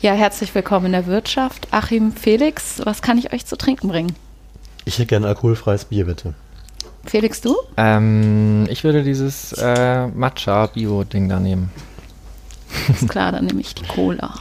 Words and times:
Ja, 0.00 0.12
herzlich 0.12 0.54
willkommen 0.54 0.86
in 0.86 0.92
der 0.92 1.06
Wirtschaft. 1.06 1.66
Achim, 1.72 2.12
Felix, 2.12 2.80
was 2.84 3.02
kann 3.02 3.18
ich 3.18 3.32
euch 3.32 3.46
zu 3.46 3.58
trinken 3.58 3.88
bringen? 3.88 4.14
Ich 4.84 4.94
hätte 4.94 5.06
gerne 5.06 5.26
alkoholfreies 5.26 5.86
Bier, 5.86 6.06
bitte. 6.06 6.34
Felix, 7.04 7.40
du? 7.40 7.56
Ähm, 7.76 8.68
ich 8.70 8.84
würde 8.84 9.02
dieses 9.02 9.54
äh, 9.54 10.06
Matcha-Bio-Ding 10.06 11.28
da 11.28 11.40
nehmen. 11.40 11.72
Ist 12.88 13.08
klar, 13.08 13.32
dann 13.32 13.46
nehme 13.46 13.60
ich 13.60 13.74
die 13.74 13.86
Cola. 13.86 14.32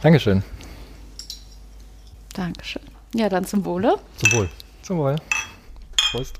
Dankeschön. 0.00 0.44
Dankeschön. 2.34 2.82
Ja, 3.16 3.28
dann 3.28 3.44
zum 3.44 3.64
Wohle. 3.64 3.96
Zum 4.18 4.32
Wohl. 4.32 4.48
Zum 4.82 4.98
Wohl. 4.98 5.16
Prost. 6.12 6.38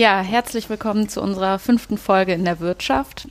Ja, 0.00 0.22
herzlich 0.22 0.70
willkommen 0.70 1.10
zu 1.10 1.20
unserer 1.20 1.58
fünften 1.58 1.98
Folge 1.98 2.32
in 2.32 2.46
der 2.46 2.58
Wirtschaft. 2.58 3.28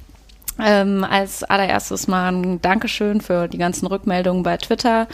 Ähm, 0.63 1.03
als 1.03 1.43
allererstes 1.43 2.07
mal 2.07 2.31
ein 2.31 2.61
Dankeschön 2.61 3.21
für 3.21 3.47
die 3.47 3.57
ganzen 3.57 3.87
Rückmeldungen 3.87 4.43
bei 4.43 4.55
Twitter 4.57 5.07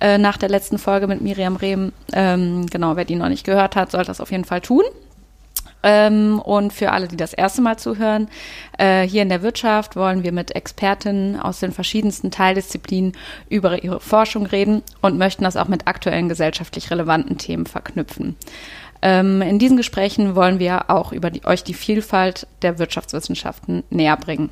äh, 0.00 0.18
nach 0.18 0.36
der 0.36 0.48
letzten 0.48 0.78
Folge 0.78 1.08
mit 1.08 1.20
Miriam 1.20 1.56
Rehm. 1.56 1.90
Ähm, 2.12 2.66
genau, 2.66 2.94
wer 2.94 3.04
die 3.04 3.16
noch 3.16 3.28
nicht 3.28 3.42
gehört 3.42 3.74
hat, 3.74 3.90
sollte 3.90 4.06
das 4.06 4.20
auf 4.20 4.30
jeden 4.30 4.44
Fall 4.44 4.60
tun. 4.60 4.84
Ähm, 5.82 6.40
und 6.44 6.72
für 6.72 6.92
alle, 6.92 7.08
die 7.08 7.16
das 7.16 7.32
erste 7.32 7.60
Mal 7.60 7.76
zuhören, 7.76 8.28
äh, 8.78 9.02
hier 9.02 9.22
in 9.22 9.30
der 9.30 9.42
Wirtschaft 9.42 9.96
wollen 9.96 10.22
wir 10.22 10.30
mit 10.30 10.54
Expertinnen 10.54 11.40
aus 11.40 11.58
den 11.58 11.72
verschiedensten 11.72 12.30
Teildisziplinen 12.30 13.14
über 13.48 13.82
ihre 13.82 13.98
Forschung 13.98 14.46
reden 14.46 14.82
und 15.00 15.18
möchten 15.18 15.42
das 15.42 15.56
auch 15.56 15.66
mit 15.66 15.88
aktuellen 15.88 16.28
gesellschaftlich 16.28 16.88
relevanten 16.92 17.36
Themen 17.36 17.66
verknüpfen. 17.66 18.36
Ähm, 19.02 19.42
in 19.42 19.58
diesen 19.58 19.76
Gesprächen 19.76 20.34
wollen 20.34 20.58
wir 20.58 20.90
auch 20.90 21.12
über 21.12 21.30
die, 21.30 21.44
euch 21.44 21.64
die 21.64 21.74
Vielfalt 21.74 22.46
der 22.62 22.78
Wirtschaftswissenschaften 22.78 23.82
näher 23.90 24.16
bringen. 24.16 24.50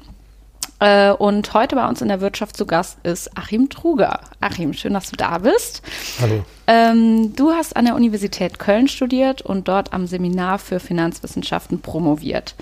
Äh, 0.80 1.10
und 1.10 1.52
heute 1.54 1.74
bei 1.74 1.88
uns 1.88 2.00
in 2.02 2.08
der 2.08 2.20
Wirtschaft 2.20 2.56
zu 2.56 2.64
Gast 2.64 2.98
ist 3.02 3.36
Achim 3.36 3.68
Truger. 3.68 4.20
Achim, 4.40 4.72
schön, 4.72 4.94
dass 4.94 5.10
du 5.10 5.16
da 5.16 5.38
bist. 5.38 5.82
Hallo. 6.20 6.44
Ähm, 6.68 7.34
du 7.34 7.50
hast 7.50 7.76
an 7.76 7.84
der 7.84 7.96
Universität 7.96 8.58
Köln 8.58 8.86
studiert 8.86 9.42
und 9.42 9.66
dort 9.66 9.92
am 9.92 10.06
Seminar 10.06 10.58
für 10.58 10.78
Finanzwissenschaften 10.78 11.80
promoviert. 11.80 12.54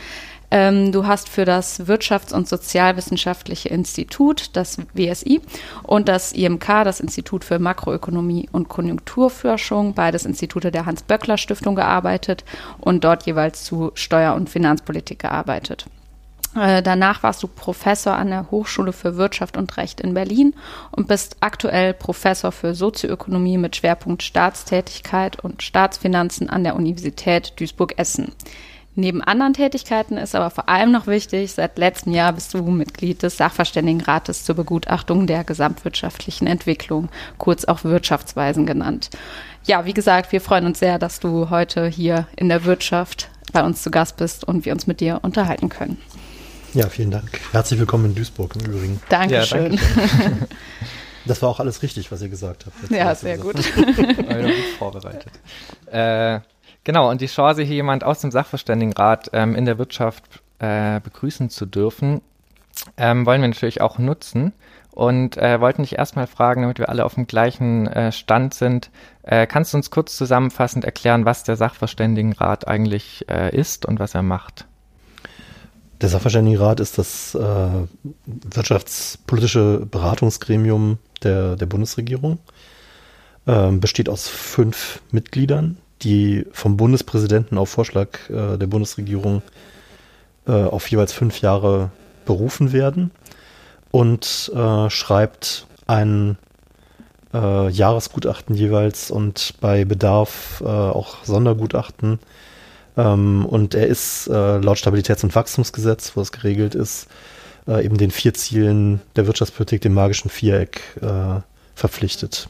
Ähm, 0.56 0.90
du 0.90 1.06
hast 1.06 1.28
für 1.28 1.44
das 1.44 1.86
Wirtschafts- 1.86 2.32
und 2.32 2.48
Sozialwissenschaftliche 2.48 3.68
Institut, 3.68 4.56
das 4.56 4.78
WSI, 4.94 5.42
und 5.82 6.08
das 6.08 6.32
IMK, 6.32 6.82
das 6.82 6.98
Institut 6.98 7.44
für 7.44 7.58
Makroökonomie 7.58 8.48
und 8.52 8.70
Konjunkturforschung, 8.70 9.92
beides 9.92 10.24
Institute 10.24 10.70
der 10.70 10.86
Hans-Böckler-Stiftung 10.86 11.74
gearbeitet 11.74 12.42
und 12.78 13.04
dort 13.04 13.26
jeweils 13.26 13.64
zu 13.64 13.90
Steuer- 13.94 14.34
und 14.34 14.48
Finanzpolitik 14.48 15.18
gearbeitet. 15.18 15.84
Äh, 16.58 16.82
danach 16.82 17.22
warst 17.22 17.42
du 17.42 17.48
Professor 17.48 18.14
an 18.14 18.30
der 18.30 18.50
Hochschule 18.50 18.94
für 18.94 19.18
Wirtschaft 19.18 19.58
und 19.58 19.76
Recht 19.76 20.00
in 20.00 20.14
Berlin 20.14 20.54
und 20.90 21.06
bist 21.06 21.36
aktuell 21.40 21.92
Professor 21.92 22.50
für 22.50 22.74
Sozioökonomie 22.74 23.58
mit 23.58 23.76
Schwerpunkt 23.76 24.22
Staatstätigkeit 24.22 25.38
und 25.44 25.62
Staatsfinanzen 25.62 26.48
an 26.48 26.64
der 26.64 26.76
Universität 26.76 27.52
Duisburg-Essen. 27.60 28.32
Neben 28.98 29.22
anderen 29.22 29.52
Tätigkeiten 29.52 30.16
ist 30.16 30.34
aber 30.34 30.48
vor 30.48 30.70
allem 30.70 30.90
noch 30.90 31.06
wichtig, 31.06 31.52
seit 31.52 31.76
letztem 31.76 32.14
Jahr 32.14 32.32
bist 32.32 32.54
du 32.54 32.62
Mitglied 32.62 33.22
des 33.22 33.36
Sachverständigenrates 33.36 34.42
zur 34.44 34.54
Begutachtung 34.54 35.26
der 35.26 35.44
gesamtwirtschaftlichen 35.44 36.46
Entwicklung, 36.46 37.10
kurz 37.36 37.66
auch 37.66 37.84
Wirtschaftsweisen 37.84 38.64
genannt. 38.64 39.10
Ja, 39.64 39.84
wie 39.84 39.92
gesagt, 39.92 40.32
wir 40.32 40.40
freuen 40.40 40.64
uns 40.64 40.78
sehr, 40.78 40.98
dass 40.98 41.20
du 41.20 41.50
heute 41.50 41.86
hier 41.86 42.26
in 42.36 42.48
der 42.48 42.64
Wirtschaft 42.64 43.28
bei 43.52 43.62
uns 43.62 43.82
zu 43.82 43.90
Gast 43.90 44.16
bist 44.16 44.44
und 44.44 44.64
wir 44.64 44.72
uns 44.72 44.86
mit 44.86 45.00
dir 45.00 45.20
unterhalten 45.20 45.68
können. 45.68 45.98
Ja, 46.72 46.88
vielen 46.88 47.10
Dank. 47.10 47.38
Herzlich 47.52 47.78
willkommen 47.78 48.06
in 48.06 48.14
Duisburg 48.14 48.56
im 48.56 48.64
Übrigen. 48.64 49.02
Dankeschön. 49.10 49.74
Ja, 49.74 49.78
Dankeschön. 49.78 50.38
Das 51.26 51.42
war 51.42 51.48
auch 51.48 51.58
alles 51.58 51.82
richtig, 51.82 52.12
was 52.12 52.22
ihr 52.22 52.28
gesagt 52.28 52.66
habt. 52.66 52.90
ja, 52.90 53.12
sehr 53.14 53.36
gut. 53.36 53.56
gut 53.74 54.14
vorbereitet. 54.78 55.32
Äh, 55.90 56.38
Genau, 56.86 57.10
und 57.10 57.20
die 57.20 57.26
Chance, 57.26 57.62
hier 57.62 57.74
jemand 57.74 58.04
aus 58.04 58.20
dem 58.20 58.30
Sachverständigenrat 58.30 59.30
ähm, 59.32 59.56
in 59.56 59.64
der 59.64 59.76
Wirtschaft 59.76 60.22
äh, 60.60 61.00
begrüßen 61.00 61.50
zu 61.50 61.66
dürfen, 61.66 62.20
ähm, 62.96 63.26
wollen 63.26 63.40
wir 63.40 63.48
natürlich 63.48 63.80
auch 63.80 63.98
nutzen 63.98 64.52
und 64.92 65.36
äh, 65.36 65.60
wollten 65.60 65.82
dich 65.82 65.98
erstmal 65.98 66.28
fragen, 66.28 66.62
damit 66.62 66.78
wir 66.78 66.88
alle 66.88 67.04
auf 67.04 67.16
dem 67.16 67.26
gleichen 67.26 67.88
äh, 67.88 68.12
Stand 68.12 68.54
sind. 68.54 68.92
Äh, 69.24 69.48
kannst 69.48 69.72
du 69.72 69.78
uns 69.78 69.90
kurz 69.90 70.16
zusammenfassend 70.16 70.84
erklären, 70.84 71.24
was 71.24 71.42
der 71.42 71.56
Sachverständigenrat 71.56 72.68
eigentlich 72.68 73.28
äh, 73.28 73.52
ist 73.52 73.84
und 73.84 73.98
was 73.98 74.14
er 74.14 74.22
macht? 74.22 74.64
Der 76.00 76.08
Sachverständigenrat 76.08 76.78
ist 76.78 76.98
das 76.98 77.34
äh, 77.34 77.68
wirtschaftspolitische 78.26 79.88
Beratungsgremium 79.90 80.98
der, 81.24 81.56
der 81.56 81.66
Bundesregierung. 81.66 82.38
Ähm, 83.48 83.80
besteht 83.80 84.08
aus 84.08 84.28
fünf 84.28 85.00
Mitgliedern, 85.10 85.78
die 86.02 86.46
vom 86.52 86.76
Bundespräsidenten 86.76 87.58
auf 87.58 87.70
Vorschlag 87.70 88.18
äh, 88.28 88.56
der 88.56 88.66
Bundesregierung 88.66 89.42
äh, 90.46 90.52
auf 90.52 90.88
jeweils 90.90 91.12
fünf 91.12 91.40
Jahre 91.40 91.90
berufen 92.24 92.72
werden 92.72 93.10
und 93.90 94.52
äh, 94.54 94.90
schreibt 94.90 95.66
ein 95.86 96.36
äh, 97.32 97.68
Jahresgutachten 97.68 98.54
jeweils 98.54 99.10
und 99.10 99.54
bei 99.60 99.84
Bedarf 99.84 100.62
äh, 100.64 100.68
auch 100.68 101.24
Sondergutachten. 101.24 102.18
Ähm, 102.96 103.46
und 103.46 103.74
er 103.74 103.86
ist 103.86 104.26
äh, 104.28 104.58
laut 104.58 104.78
Stabilitäts- 104.78 105.24
und 105.24 105.34
Wachstumsgesetz, 105.34 106.12
wo 106.14 106.20
es 106.20 106.32
geregelt 106.32 106.74
ist, 106.74 107.08
eben 107.68 107.96
den 107.96 108.12
vier 108.12 108.32
Zielen 108.32 109.00
der 109.16 109.26
Wirtschaftspolitik, 109.26 109.80
dem 109.80 109.92
magischen 109.92 110.30
Viereck, 110.30 110.82
verpflichtet 111.74 112.48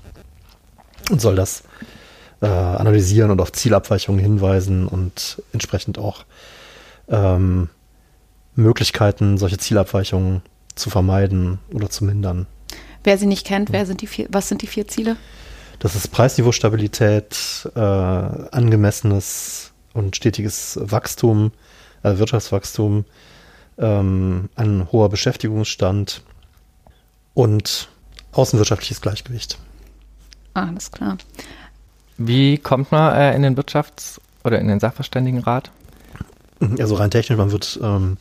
und 1.10 1.22
soll 1.22 1.36
das 1.36 1.62
äh, 2.40 2.46
analysieren 2.46 3.30
und 3.30 3.40
auf 3.40 3.52
Zielabweichungen 3.52 4.20
hinweisen 4.20 4.86
und 4.86 5.42
entsprechend 5.52 5.98
auch 5.98 6.24
ähm, 7.08 7.68
Möglichkeiten, 8.54 9.38
solche 9.38 9.58
Zielabweichungen 9.58 10.42
zu 10.74 10.90
vermeiden 10.90 11.58
oder 11.72 11.90
zu 11.90 12.04
mindern. 12.04 12.46
Wer 13.04 13.18
sie 13.18 13.26
nicht 13.26 13.46
kennt, 13.46 13.72
wer 13.72 13.86
sind 13.86 14.00
die 14.00 14.06
vier, 14.06 14.26
was 14.30 14.48
sind 14.48 14.62
die 14.62 14.66
vier 14.66 14.88
Ziele? 14.88 15.16
Das 15.78 15.94
ist 15.94 16.08
Preisniveaustabilität, 16.08 17.70
äh, 17.74 17.80
angemessenes 17.80 19.72
und 19.92 20.16
stetiges 20.16 20.78
Wachstum, 20.80 21.52
äh, 22.02 22.16
Wirtschaftswachstum, 22.16 23.04
ähm, 23.78 24.48
ein 24.56 24.90
hoher 24.90 25.08
Beschäftigungsstand 25.10 26.22
und 27.34 27.88
außenwirtschaftliches 28.32 29.00
Gleichgewicht. 29.00 29.58
Alles 30.54 30.90
klar. 30.90 31.18
Wie 32.18 32.58
kommt 32.58 32.92
man 32.92 33.14
äh, 33.14 33.34
in 33.34 33.42
den 33.42 33.56
Wirtschafts- 33.56 34.20
oder 34.44 34.58
in 34.58 34.68
den 34.68 34.80
Sachverständigenrat? 34.80 35.70
Also 36.78 36.94
rein 36.94 37.10
technisch, 37.10 37.36
man 37.36 37.52
wird 37.52 37.78
ähm, 37.82 38.16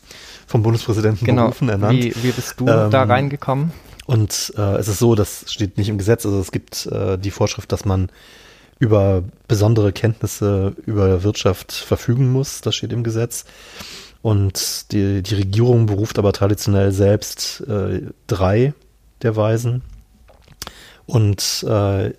vom 0.46 0.62
Bundespräsidenten 0.62 1.26
genau. 1.26 1.44
berufen, 1.44 1.70
ernannt. 1.70 1.98
Wie, 1.98 2.14
wie 2.22 2.32
bist 2.32 2.60
du 2.60 2.68
ähm, 2.68 2.92
da 2.92 3.04
reingekommen? 3.04 3.72
Und 4.06 4.54
äh, 4.58 4.76
es 4.76 4.88
ist 4.88 5.00
so, 5.00 5.16
das 5.16 5.46
steht 5.48 5.78
nicht 5.78 5.90
im 5.90 5.98
Gesetz, 5.98 6.26
also 6.26 6.40
es 6.40 6.52
gibt 6.52 6.86
äh, 6.88 7.18
die 7.18 7.32
Vorschrift, 7.32 7.72
dass 7.72 7.86
man 7.86 8.10
über 8.78 9.24
besondere 9.48 9.94
Kenntnisse 9.94 10.76
über 10.86 11.24
Wirtschaft 11.24 11.72
verfügen 11.72 12.32
muss, 12.32 12.62
das 12.62 12.76
steht 12.76 12.92
im 12.92 13.04
Gesetz. 13.04 13.46
Und 14.22 14.92
die, 14.92 15.22
die 15.22 15.36
Regierung 15.36 15.86
beruft 15.86 16.20
aber 16.20 16.34
traditionell 16.34 16.92
selbst 16.92 17.62
äh, 17.62 18.02
drei 18.28 18.74
der 19.22 19.36
Weisen. 19.36 19.82
Und 21.06 21.64
äh, 21.68 22.14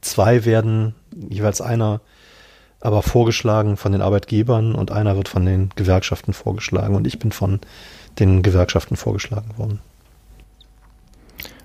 Zwei 0.00 0.44
werden 0.44 0.94
jeweils 1.12 1.60
einer 1.60 2.00
aber 2.80 3.02
vorgeschlagen 3.02 3.76
von 3.76 3.92
den 3.92 4.00
Arbeitgebern 4.00 4.74
und 4.74 4.90
einer 4.90 5.16
wird 5.16 5.28
von 5.28 5.44
den 5.44 5.70
Gewerkschaften 5.76 6.32
vorgeschlagen 6.32 6.94
und 6.94 7.06
ich 7.06 7.18
bin 7.18 7.30
von 7.30 7.60
den 8.18 8.42
Gewerkschaften 8.42 8.96
vorgeschlagen 8.96 9.56
worden. 9.58 9.80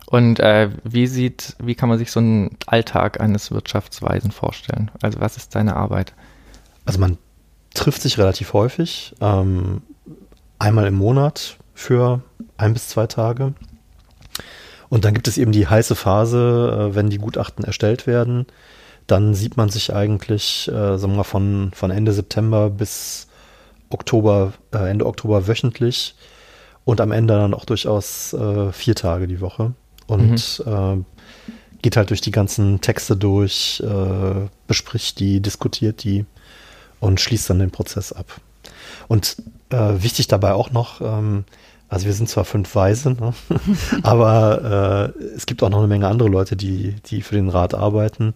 Und 0.08 0.40
äh, 0.40 0.70
wie 0.84 1.08
sieht, 1.08 1.56
wie 1.60 1.76
kann 1.76 1.90
man 1.90 1.98
sich 1.98 2.12
so 2.12 2.20
einen 2.20 2.58
Alltag 2.68 3.20
eines 3.20 3.52
Wirtschaftsweisen 3.52 4.32
vorstellen? 4.32 4.92
Also 5.02 5.20
was 5.20 5.38
ist 5.38 5.56
deine 5.56 5.76
Arbeit? 5.76 6.14
Also 6.86 7.00
man 7.00 7.18
trifft 7.74 8.02
sich 8.02 8.18
relativ 8.18 8.54
häufig, 8.54 9.16
ähm, 9.22 9.82
einmal 10.60 10.86
im 10.86 10.96
Monat 10.96 11.58
für 11.74 12.22
ein 12.58 12.74
bis 12.74 12.90
zwei 12.90 13.08
Tage 13.08 13.54
und 14.96 15.04
dann 15.04 15.14
gibt 15.14 15.28
es 15.28 15.38
eben 15.38 15.52
die 15.52 15.68
heiße 15.68 15.94
Phase, 15.94 16.90
äh, 16.92 16.96
wenn 16.96 17.10
die 17.10 17.18
Gutachten 17.18 17.66
erstellt 17.66 18.08
werden. 18.08 18.46
Dann 19.08 19.36
sieht 19.36 19.58
man 19.58 19.68
sich 19.68 19.94
eigentlich, 19.94 20.70
äh, 20.70 20.98
sagen 20.98 21.12
wir 21.12 21.18
mal, 21.18 21.24
von, 21.26 21.72
von 21.76 21.92
Ende 21.92 22.14
September 22.14 22.70
bis 22.70 23.28
Oktober, 23.90 24.54
äh, 24.74 24.90
Ende 24.90 25.06
Oktober 25.06 25.48
wöchentlich 25.48 26.16
und 26.86 27.02
am 27.02 27.12
Ende 27.12 27.34
dann 27.34 27.54
auch 27.54 27.66
durchaus 27.66 28.34
vier 28.72 28.96
Tage 28.96 29.28
die 29.28 29.42
Woche. 29.42 29.74
und 30.08 30.64
mhm. 30.64 31.06
geht 31.82 31.98
halt 31.98 32.12
durch 32.12 32.22
die 32.22 32.32
ganzen 32.32 32.80
Texte 32.80 33.18
durch, 33.18 33.84
bespricht 34.68 35.20
die, 35.20 35.42
diskutiert 35.42 36.04
die 36.04 36.26
und 37.00 37.20
schließt 37.20 37.50
dann 37.50 37.58
den 37.58 37.72
Prozess 37.72 38.14
ab. 38.14 38.40
Und 39.08 39.38
äh, 39.72 39.94
wichtig 39.98 40.28
dabei 40.28 40.54
auch 40.54 40.70
noch, 40.70 41.02
ähm, 41.02 41.44
also 41.88 42.06
wir 42.06 42.14
sind 42.14 42.30
zwar 42.30 42.46
fünf 42.46 42.74
Weise, 42.76 43.12
ne? 43.12 43.34
aber 44.04 45.14
äh, 45.16 45.20
es 45.36 45.46
gibt 45.46 45.62
auch 45.64 45.70
noch 45.70 45.80
eine 45.80 45.88
Menge 45.88 46.08
andere 46.08 46.30
Leute, 46.30 46.56
die, 46.56 46.96
die 47.06 47.22
für 47.22 47.36
den 47.36 47.50
Rat 47.50 47.74
arbeiten. 47.74 48.34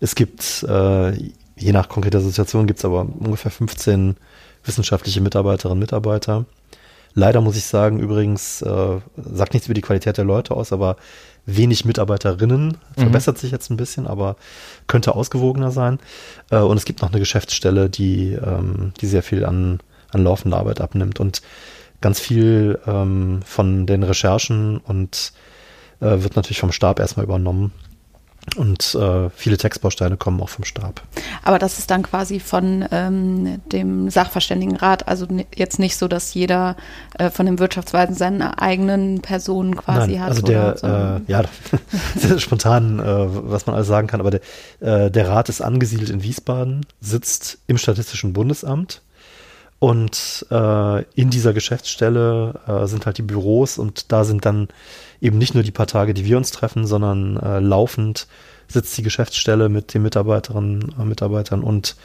Es 0.00 0.14
gibt, 0.14 0.64
äh, 0.68 1.12
je 1.12 1.72
nach 1.72 1.88
konkreter 1.88 2.20
Situation, 2.20 2.66
gibt 2.66 2.78
es 2.78 2.84
aber 2.84 3.06
ungefähr 3.18 3.50
15 3.50 4.16
wissenschaftliche 4.64 5.20
Mitarbeiterinnen 5.20 5.76
und 5.76 5.80
Mitarbeiter. 5.80 6.44
Leider 7.14 7.40
muss 7.40 7.56
ich 7.56 7.64
sagen, 7.64 7.98
übrigens, 7.98 8.60
äh, 8.60 9.00
sagt 9.16 9.54
nichts 9.54 9.68
über 9.68 9.74
die 9.74 9.80
Qualität 9.80 10.18
der 10.18 10.24
Leute 10.24 10.54
aus, 10.54 10.72
aber 10.72 10.96
wenig 11.46 11.84
Mitarbeiterinnen, 11.84 12.68
mhm. 12.68 13.00
verbessert 13.00 13.38
sich 13.38 13.50
jetzt 13.50 13.70
ein 13.70 13.78
bisschen, 13.78 14.06
aber 14.06 14.36
könnte 14.86 15.14
ausgewogener 15.14 15.70
sein. 15.70 15.98
Äh, 16.50 16.58
und 16.58 16.76
es 16.76 16.84
gibt 16.84 17.00
noch 17.00 17.10
eine 17.10 17.20
Geschäftsstelle, 17.20 17.88
die, 17.88 18.32
ähm, 18.32 18.92
die 19.00 19.06
sehr 19.06 19.22
viel 19.22 19.46
an, 19.46 19.80
an 20.10 20.24
laufender 20.24 20.58
Arbeit 20.58 20.80
abnimmt 20.80 21.18
und 21.18 21.40
ganz 22.00 22.20
viel 22.20 22.78
ähm, 22.86 23.40
von 23.44 23.86
den 23.86 24.02
Recherchen 24.02 24.78
und 24.78 25.32
äh, 26.00 26.22
wird 26.22 26.36
natürlich 26.36 26.60
vom 26.60 26.72
Stab 26.72 27.00
erstmal 27.00 27.24
übernommen. 27.24 27.72
Und 28.54 28.94
äh, 28.94 29.28
viele 29.30 29.56
Textbausteine 29.56 30.16
kommen 30.16 30.40
auch 30.40 30.48
vom 30.48 30.64
Stab. 30.64 31.02
Aber 31.42 31.58
das 31.58 31.80
ist 31.80 31.90
dann 31.90 32.04
quasi 32.04 32.38
von 32.38 32.86
ähm, 32.92 33.60
dem 33.72 34.08
Sachverständigenrat, 34.08 35.08
also 35.08 35.26
jetzt 35.54 35.80
nicht 35.80 35.96
so, 35.96 36.06
dass 36.06 36.32
jeder 36.32 36.76
äh, 37.18 37.30
von 37.30 37.46
den 37.46 37.58
Wirtschaftsweisen 37.58 38.14
seine 38.14 38.62
eigenen 38.62 39.20
Personen 39.20 39.74
quasi 39.76 40.12
Nein, 40.12 40.20
hat. 40.20 40.28
Also 40.28 40.42
der, 40.42 40.76
so. 40.78 40.86
äh, 40.86 41.20
ja, 41.26 41.42
sehr 42.16 42.38
spontan, 42.38 43.00
äh, 43.00 43.04
was 43.04 43.66
man 43.66 43.74
alles 43.74 43.88
sagen 43.88 44.06
kann, 44.06 44.20
aber 44.20 44.30
der, 44.30 44.40
äh, 44.80 45.10
der 45.10 45.28
Rat 45.28 45.48
ist 45.48 45.60
angesiedelt 45.60 46.10
in 46.10 46.22
Wiesbaden, 46.22 46.86
sitzt 47.00 47.58
im 47.66 47.78
Statistischen 47.78 48.32
Bundesamt 48.32 49.02
und 49.78 50.46
äh, 50.50 51.02
in 51.14 51.30
dieser 51.30 51.52
Geschäftsstelle 51.52 52.60
äh, 52.66 52.86
sind 52.86 53.06
halt 53.06 53.18
die 53.18 53.22
Büros 53.22 53.78
und 53.78 54.10
da 54.10 54.24
sind 54.24 54.46
dann 54.46 54.68
eben 55.20 55.38
nicht 55.38 55.54
nur 55.54 55.62
die 55.62 55.70
paar 55.70 55.86
Tage, 55.86 56.14
die 56.14 56.24
wir 56.24 56.36
uns 56.36 56.50
treffen, 56.50 56.86
sondern 56.86 57.36
äh, 57.36 57.60
laufend 57.60 58.26
sitzt 58.68 58.96
die 58.96 59.02
Geschäftsstelle 59.02 59.68
mit 59.68 59.94
den 59.94 60.02
Mitarbeiterinnen 60.02 60.94
und 60.96 61.08
Mitarbeitern 61.08 61.62
und 61.62 61.96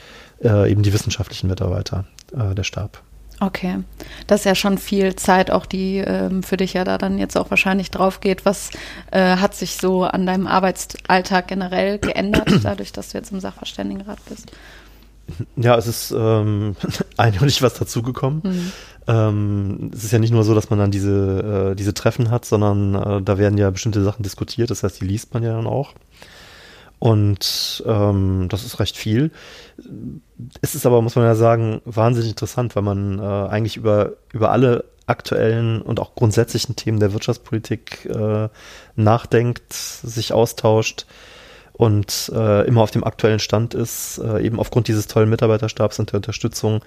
äh, 0.43 0.69
eben 0.71 0.83
die 0.83 0.93
wissenschaftlichen 0.93 1.47
Mitarbeiter, 1.47 2.05
äh, 2.35 2.53
der 2.53 2.63
Stab. 2.63 3.01
Okay, 3.39 3.79
das 4.27 4.41
ist 4.41 4.45
ja 4.45 4.53
schon 4.53 4.77
viel 4.77 5.15
Zeit, 5.15 5.49
auch 5.49 5.65
die 5.65 5.97
ähm, 5.97 6.43
für 6.43 6.57
dich 6.57 6.73
ja 6.73 6.83
da 6.83 6.99
dann 6.99 7.17
jetzt 7.17 7.35
auch 7.35 7.49
wahrscheinlich 7.49 7.89
drauf 7.89 8.19
geht. 8.19 8.45
Was 8.45 8.69
äh, 9.09 9.37
hat 9.37 9.55
sich 9.55 9.77
so 9.77 10.03
an 10.03 10.27
deinem 10.27 10.45
Arbeitsalltag 10.45 11.47
generell 11.47 11.97
geändert, 11.97 12.51
dadurch, 12.63 12.91
dass 12.91 13.09
du 13.09 13.17
jetzt 13.17 13.31
im 13.31 13.39
Sachverständigenrat 13.39 14.19
bist? 14.29 14.51
Ja, 15.55 15.77
es 15.77 15.87
ist 15.87 16.13
ähm, 16.17 16.75
eindeutig 17.17 17.61
was 17.61 17.73
dazugekommen. 17.75 18.41
Mhm. 18.43 18.71
Ähm, 19.07 19.91
es 19.93 20.03
ist 20.03 20.11
ja 20.11 20.19
nicht 20.19 20.31
nur 20.31 20.43
so, 20.43 20.53
dass 20.53 20.69
man 20.69 20.79
dann 20.79 20.91
diese, 20.91 21.71
äh, 21.71 21.75
diese 21.75 21.93
Treffen 21.93 22.29
hat, 22.29 22.45
sondern 22.45 22.95
äh, 22.95 23.21
da 23.21 23.37
werden 23.37 23.57
ja 23.57 23.69
bestimmte 23.69 24.03
Sachen 24.03 24.23
diskutiert, 24.23 24.69
das 24.69 24.83
heißt, 24.83 25.01
die 25.01 25.05
liest 25.05 25.33
man 25.33 25.43
ja 25.43 25.53
dann 25.53 25.67
auch. 25.67 25.93
Und 26.99 27.83
ähm, 27.87 28.45
das 28.49 28.63
ist 28.63 28.79
recht 28.79 28.95
viel. 28.95 29.31
Es 30.61 30.75
ist 30.75 30.85
aber, 30.85 31.01
muss 31.01 31.15
man 31.15 31.25
ja 31.25 31.33
sagen, 31.33 31.81
wahnsinnig 31.83 32.29
interessant, 32.29 32.75
weil 32.75 32.83
man 32.83 33.17
äh, 33.17 33.23
eigentlich 33.23 33.75
über, 33.75 34.13
über 34.31 34.51
alle 34.51 34.85
aktuellen 35.07 35.81
und 35.81 35.99
auch 35.99 36.13
grundsätzlichen 36.13 36.75
Themen 36.75 36.99
der 36.99 37.11
Wirtschaftspolitik 37.11 38.05
äh, 38.05 38.49
nachdenkt, 38.95 39.73
sich 39.73 40.31
austauscht 40.31 41.07
und 41.81 42.31
äh, 42.35 42.67
immer 42.67 42.83
auf 42.83 42.91
dem 42.91 43.03
aktuellen 43.03 43.39
Stand 43.39 43.73
ist, 43.73 44.19
äh, 44.19 44.45
eben 44.45 44.59
aufgrund 44.59 44.87
dieses 44.87 45.07
tollen 45.07 45.31
Mitarbeiterstabs 45.31 45.97
und 45.97 46.11
der 46.11 46.17
Unterstützung 46.17 46.81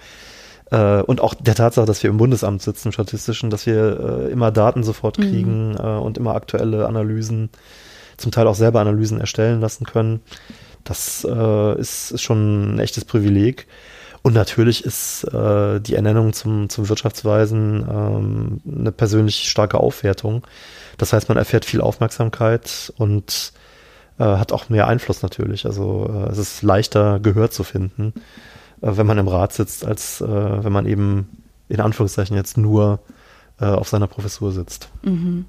äh, 0.70 1.02
und 1.02 1.20
auch 1.20 1.34
der 1.34 1.56
Tatsache, 1.56 1.84
dass 1.84 2.04
wir 2.04 2.10
im 2.10 2.16
Bundesamt 2.16 2.62
sitzen, 2.62 2.92
statistischen, 2.92 3.50
dass 3.50 3.66
wir 3.66 4.28
äh, 4.28 4.30
immer 4.30 4.52
Daten 4.52 4.84
sofort 4.84 5.18
mhm. 5.18 5.22
kriegen 5.22 5.70
mhm. 5.72 5.98
und 6.00 6.16
immer 6.16 6.36
aktuelle 6.36 6.86
Analysen, 6.86 7.50
zum 8.18 8.30
Teil 8.30 8.46
auch 8.46 8.54
selber 8.54 8.80
Analysen 8.80 9.18
erstellen 9.18 9.60
lassen 9.60 9.84
können. 9.84 10.20
Das 10.84 11.26
äh, 11.28 11.80
ist, 11.80 12.12
ist 12.12 12.22
schon 12.22 12.76
ein 12.76 12.78
echtes 12.78 13.04
Privileg. 13.04 13.66
Und 14.22 14.32
natürlich 14.32 14.84
ist 14.86 15.26
die 15.30 15.94
Ernennung 15.94 16.32
zum, 16.32 16.70
zum 16.70 16.88
Wirtschaftsweisen 16.88 17.86
ähm, 17.86 18.60
eine 18.66 18.90
persönlich 18.90 19.50
starke 19.50 19.78
Aufwertung. 19.78 20.46
Das 20.96 21.12
heißt, 21.12 21.28
man 21.28 21.36
erfährt 21.36 21.66
viel 21.66 21.82
Aufmerksamkeit 21.82 22.90
und 22.96 23.52
äh, 24.18 24.24
hat 24.24 24.52
auch 24.52 24.68
mehr 24.68 24.86
Einfluss 24.86 25.22
natürlich. 25.22 25.66
Also 25.66 26.08
äh, 26.08 26.30
es 26.30 26.38
ist 26.38 26.62
leichter 26.62 27.18
Gehör 27.20 27.50
zu 27.50 27.64
finden, 27.64 28.12
äh, 28.80 28.92
wenn 28.96 29.06
man 29.06 29.18
im 29.18 29.28
Rat 29.28 29.52
sitzt, 29.52 29.84
als 29.84 30.20
äh, 30.20 30.64
wenn 30.64 30.72
man 30.72 30.86
eben 30.86 31.42
in 31.68 31.80
Anführungszeichen 31.80 32.36
jetzt 32.36 32.56
nur 32.56 33.00
äh, 33.60 33.64
auf 33.66 33.88
seiner 33.88 34.06
Professur 34.06 34.52
sitzt. 34.52 34.88
Mhm. 35.02 35.46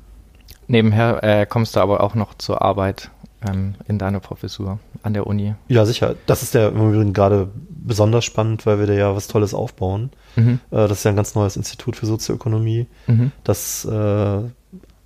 Nebenher 0.67 1.23
äh, 1.23 1.45
kommst 1.45 1.75
du 1.75 1.79
aber 1.79 2.01
auch 2.01 2.15
noch 2.15 2.33
zur 2.33 2.63
Arbeit 2.63 3.11
ähm, 3.47 3.75
in 3.87 3.99
deiner 3.99 4.19
Professur 4.19 4.79
an 5.03 5.13
der 5.13 5.27
Uni. 5.27 5.53
Ja, 5.67 5.85
sicher. 5.85 6.15
Das 6.25 6.41
ist 6.41 6.55
ja 6.55 6.69
im 6.69 6.77
Übrigen 6.77 7.13
gerade 7.13 7.49
besonders 7.69 8.25
spannend, 8.25 8.65
weil 8.65 8.79
wir 8.79 8.87
da 8.87 8.93
ja 8.93 9.15
was 9.15 9.27
Tolles 9.27 9.53
aufbauen. 9.53 10.09
Mhm. 10.37 10.59
das 10.69 10.91
ist 10.91 11.03
ja 11.05 11.11
ein 11.11 11.15
ganz 11.15 11.33
neues 11.35 11.55
Institut 11.55 11.95
für 11.95 12.07
Sozioökonomie, 12.07 12.87
mhm. 13.07 13.31
das 13.45 13.87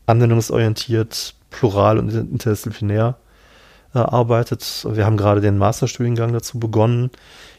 anwendungsorientiert, 0.07 1.35
plural 1.51 1.99
und 1.99 2.09
interdisziplinär 2.09 3.17
äh, 3.93 3.99
arbeitet. 3.99 4.85
Wir 4.89 5.05
haben 5.05 5.17
gerade 5.17 5.41
den 5.41 5.57
Masterstudiengang 5.57 6.33
dazu 6.33 6.59
begonnen. 6.59 7.09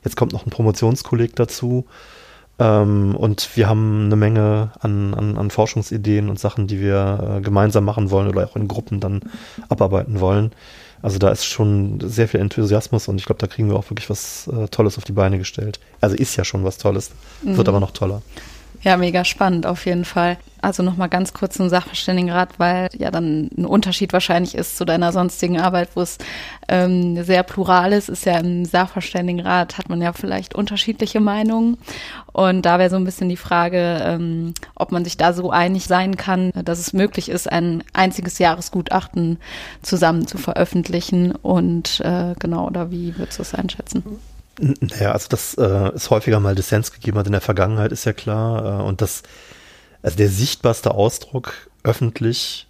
Jetzt 0.05 0.17
kommt 0.17 0.33
noch 0.33 0.47
ein 0.47 0.51
Promotionskolleg 0.51 1.37
dazu. 1.37 1.87
Ähm, 2.59 3.17
und 3.17 3.57
wir 3.57 3.69
haben 3.69 4.07
eine 4.07 4.17
Menge 4.17 4.71
an, 4.81 5.15
an, 5.15 5.39
an 5.39 5.51
Forschungsideen 5.51 6.29
und 6.29 6.39
Sachen, 6.39 6.67
die 6.67 6.81
wir 6.81 7.39
äh, 7.39 7.41
gemeinsam 7.41 7.85
machen 7.85 8.11
wollen 8.11 8.29
oder 8.29 8.45
auch 8.45 8.57
in 8.57 8.69
Gruppen 8.69 9.01
dann 9.01 9.21
abarbeiten 9.69 10.21
wollen. 10.21 10.53
Also 11.03 11.19
da 11.19 11.31
ist 11.31 11.47
schon 11.47 11.99
sehr 12.01 12.29
viel 12.29 12.41
Enthusiasmus 12.41 13.09
und 13.09 13.19
ich 13.19 13.25
glaube, 13.25 13.39
da 13.39 13.47
kriegen 13.47 13.71
wir 13.71 13.77
auch 13.77 13.89
wirklich 13.89 14.11
was 14.11 14.49
äh, 14.49 14.69
Tolles 14.69 14.99
auf 14.99 15.05
die 15.05 15.13
Beine 15.13 15.39
gestellt. 15.39 15.81
Also 16.03 16.15
ist 16.15 16.37
ja 16.37 16.45
schon 16.45 16.63
was 16.63 16.77
Tolles, 16.77 17.11
mhm. 17.43 17.57
wird 17.57 17.69
aber 17.69 17.81
noch 17.81 17.93
toller. 17.93 18.21
Ja, 18.83 18.97
mega 18.97 19.27
spannend 19.27 19.67
auf 19.67 19.85
jeden 19.85 20.07
Fall. 20.07 20.39
Also 20.63 20.83
nochmal 20.83 21.11
ganz 21.11 21.35
kurz 21.35 21.57
zum 21.57 21.69
Sachverständigenrat, 21.69 22.59
weil 22.59 22.89
ja 22.97 23.11
dann 23.11 23.51
ein 23.57 23.67
Unterschied 23.67 24.13
wahrscheinlich 24.15 24.55
ist 24.55 24.79
zu 24.79 24.87
deiner 24.87 25.13
sonstigen 25.13 25.61
Arbeit, 25.61 25.91
wo 25.95 26.01
es 26.01 26.17
ähm, 26.69 27.23
sehr 27.23 27.43
plural 27.43 27.93
ist, 27.93 28.09
ist 28.09 28.25
ja 28.25 28.39
im 28.39 28.65
Sachverständigenrat 28.65 29.77
hat 29.77 29.91
man 29.91 30.01
ja 30.01 30.15
vielleicht 30.15 30.55
unterschiedliche 30.55 31.21
Meinungen. 31.21 31.77
Und 32.33 32.63
da 32.65 32.79
wäre 32.79 32.89
so 32.89 32.97
ein 32.97 33.05
bisschen 33.05 33.29
die 33.29 33.37
Frage, 33.37 34.01
ähm, 34.03 34.55
ob 34.75 34.93
man 34.93 35.05
sich 35.05 35.19
da 35.19 35.35
so 35.35 35.51
einig 35.51 35.85
sein 35.85 36.17
kann, 36.17 36.51
dass 36.65 36.79
es 36.79 36.95
möglich 36.95 37.29
ist, 37.29 37.51
ein 37.53 37.85
einziges 37.93 38.39
Jahresgutachten 38.39 39.39
zusammen 39.83 40.27
zu 40.27 40.39
veröffentlichen. 40.39 41.33
Und 41.33 42.01
äh, 42.01 42.35
genau, 42.39 42.67
oder 42.67 42.91
wie 42.91 43.17
würdest 43.19 43.39
du 43.39 43.43
das 43.43 43.55
einschätzen? 43.55 44.05
Naja, 44.61 45.13
also 45.13 45.29
dass 45.29 45.55
äh, 45.55 45.93
es 45.95 46.11
häufiger 46.11 46.39
mal 46.39 46.55
Dissens 46.55 46.93
gegeben 46.93 47.17
hat 47.19 47.27
in 47.27 47.33
der 47.33 47.41
Vergangenheit, 47.41 47.93
ist 47.93 48.05
ja 48.05 48.13
klar. 48.13 48.81
Äh, 48.81 48.83
und 48.83 49.01
das, 49.01 49.23
also 50.03 50.17
der 50.19 50.29
sichtbarste 50.29 50.91
Ausdruck 50.93 51.71
öffentlich 51.83 52.67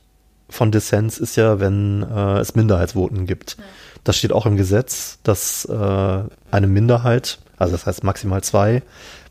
von 0.48 0.70
Dissens 0.70 1.18
ist 1.18 1.36
ja, 1.36 1.58
wenn 1.58 2.02
äh, 2.02 2.38
es 2.38 2.54
Minderheitsvoten 2.54 3.26
gibt. 3.26 3.56
Ja. 3.58 3.64
Das 4.04 4.16
steht 4.16 4.32
auch 4.32 4.46
im 4.46 4.56
Gesetz, 4.56 5.18
dass 5.24 5.64
äh, 5.64 6.22
eine 6.50 6.66
Minderheit, 6.66 7.38
also 7.56 7.72
das 7.72 7.86
heißt 7.86 8.04
maximal 8.04 8.42
zwei 8.42 8.82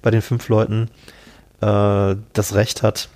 bei 0.01 0.11
den 0.11 0.21
fünf 0.21 0.49
Leuten, 0.49 0.89
äh, 1.61 2.15
das 2.33 2.55
Recht 2.55 2.83
hat, 2.83 3.07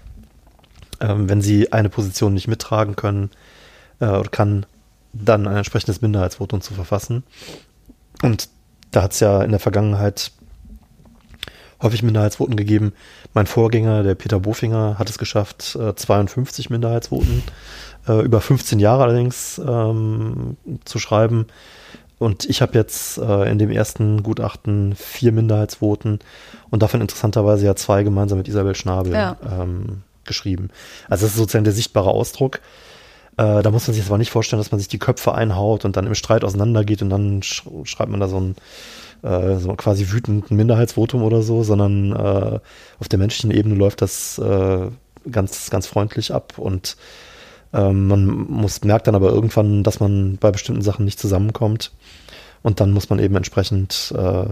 äh, 0.99 1.13
wenn 1.15 1.41
sie 1.41 1.73
eine 1.73 1.89
Position 1.89 2.33
nicht 2.33 2.47
mittragen 2.47 2.95
können, 2.95 3.29
äh, 3.99 4.23
kann, 4.31 4.65
dann 5.11 5.47
ein 5.47 5.57
entsprechendes 5.57 6.01
Minderheitsvotum 6.01 6.61
zu 6.61 6.73
verfassen. 6.73 7.23
Und 8.21 8.49
da 8.93 9.03
hat 9.03 9.13
es 9.13 9.19
ja 9.19 9.41
in 9.43 9.51
der 9.51 9.59
Vergangenheit 9.59 10.31
häufig 11.81 12.01
Minderheitsvoten 12.01 12.55
gegeben. 12.55 12.93
Mein 13.33 13.45
Vorgänger, 13.45 14.03
der 14.03 14.15
Peter 14.15 14.39
Bofinger, 14.39 14.97
hat 14.97 15.09
es 15.09 15.17
geschafft, 15.17 15.77
52 15.95 16.69
äh, 16.69 16.73
Minderheitsvoten 16.73 17.43
äh, 18.07 18.23
über 18.23 18.39
15 18.39 18.79
Jahre 18.79 19.03
allerdings 19.03 19.59
ähm, 19.65 20.57
zu 20.85 20.99
schreiben. 20.99 21.47
Und 22.19 22.45
ich 22.45 22.61
habe 22.61 22.73
jetzt 22.75 23.17
äh, 23.17 23.51
in 23.51 23.57
dem 23.57 23.69
ersten 23.69 24.23
Gutachten 24.23 24.95
vier 24.95 25.33
Minderheitsvoten 25.33 26.19
und 26.69 26.81
davon 26.81 27.01
interessanterweise 27.01 27.65
ja 27.65 27.75
zwei 27.75 28.03
gemeinsam 28.03 28.37
mit 28.37 28.47
Isabel 28.47 28.75
Schnabel 28.75 29.13
ja. 29.13 29.35
ähm, 29.45 30.03
geschrieben. 30.23 30.69
Also 31.09 31.25
das 31.25 31.33
ist 31.33 31.37
sozusagen 31.37 31.65
der 31.65 31.73
sichtbare 31.73 32.11
Ausdruck. 32.11 32.61
Äh, 33.37 33.61
da 33.61 33.71
muss 33.71 33.87
man 33.87 33.95
sich 33.95 34.05
aber 34.05 34.17
nicht 34.17 34.31
vorstellen, 34.31 34.59
dass 34.59 34.71
man 34.71 34.79
sich 34.79 34.87
die 34.87 34.99
Köpfe 34.99 35.33
einhaut 35.33 35.85
und 35.85 35.97
dann 35.97 36.07
im 36.07 36.15
Streit 36.15 36.43
auseinandergeht 36.43 37.01
und 37.01 37.09
dann 37.09 37.41
sch 37.43 37.63
schreibt 37.85 38.11
man 38.11 38.19
da 38.19 38.27
so 38.27 38.39
ein 38.39 38.55
äh, 39.23 39.57
so 39.57 39.73
quasi 39.75 40.11
wütenden 40.11 40.55
Minderheitsvotum 40.55 41.23
oder 41.23 41.41
so, 41.41 41.63
sondern 41.63 42.11
äh, 42.13 42.59
auf 42.99 43.09
der 43.09 43.19
menschlichen 43.19 43.51
Ebene 43.51 43.75
läuft 43.75 44.01
das 44.01 44.37
äh, 44.39 44.87
ganz, 45.31 45.69
ganz 45.69 45.87
freundlich 45.87 46.33
ab 46.33 46.57
und 46.57 46.97
Ähm, 47.75 48.07
man 48.07 48.27
muss, 48.27 48.83
merkt 48.83 49.07
dann 49.07 49.15
aber 49.15 49.31
irgendwann, 49.31 49.83
dass 49.83 49.99
man 49.99 50.37
bei 50.37 50.51
bestimmten 50.51 50.83
Sachen 50.83 51.05
nicht 51.05 51.19
zusammenkommt. 51.19 51.91
Und 52.61 52.79
dann 52.79 52.91
muss 52.91 53.09
man 53.09 53.17
eben 53.17 53.35
entsprechend 53.35 54.13
äh, 54.15 54.45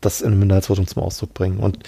das 0.00 0.20
in 0.20 0.32
einem 0.32 0.40
Minderheitsvotum 0.40 0.88
zum 0.88 1.04
Ausdruck 1.04 1.32
bringen. 1.32 1.58
Und 1.60 1.78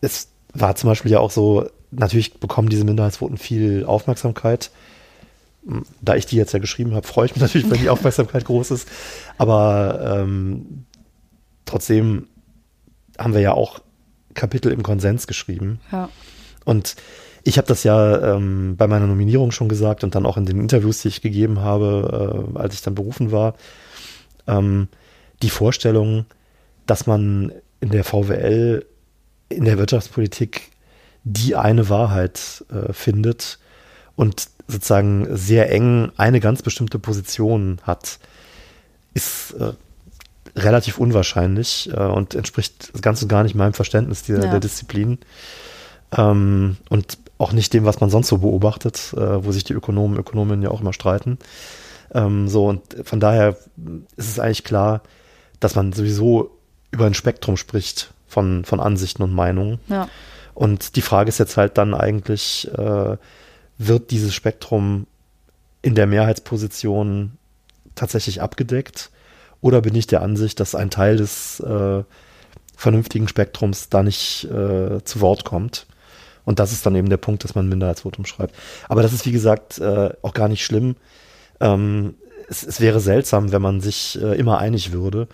es 0.00 0.32
war 0.52 0.74
zum 0.74 0.88
Beispiel 0.90 1.12
ja 1.12 1.20
auch 1.20 1.30
so, 1.30 1.68
natürlich 1.92 2.40
bekommen 2.40 2.70
diese 2.70 2.84
Minderheitsvoten 2.84 3.38
viel 3.38 3.84
Aufmerksamkeit. 3.86 4.72
Da 6.00 6.16
ich 6.16 6.26
die 6.26 6.36
jetzt 6.36 6.52
ja 6.52 6.58
geschrieben 6.58 6.94
habe, 6.94 7.06
freue 7.06 7.26
ich 7.26 7.32
mich 7.32 7.42
natürlich, 7.42 7.70
wenn 7.70 7.80
die 7.80 7.90
Aufmerksamkeit 7.90 8.44
groß 8.44 8.72
ist. 8.72 8.88
Aber 9.38 10.18
ähm, 10.20 10.84
trotzdem 11.64 12.26
haben 13.18 13.34
wir 13.34 13.40
ja 13.40 13.52
auch 13.52 13.80
Kapitel 14.34 14.72
im 14.72 14.82
Konsens 14.82 15.26
geschrieben. 15.26 15.80
Ja. 15.92 16.08
Und 16.64 16.96
ich 17.44 17.58
habe 17.58 17.68
das 17.68 17.84
ja 17.84 18.36
ähm, 18.36 18.76
bei 18.76 18.86
meiner 18.86 19.06
Nominierung 19.06 19.50
schon 19.50 19.68
gesagt 19.68 20.04
und 20.04 20.14
dann 20.14 20.26
auch 20.26 20.36
in 20.36 20.46
den 20.46 20.60
Interviews, 20.60 21.02
die 21.02 21.08
ich 21.08 21.22
gegeben 21.22 21.60
habe, 21.60 22.46
äh, 22.54 22.58
als 22.58 22.74
ich 22.74 22.82
dann 22.82 22.94
berufen 22.94 23.32
war. 23.32 23.54
Ähm, 24.46 24.88
die 25.42 25.50
Vorstellung, 25.50 26.26
dass 26.86 27.06
man 27.06 27.52
in 27.80 27.90
der 27.90 28.04
VWL, 28.04 28.86
in 29.48 29.64
der 29.64 29.78
Wirtschaftspolitik 29.78 30.70
die 31.24 31.56
eine 31.56 31.88
Wahrheit 31.88 32.64
äh, 32.70 32.92
findet 32.92 33.58
und 34.16 34.48
sozusagen 34.72 35.26
sehr 35.36 35.70
eng 35.70 36.10
eine 36.16 36.40
ganz 36.40 36.62
bestimmte 36.62 36.98
Position 36.98 37.78
hat, 37.82 38.18
ist 39.14 39.52
äh, 39.52 39.72
relativ 40.56 40.98
unwahrscheinlich 40.98 41.90
äh, 41.92 42.00
und 42.00 42.34
entspricht 42.34 42.92
ganz 43.00 43.22
und 43.22 43.28
gar 43.28 43.42
nicht 43.42 43.54
meinem 43.54 43.74
Verständnis 43.74 44.22
dieser, 44.22 44.44
ja. 44.44 44.50
der 44.50 44.60
Disziplin. 44.60 45.18
Ähm, 46.16 46.76
und 46.88 47.18
auch 47.38 47.52
nicht 47.52 47.72
dem, 47.72 47.84
was 47.84 48.00
man 48.00 48.10
sonst 48.10 48.28
so 48.28 48.38
beobachtet, 48.38 49.14
äh, 49.16 49.44
wo 49.44 49.52
sich 49.52 49.64
die 49.64 49.72
Ökonomen, 49.72 50.18
Ökonominnen 50.18 50.62
ja 50.62 50.70
auch 50.70 50.80
immer 50.80 50.92
streiten. 50.92 51.38
Ähm, 52.14 52.48
so, 52.48 52.66
und 52.66 52.82
von 53.04 53.20
daher 53.20 53.56
ist 54.16 54.28
es 54.28 54.38
eigentlich 54.38 54.64
klar, 54.64 55.02
dass 55.58 55.74
man 55.74 55.92
sowieso 55.92 56.58
über 56.90 57.06
ein 57.06 57.14
Spektrum 57.14 57.56
spricht 57.56 58.12
von, 58.28 58.64
von 58.64 58.80
Ansichten 58.80 59.22
und 59.22 59.32
Meinungen. 59.32 59.78
Ja. 59.88 60.08
Und 60.54 60.96
die 60.96 61.02
Frage 61.02 61.30
ist 61.30 61.38
jetzt 61.38 61.56
halt 61.56 61.78
dann 61.78 61.94
eigentlich, 61.94 62.70
äh, 62.76 63.16
wird 63.86 64.10
dieses 64.10 64.34
Spektrum 64.34 65.06
in 65.82 65.94
der 65.94 66.06
Mehrheitsposition 66.06 67.32
tatsächlich 67.94 68.40
abgedeckt? 68.40 69.10
Oder 69.60 69.80
bin 69.80 69.94
ich 69.94 70.06
der 70.06 70.22
Ansicht, 70.22 70.58
dass 70.60 70.74
ein 70.74 70.90
Teil 70.90 71.16
des 71.16 71.60
äh, 71.60 72.02
vernünftigen 72.76 73.28
Spektrums 73.28 73.88
da 73.88 74.02
nicht 74.02 74.44
äh, 74.44 75.02
zu 75.04 75.20
Wort 75.20 75.44
kommt? 75.44 75.86
Und 76.44 76.58
das 76.58 76.72
ist 76.72 76.84
dann 76.84 76.96
eben 76.96 77.08
der 77.08 77.18
Punkt, 77.18 77.44
dass 77.44 77.54
man 77.54 77.66
ein 77.66 77.68
Minderheitsvotum 77.68 78.26
schreibt. 78.26 78.54
Aber 78.88 79.02
das 79.02 79.12
ist, 79.12 79.26
wie 79.26 79.32
gesagt, 79.32 79.78
äh, 79.78 80.10
auch 80.22 80.34
gar 80.34 80.48
nicht 80.48 80.64
schlimm. 80.64 80.96
Ähm, 81.60 82.14
es, 82.48 82.64
es, 82.64 82.80
wäre 82.80 82.98
seltsam, 82.98 83.52
wenn 83.52 83.62
man 83.62 83.80
sich 83.80 84.20
äh, 84.20 84.36
immer 84.36 84.58
einig 84.58 84.92
würde. 84.92 85.28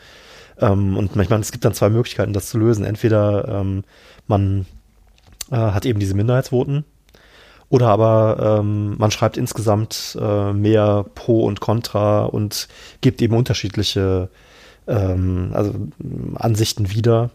Ähm, 0.59 0.99
und 0.99 1.17
manchmal, 1.17 1.40
es 1.40 1.52
gibt 1.52 1.64
dann 1.64 1.73
zwei 1.73 1.88
Möglichkeiten, 1.88 2.35
das 2.35 2.50
zu 2.50 2.59
lösen. 2.59 2.85
Entweder 2.85 3.49
ähm, 3.49 3.85
man 4.26 4.67
äh, 5.50 5.57
hat 5.57 5.87
eben 5.87 5.99
diese 5.99 6.14
Minderheitsvoten 6.14 6.85
oder 7.71 7.89
aber 7.89 8.61
ähm, 8.61 8.97
man 8.99 9.11
schreibt 9.11 9.37
insgesamt 9.37 10.17
äh, 10.21 10.53
mehr 10.53 11.05
Pro 11.15 11.45
und 11.45 11.61
Contra 11.61 12.25
und 12.25 12.69
gibt 13.01 13.21
eben 13.21 13.37
unterschiedliche 13.37 14.31
ähm, 14.87 15.51
also 15.53 15.75
Ansichten 16.35 16.91
wieder. 16.91 17.31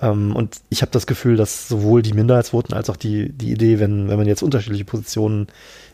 Ähm, 0.00 0.34
und 0.34 0.60
ich 0.68 0.82
habe 0.82 0.90
das 0.90 1.06
Gefühl, 1.06 1.36
dass 1.36 1.68
sowohl 1.68 2.02
die 2.02 2.12
Minderheitsvoten 2.12 2.74
als 2.74 2.90
auch 2.90 2.96
die, 2.96 3.30
die 3.30 3.52
Idee, 3.52 3.78
wenn, 3.78 4.08
wenn 4.08 4.18
man 4.18 4.26
jetzt 4.26 4.42
unterschiedliche 4.42 4.84
Positionen 4.84 5.46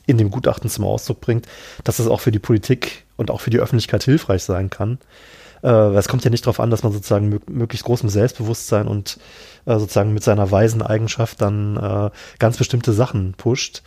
in 0.07 0.17
dem 0.17 0.31
Gutachten 0.31 0.71
zum 0.71 0.85
Ausdruck 0.87 1.21
bringt, 1.21 1.47
dass 1.85 1.99
das 1.99 2.07
auch 2.07 2.21
für 2.21 2.33
die 2.33 2.39
Politik 2.39 3.05
und 3.19 3.31
auch 3.31 3.43
für 3.43 3.51
die 3.51 3.59
Öffentlichkeit 3.59 4.03
hilfreich 4.03 4.43
sein 4.43 4.71
kann. 4.71 4.99
Äh, 5.63 5.69
es 5.69 6.09
kommt 6.09 6.25
ja 6.25 6.31
nicht 6.31 6.47
darauf 6.47 6.61
an, 6.61 6.71
dass 6.71 6.83
man 6.83 6.93
sozusagen 6.93 7.29
mö 7.29 7.39
möglichst 7.49 7.87
großem 7.87 8.09
Selbstbewusstsein 8.09 8.87
und 8.87 9.19
äh, 9.67 9.79
sozusagen 9.79 10.13
mit 10.13 10.23
seiner 10.23 10.51
weisen 10.51 10.83
Eigenschaft 10.83 11.41
dann 11.41 11.77
äh, 11.77 12.11
ganz 12.39 12.57
bestimmte 12.57 12.93
Sachen 12.93 13.35
pusht. 13.35 13.83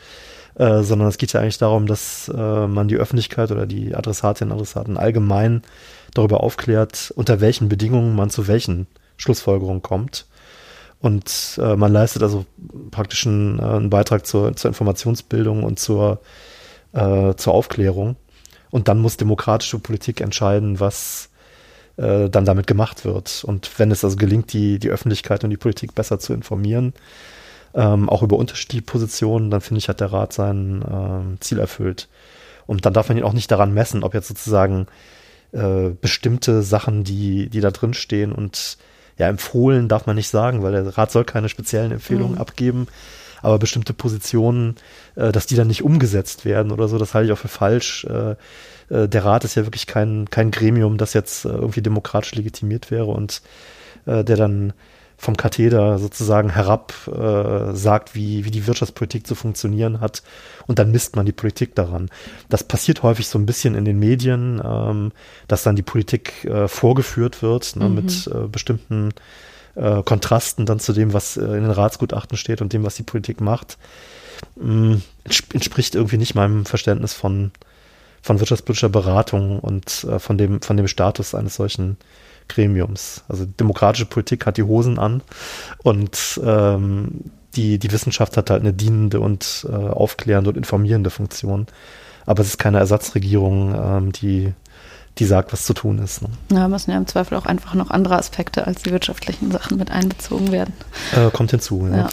Äh, 0.56 0.84
sondern 0.84 1.08
es 1.08 1.18
geht 1.18 1.32
ja 1.34 1.40
eigentlich 1.40 1.58
darum, 1.58 1.88
dass 1.88 2.30
äh, 2.30 2.68
man 2.68 2.88
die 2.88 2.98
Öffentlichkeit 2.98 3.52
oder 3.52 3.66
die 3.66 3.96
Adressatinnen 3.96 4.52
und 4.52 4.58
Adressaten 4.58 4.98
allgemein 4.98 5.62
darüber 6.14 6.44
aufklärt, 6.44 7.14
unter 7.16 7.40
welchen 7.40 7.70
Bedingungen 7.70 8.16
man 8.16 8.30
zu 8.30 8.48
welchen 8.48 8.88
Schlussfolgerungen 9.16 9.82
kommt. 9.82 10.26
Und 11.00 11.58
äh, 11.62 11.76
man 11.76 11.94
leistet 11.94 12.22
also 12.22 12.46
praktisch 12.92 13.26
einen, 13.26 13.60
einen 13.60 13.90
Beitrag 13.90 14.26
zur, 14.26 14.56
zur, 14.56 14.70
Informationsbildung 14.70 15.64
und 15.64 15.80
zur, 15.80 16.22
zur 16.94 17.54
Aufklärung. 17.54 18.18
Und 18.70 18.90
dann 18.90 19.00
muss 19.00 19.16
demokratische 19.16 19.80
Politik 19.80 20.20
entscheiden, 20.20 20.82
was 20.82 21.31
äh, 22.02 22.30
dann 22.30 22.46
damit 22.46 22.68
gemacht 22.68 23.06
wird. 23.06 23.44
Und 23.44 23.70
wenn 23.78 23.92
es 23.92 24.04
also 24.04 24.18
gelingt, 24.18 24.54
die, 24.54 24.80
die 24.80 24.90
Öffentlichkeit 24.90 25.44
und 25.44 25.50
die 25.50 25.58
Politik 25.58 25.94
besser 25.96 26.20
zu 26.20 26.34
informieren, 26.34 26.94
ähm, 27.74 28.10
auch 28.10 28.24
über 28.24 28.38
unterschiedliche 28.38 28.84
Positionen, 28.84 29.52
dann 29.52 29.62
finde 29.62 29.80
ich, 29.80 29.90
hat 29.90 30.02
der 30.02 30.12
Rat 30.12 30.34
sein 30.34 30.82
äh, 30.82 31.40
Ziel 31.40 31.60
erfüllt. 31.60 32.10
Und 32.66 32.86
dann 32.86 32.94
darf 32.94 33.10
man 33.10 33.18
ihn 33.18 33.24
auch 33.24 33.34
nicht 33.34 33.52
daran 33.52 33.74
messen, 33.74 34.04
ob 34.04 34.14
jetzt 34.14 34.28
sozusagen 34.28 34.88
äh, 35.52 35.90
bestimmte 35.90 36.64
Sachen, 36.64 37.04
die, 37.04 37.50
die 37.50 37.62
da 37.62 37.72
drin 37.72 37.94
stehen 37.94 38.32
und 38.32 38.78
ja, 39.18 39.28
empfohlen 39.28 39.88
darf 39.88 40.06
man 40.06 40.16
nicht 40.16 40.30
sagen, 40.30 40.64
weil 40.64 40.72
der 40.72 40.98
Rat 40.98 41.12
soll 41.12 41.26
keine 41.26 41.50
speziellen 41.50 41.92
Empfehlungen 41.92 42.36
mhm. 42.36 42.42
abgeben. 42.42 42.88
Aber 43.44 43.60
bestimmte 43.60 43.94
Positionen, 43.94 44.76
äh, 45.16 45.32
dass 45.32 45.48
die 45.48 45.56
dann 45.56 45.68
nicht 45.68 45.84
umgesetzt 45.84 46.46
werden 46.46 46.72
oder 46.72 46.88
so, 46.88 46.98
das 46.98 47.14
halte 47.14 47.28
ich 47.28 47.34
auch 47.34 47.42
für 47.42 47.48
falsch. 47.48 48.06
Äh, 48.06 48.36
äh, 48.92 49.08
der 49.08 49.26
Rat 49.26 49.44
ist 49.44 49.56
ja 49.56 49.66
wirklich 49.66 49.88
kein, 49.88 50.30
kein 50.30 50.52
Gremium, 50.52 50.98
das 50.98 51.14
jetzt 51.14 51.46
äh, 51.46 51.50
irgendwie 51.50 51.82
demokratisch 51.82 52.36
legitimiert 52.36 52.92
wäre 52.92 53.06
und 53.06 53.42
äh, 54.06 54.24
der 54.24 54.38
dann 54.38 54.74
vom 55.22 55.38
Katheder 55.38 56.00
sozusagen 56.00 56.50
herab 56.50 56.94
äh, 57.08 57.76
sagt, 57.76 58.16
wie, 58.16 58.44
wie 58.44 58.50
die 58.50 58.66
Wirtschaftspolitik 58.66 59.28
zu 59.28 59.36
funktionieren 59.36 60.00
hat. 60.00 60.24
Und 60.66 60.80
dann 60.80 60.90
misst 60.90 61.16
man 61.16 61.28
die 61.28 61.32
Politik 61.32 61.76
daran. 61.76 62.10
Das 62.50 62.64
passiert 62.64 63.04
häufig 63.04 63.28
so 63.28 63.38
ein 63.38 63.46
bisschen 63.46 63.76
in 63.76 63.86
den 63.86 64.00
Medien, 64.00 64.60
ähm, 64.66 65.12
dass 65.48 65.62
dann 65.62 65.76
die 65.76 65.84
Politik 65.84 66.44
äh, 66.46 66.68
vorgeführt 66.68 67.44
wird 67.44 67.76
ne, 67.76 67.88
mhm. 67.88 67.96
mit 67.96 68.28
äh, 68.34 68.48
bestimmten 68.48 69.14
äh, 69.76 70.02
Kontrasten 70.02 70.66
dann 70.66 70.80
zu 70.80 70.92
dem, 70.92 71.14
was 71.14 71.38
äh, 71.38 71.44
in 71.44 71.62
den 71.62 71.72
Ratsgutachten 71.72 72.36
steht 72.36 72.60
und 72.60 72.74
dem, 72.74 72.84
was 72.84 72.96
die 72.96 73.04
Politik 73.04 73.42
macht. 73.42 73.78
Ähm, 74.60 75.04
entspricht 75.54 75.94
irgendwie 75.94 76.18
nicht 76.18 76.34
meinem 76.34 76.66
Verständnis 76.66 77.14
von, 77.14 77.52
von 78.22 78.40
wirtschaftspolitischer 78.40 78.90
Beratung 78.90 79.60
und 79.60 80.04
äh, 80.04 80.20
von, 80.20 80.38
dem, 80.38 80.62
von 80.62 80.78
dem 80.78 80.88
Status 80.88 81.36
eines 81.36 81.56
solchen 81.56 81.98
Gremiums. 82.48 83.24
Also 83.28 83.46
demokratische 83.46 84.06
Politik 84.06 84.46
hat 84.46 84.58
die 84.58 84.64
Hosen 84.64 85.00
an 85.00 85.22
und 85.84 86.40
ähm, 86.44 87.32
die, 87.56 87.80
die 87.80 87.92
Wissenschaft 87.92 88.38
hat 88.38 88.50
halt 88.50 88.62
eine 88.62 88.74
dienende 88.74 89.20
und 89.20 89.68
äh, 89.70 89.76
aufklärende 89.76 90.52
und 90.52 90.58
informierende 90.58 91.10
Funktion. 91.10 91.68
Aber 92.26 92.42
es 92.42 92.48
ist 92.48 92.58
keine 92.58 92.78
Ersatzregierung, 92.78 93.74
ähm, 93.76 94.12
die, 94.12 94.54
die 95.18 95.26
sagt, 95.26 95.52
was 95.52 95.66
zu 95.66 95.74
tun 95.74 96.00
ist. 96.00 96.22
Ne? 96.22 96.30
Ja, 96.52 96.68
müssen 96.68 96.92
ja 96.92 96.98
im 96.98 97.08
Zweifel 97.08 97.38
auch 97.38 97.46
einfach 97.46 97.74
noch 97.74 97.90
andere 97.90 98.18
Aspekte 98.18 98.68
als 98.68 98.84
die 98.84 98.92
wirtschaftlichen 98.92 99.52
Sachen 99.52 99.78
mit 99.78 99.92
einbezogen 99.92 100.52
werden. 100.52 100.74
Äh, 101.16 101.30
kommt 101.32 101.52
hinzu, 101.52 101.88
ja. 101.92 101.98
ja. 101.98 102.10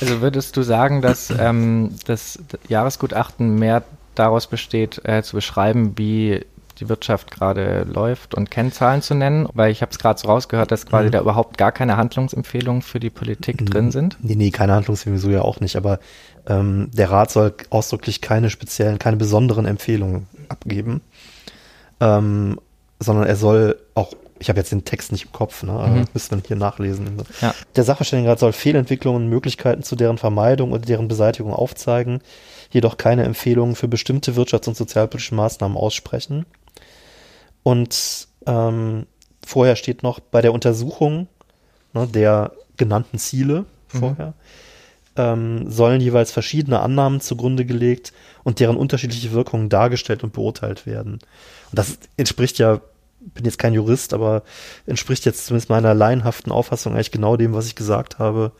Also 0.00 0.20
würdest 0.20 0.56
du 0.56 0.62
sagen, 0.62 1.02
dass 1.02 1.32
ähm, 1.36 1.96
das 2.06 2.38
Jahresgutachten 2.68 3.56
mehr 3.56 3.82
daraus 4.18 4.46
besteht, 4.46 5.00
äh, 5.04 5.22
zu 5.22 5.36
beschreiben, 5.36 5.96
wie 5.96 6.44
die 6.80 6.88
Wirtschaft 6.88 7.30
gerade 7.30 7.84
läuft 7.84 8.34
und 8.34 8.50
Kennzahlen 8.50 9.02
zu 9.02 9.14
nennen, 9.14 9.48
weil 9.52 9.70
ich 9.72 9.82
habe 9.82 9.90
es 9.90 9.98
gerade 9.98 10.18
so 10.18 10.28
rausgehört, 10.28 10.70
dass 10.70 10.86
quasi 10.86 11.08
mhm. 11.08 11.12
da 11.12 11.20
überhaupt 11.20 11.58
gar 11.58 11.72
keine 11.72 11.96
Handlungsempfehlungen 11.96 12.82
für 12.82 13.00
die 13.00 13.10
Politik 13.10 13.60
mhm. 13.60 13.66
drin 13.66 13.90
sind. 13.90 14.16
Nee, 14.22 14.36
nee, 14.36 14.50
keine 14.50 14.74
Handlungsempfehlungen 14.74 15.20
so 15.20 15.30
ja 15.30 15.42
auch 15.42 15.60
nicht, 15.60 15.76
aber 15.76 15.98
ähm, 16.46 16.90
der 16.92 17.10
Rat 17.10 17.30
soll 17.30 17.54
ausdrücklich 17.70 18.20
keine 18.20 18.50
speziellen, 18.50 18.98
keine 18.98 19.16
besonderen 19.16 19.66
Empfehlungen 19.66 20.28
abgeben, 20.48 21.00
ähm, 22.00 22.60
sondern 23.00 23.26
er 23.26 23.36
soll 23.36 23.76
auch 23.94 24.12
ich 24.40 24.48
habe 24.48 24.60
jetzt 24.60 24.70
den 24.70 24.84
Text 24.84 25.12
nicht 25.12 25.26
im 25.26 25.32
Kopf, 25.32 25.62
ne? 25.62 25.72
Mhm. 25.72 26.04
müsste 26.12 26.36
man 26.36 26.44
hier 26.46 26.56
nachlesen. 26.56 27.22
Ja. 27.40 27.54
Der 27.76 27.84
Sachverständigenrat 27.84 28.38
soll 28.38 28.52
Fehlentwicklungen 28.52 29.24
und 29.24 29.28
Möglichkeiten 29.28 29.82
zu 29.82 29.96
deren 29.96 30.18
Vermeidung 30.18 30.70
und 30.70 30.88
deren 30.88 31.08
Beseitigung 31.08 31.52
aufzeigen, 31.52 32.20
jedoch 32.70 32.96
keine 32.96 33.24
Empfehlungen 33.24 33.74
für 33.74 33.88
bestimmte 33.88 34.32
wirtschafts- 34.32 34.68
und 34.68 34.76
sozialpolitische 34.76 35.34
Maßnahmen 35.34 35.76
aussprechen. 35.76 36.46
Und 37.62 38.28
ähm, 38.46 39.06
vorher 39.44 39.76
steht 39.76 40.02
noch 40.02 40.20
bei 40.20 40.40
der 40.40 40.52
Untersuchung 40.52 41.28
ne, 41.92 42.06
der 42.06 42.52
genannten 42.76 43.18
Ziele 43.18 43.64
mhm. 43.92 43.98
vorher. 43.98 44.26
Mhm. 44.26 44.32
Ähm, 45.16 45.70
sollen 45.70 46.00
jeweils 46.00 46.30
verschiedene 46.30 46.80
Annahmen 46.80 47.20
zugrunde 47.20 47.64
gelegt 47.64 48.12
und 48.44 48.60
deren 48.60 48.76
unterschiedliche 48.76 49.32
Wirkungen 49.32 49.68
dargestellt 49.68 50.22
und 50.22 50.32
beurteilt 50.32 50.86
werden. 50.86 51.14
Und 51.14 51.78
das 51.78 51.98
entspricht 52.16 52.58
ja, 52.58 52.80
bin 53.20 53.44
jetzt 53.44 53.58
kein 53.58 53.74
Jurist, 53.74 54.14
aber 54.14 54.42
entspricht 54.86 55.24
jetzt 55.24 55.46
zumindest 55.46 55.70
meiner 55.70 55.92
laienhaften 55.92 56.52
Auffassung 56.52 56.94
eigentlich 56.94 57.10
genau 57.10 57.36
dem, 57.36 57.52
was 57.52 57.66
ich 57.66 57.74
gesagt 57.74 58.20
habe. 58.20 58.52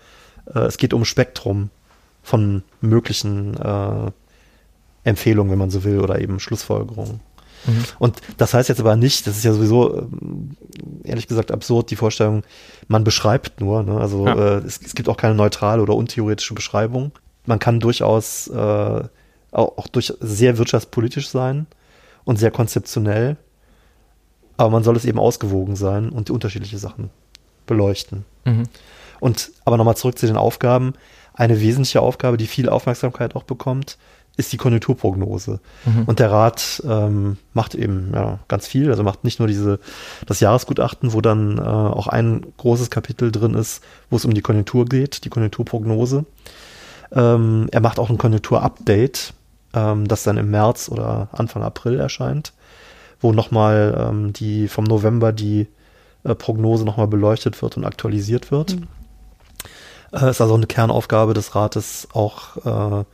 Äh, 0.53 0.61
es 0.61 0.79
geht 0.79 0.93
um 0.93 1.05
Spektrum 1.05 1.71
von 2.23 2.63
möglichen 2.81 3.55
äh, 3.57 4.11
Empfehlungen, 5.05 5.51
wenn 5.51 5.59
man 5.59 5.71
so 5.71 5.85
will, 5.85 6.01
oder 6.01 6.21
eben 6.21 6.41
Schlussfolgerungen. 6.41 7.21
Mhm. 7.67 7.85
Und 7.99 8.21
das 8.37 8.55
heißt 8.55 8.69
jetzt 8.69 8.81
aber 8.81 8.97
nicht, 8.97 9.27
das 9.27 9.37
ist 9.37 9.45
ja 9.45 9.53
sowieso 9.53 9.99
ähm, 9.99 10.57
ehrlich 11.05 11.27
gesagt 11.27 11.51
absurd, 11.51 11.91
die 11.91 11.97
Vorstellung, 11.97 12.43
man 12.87 13.05
beschreibt 13.05 13.61
nur. 13.61 13.83
Ne? 13.83 13.99
Also 13.99 14.27
ja. 14.27 14.35
äh, 14.35 14.59
es, 14.59 14.81
es, 14.85 14.95
gibt 14.95 15.09
auch 15.09 15.17
keine 15.17 15.35
neutrale 15.35 15.83
oder 15.83 15.95
untheoretische 15.95 16.55
Beschreibung. 16.55 17.13
Man 17.47 17.59
kann 17.59 17.81
durchaus 17.81 18.49
äh, 18.49 18.55
auch, 19.51 19.79
auch 19.79 19.89
durch 19.89 20.13
sehr 20.21 20.59
wirtschaftspolitisch 20.59 21.29
sein 21.29 21.67
und 22.25 22.39
sehr 22.39 22.51
konzeptionell, 22.51 23.37
aber 24.57 24.71
man 24.71 24.85
soll 24.85 24.97
es 24.97 25.05
eben 25.05 25.19
ausgewogen 25.19 25.77
sein 25.77 26.11
und 26.11 26.29
die 26.29 26.33
unterschiedliche 26.33 26.79
Sachen 26.79 27.11
beleuchten. 27.67 28.25
Mhm. 28.45 28.65
Und 29.21 29.51
aber 29.65 29.77
nochmal 29.77 29.97
zurück 29.97 30.19
zu 30.19 30.27
den 30.27 30.37
Aufgaben. 30.37 30.95
Eine 31.38 31.61
wesentliche 31.61 32.02
Aufgabe, 32.02 32.37
die 32.37 32.49
viel 32.49 32.68
Aufmerksamkeit 32.68 33.37
auch 33.37 33.45
bekommt, 33.45 33.97
ist 34.37 34.52
die 34.52 34.57
Konjunkturprognose. 34.57 35.61
Mhm. 35.85 36.02
Und 36.04 36.18
der 36.18 36.33
Rat 36.33 36.83
ähm, 36.85 37.37
macht 37.54 37.76
eben 37.76 38.11
ja, 38.12 38.40
ganz 38.49 38.66
viel. 38.66 38.90
Also 38.90 39.04
macht 39.04 39.23
nicht 39.23 39.38
nur 39.38 39.47
diese 39.47 39.78
das 40.26 40.40
Jahresgutachten, 40.40 41.12
wo 41.12 41.21
dann 41.21 41.59
äh, 41.59 41.61
auch 41.61 42.09
ein 42.09 42.45
großes 42.57 42.90
Kapitel 42.90 43.30
drin 43.30 43.54
ist, 43.54 43.85
wo 44.11 44.16
es 44.16 44.25
um 44.25 44.35
die 44.35 44.40
Konjunktur 44.40 44.85
geht, 44.85 45.25
die 45.25 45.28
Konjunkturprognose. 45.28 46.25
Ähm, 47.12 47.68
er 47.71 47.80
macht 47.80 48.00
auch 48.00 48.11
ein 48.11 48.18
Konjunkturupdate, 48.18 49.33
ähm, 49.75 50.09
das 50.09 50.25
dann 50.25 50.37
im 50.38 50.50
März 50.50 50.88
oder 50.88 51.28
Anfang 51.30 51.62
April 51.62 52.00
erscheint, 52.00 52.52
wo 53.21 53.33
nochmal 53.33 54.09
ähm, 54.11 54.33
die 54.33 54.66
vom 54.66 54.85
November 54.85 55.33
die 55.33 55.68
äh, 56.25 56.35
Prognose 56.35 56.85
nochmal 56.85 57.07
beleuchtet 57.07 57.62
wird 57.62 57.76
und 57.76 57.85
aktualisiert 57.85 58.50
wird. 58.50 58.75
Mhm. 58.75 58.88
Äh, 60.12 60.31
ist 60.31 60.41
also 60.41 60.55
eine 60.55 60.67
Kernaufgabe 60.67 61.35
des 61.35 61.55
Rates, 61.55 62.09
auch 62.12 62.57
äh, 62.59 63.05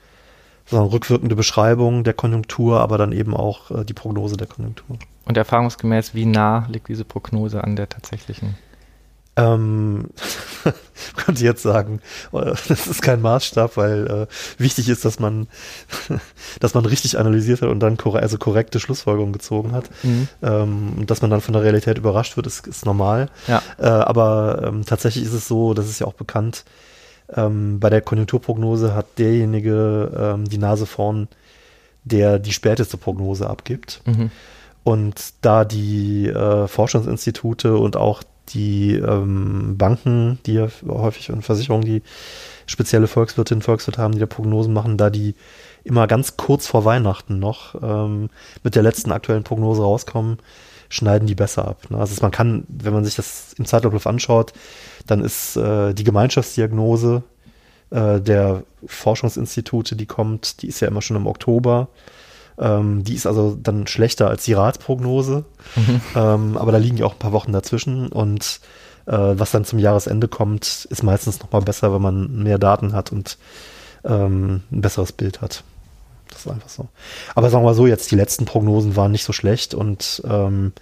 so 0.67 0.77
eine 0.77 0.93
rückwirkende 0.93 1.37
Beschreibung 1.37 2.05
der 2.05 2.15
Konjunktur, 2.15 2.81
aber 2.81 2.99
dann 2.99 3.13
eben 3.13 3.35
auch 3.35 3.71
äh, 3.71 3.85
die 3.85 3.95
Prognose 3.95 4.37
der 4.37 4.47
Konjunktur. 4.47 4.99
Und 5.27 5.37
erfahrungsgemäß, 5.37 6.15
wie 6.15 6.27
nah 6.27 6.67
liegt 6.69 6.89
diese 6.89 7.05
Prognose 7.05 7.65
an 7.65 7.77
der 7.77 7.89
tatsächlichen? 7.89 8.57
Ähm, 9.37 10.11
könnte 11.17 11.45
jetzt 11.45 11.63
sagen, 11.63 12.01
äh, 12.33 12.55
das 12.69 12.87
ist 12.87 13.03
kein 13.03 13.21
Maßstab, 13.21 13.77
weil 13.77 14.07
äh, 14.07 14.63
wichtig 14.63 14.89
ist, 14.89 15.05
dass 15.05 15.19
man, 15.19 15.49
dass 16.61 16.75
man 16.75 16.87
richtig 16.87 17.19
analysiert 17.19 17.63
hat 17.63 17.69
und 17.69 17.81
dann 17.81 17.97
korre 17.97 18.21
also 18.21 18.39
korrekte 18.39 18.79
Schlussfolgerungen 18.79 19.33
gezogen 19.33 19.73
hat. 19.73 19.91
Mhm. 20.03 20.29
Ähm, 20.43 21.07
dass 21.07 21.23
man 21.23 21.31
dann 21.31 21.41
von 21.41 21.55
der 21.55 21.63
Realität 21.63 21.99
überrascht 21.99 22.37
wird, 22.37 22.47
ist, 22.47 22.67
ist 22.67 22.87
normal. 22.87 23.29
Ja. 23.49 23.63
Äh, 23.79 23.87
aber 23.87 24.63
ähm, 24.67 24.85
tatsächlich 24.85 25.25
ist 25.25 25.33
es 25.33 25.49
so, 25.49 25.75
das 25.75 25.89
ist 25.89 25.99
ja 25.99 26.07
auch 26.07 26.15
bekannt, 26.15 26.65
ähm, 27.35 27.81
bei 27.81 27.91
der 27.91 28.03
Konjunkturprognose 28.03 28.95
hat 28.95 29.19
derjenige 29.19 30.13
ähm, 30.17 30.45
die 30.45 30.59
Nase 30.59 30.87
vorn, 30.87 31.29
der 32.05 32.39
die 32.39 32.53
späteste 32.53 32.97
Prognose 32.97 33.49
abgibt. 33.49 34.03
Mhm. 34.05 34.31
Und 34.85 35.33
da 35.41 35.65
die 35.65 36.29
äh, 36.29 36.69
Forschungsinstitute 36.69 37.77
und 37.77 37.97
auch 37.97 38.23
die 38.51 38.95
ähm, 38.95 39.77
Banken, 39.77 40.39
die 40.47 40.55
ja 40.55 40.69
häufig 40.87 41.31
und 41.31 41.43
Versicherungen, 41.43 41.85
die 41.85 42.03
spezielle 42.67 43.07
Volkswirtinnen 43.07 43.61
und 43.61 43.65
Volkswirte 43.65 44.01
haben, 44.01 44.13
die 44.13 44.21
da 44.21 44.27
Prognosen 44.27 44.73
machen, 44.73 44.97
da 44.97 45.11
die 45.11 45.35
immer 45.85 46.07
ganz 46.07 46.37
kurz 46.37 46.67
vor 46.67 46.85
Weihnachten 46.85 47.39
noch 47.39 47.75
ähm, 47.83 48.31
mit 48.63 48.75
der 48.75 48.83
letzten 48.83 49.13
aktuellen 49.13 49.45
Prognose 49.45 49.83
rauskommen, 49.83 50.39
schneiden 50.89 51.27
die 51.27 51.35
besser 51.35 51.67
ab. 51.69 51.91
Ne? 51.91 51.99
Also 51.99 52.21
man 52.23 52.31
kann, 52.31 52.65
wenn 52.69 52.93
man 52.93 53.05
sich 53.05 53.17
das 53.17 53.55
im 53.59 53.67
Zeitablauf 53.67 54.07
anschaut, 54.07 54.53
dann 55.07 55.23
ist 55.23 55.57
äh, 55.57 55.93
die 55.93 56.05
Gemeinschaftsdiagnose 56.05 57.23
äh, 57.91 58.21
der 58.21 58.65
Forschungsinstitute, 58.87 59.97
die 59.97 60.07
kommt, 60.07 60.63
die 60.63 60.69
ist 60.69 60.81
ja 60.81 60.89
immer 60.89 61.03
schon 61.03 61.17
im 61.17 61.27
Oktober. 61.27 61.89
Ähm, 62.59 63.05
die 63.05 63.15
ist 63.15 63.27
also 63.27 63.59
dann 63.61 63.87
schlechter 63.87 64.29
als 64.29 64.45
die 64.45 64.53
Ratsprognose. 64.53 65.45
Mhm. 65.77 66.01
Ähm, 66.15 66.57
aber 66.57 66.73
da 66.73 66.79
liegen 66.79 66.97
ja 66.97 67.07
auch 67.07 67.15
ein 67.15 67.19
paar 67.19 67.33
Wochen 67.33 67.53
dazwischen. 67.53 68.09
Und 68.09 68.61
äh, 69.07 69.13
was 69.13 69.51
dann 69.51 69.65
zum 69.65 69.79
Jahresende 69.79 70.29
kommt, 70.29 70.87
ist 70.91 71.03
meistens 71.03 71.41
noch 71.41 71.53
mal 71.53 71.63
besser, 71.63 71.93
wenn 71.93 72.03
man 72.03 72.43
mehr 72.43 72.59
Daten 72.59 72.93
hat 72.93 73.13
und 73.13 73.39
ähm, 74.05 74.63
ein 74.71 74.81
besseres 74.81 75.13
Bild 75.13 75.41
hat. 75.41 75.65
Das 76.31 76.41
ist 76.41 76.51
einfach 76.51 76.69
so. 76.69 76.89
Aber 77.35 77.51
sagen 77.51 77.65
wir 77.65 77.71
mal 77.71 77.75
so, 77.75 77.87
jetzt 77.87 78.11
die 78.11 78.17
letzten 78.17 78.45
Prognosen 78.45 78.97
waren 78.97 79.13
nicht 79.13 79.25
so 79.25 79.33
schlecht 79.33 79.75
und 79.75 80.23
ähm, 80.29 80.73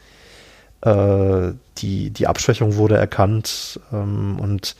äh, 0.82 1.52
die, 1.78 2.10
die 2.10 2.26
Abschwächung 2.26 2.76
wurde 2.76 2.96
erkannt 2.96 3.80
ähm, 3.92 4.38
und 4.40 4.76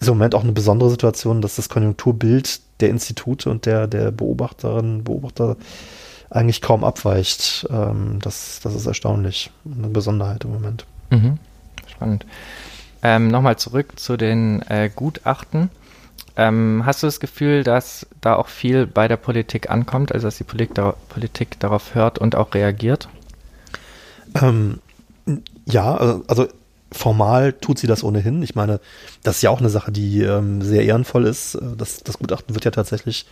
ist 0.00 0.08
im 0.08 0.14
Moment 0.14 0.34
auch 0.34 0.42
eine 0.42 0.52
besondere 0.52 0.90
Situation, 0.90 1.40
dass 1.40 1.56
das 1.56 1.68
Konjunkturbild 1.68 2.60
der 2.80 2.90
Institute 2.90 3.48
und 3.48 3.66
der, 3.66 3.86
der 3.86 4.10
Beobachterinnen, 4.10 5.04
Beobachter 5.04 5.56
eigentlich 6.34 6.60
kaum 6.60 6.84
abweicht. 6.84 7.66
Ähm, 7.70 8.18
das, 8.20 8.60
das 8.62 8.74
ist 8.74 8.86
erstaunlich. 8.86 9.50
Eine 9.64 9.88
Besonderheit 9.88 10.44
im 10.44 10.52
Moment. 10.52 10.84
Mhm. 11.10 11.38
Spannend. 11.86 12.26
Ähm, 13.02 13.28
Nochmal 13.28 13.56
zurück 13.56 13.98
zu 13.98 14.16
den 14.16 14.62
äh, 14.62 14.90
Gutachten. 14.94 15.70
Ähm, 16.36 16.82
hast 16.84 17.02
du 17.02 17.06
das 17.06 17.20
Gefühl, 17.20 17.62
dass 17.62 18.06
da 18.20 18.34
auch 18.34 18.48
viel 18.48 18.86
bei 18.86 19.06
der 19.06 19.16
Politik 19.16 19.70
ankommt, 19.70 20.12
also 20.12 20.26
dass 20.26 20.36
die 20.36 20.44
Politik, 20.44 20.74
da, 20.74 20.94
Politik 21.08 21.60
darauf 21.60 21.94
hört 21.94 22.18
und 22.18 22.34
auch 22.34 22.54
reagiert? 22.54 23.08
Ähm, 24.40 24.80
ja, 25.66 25.96
äh, 26.16 26.20
also 26.26 26.48
formal 26.90 27.52
tut 27.52 27.78
sie 27.78 27.86
das 27.86 28.02
ohnehin. 28.02 28.42
Ich 28.42 28.56
meine, 28.56 28.80
das 29.22 29.36
ist 29.36 29.42
ja 29.42 29.50
auch 29.50 29.60
eine 29.60 29.70
Sache, 29.70 29.92
die 29.92 30.22
ähm, 30.22 30.62
sehr 30.62 30.82
ehrenvoll 30.82 31.26
ist. 31.26 31.54
Äh, 31.54 31.76
das, 31.76 32.02
das 32.02 32.18
Gutachten 32.18 32.54
wird 32.54 32.64
ja 32.64 32.72
tatsächlich 32.72 33.26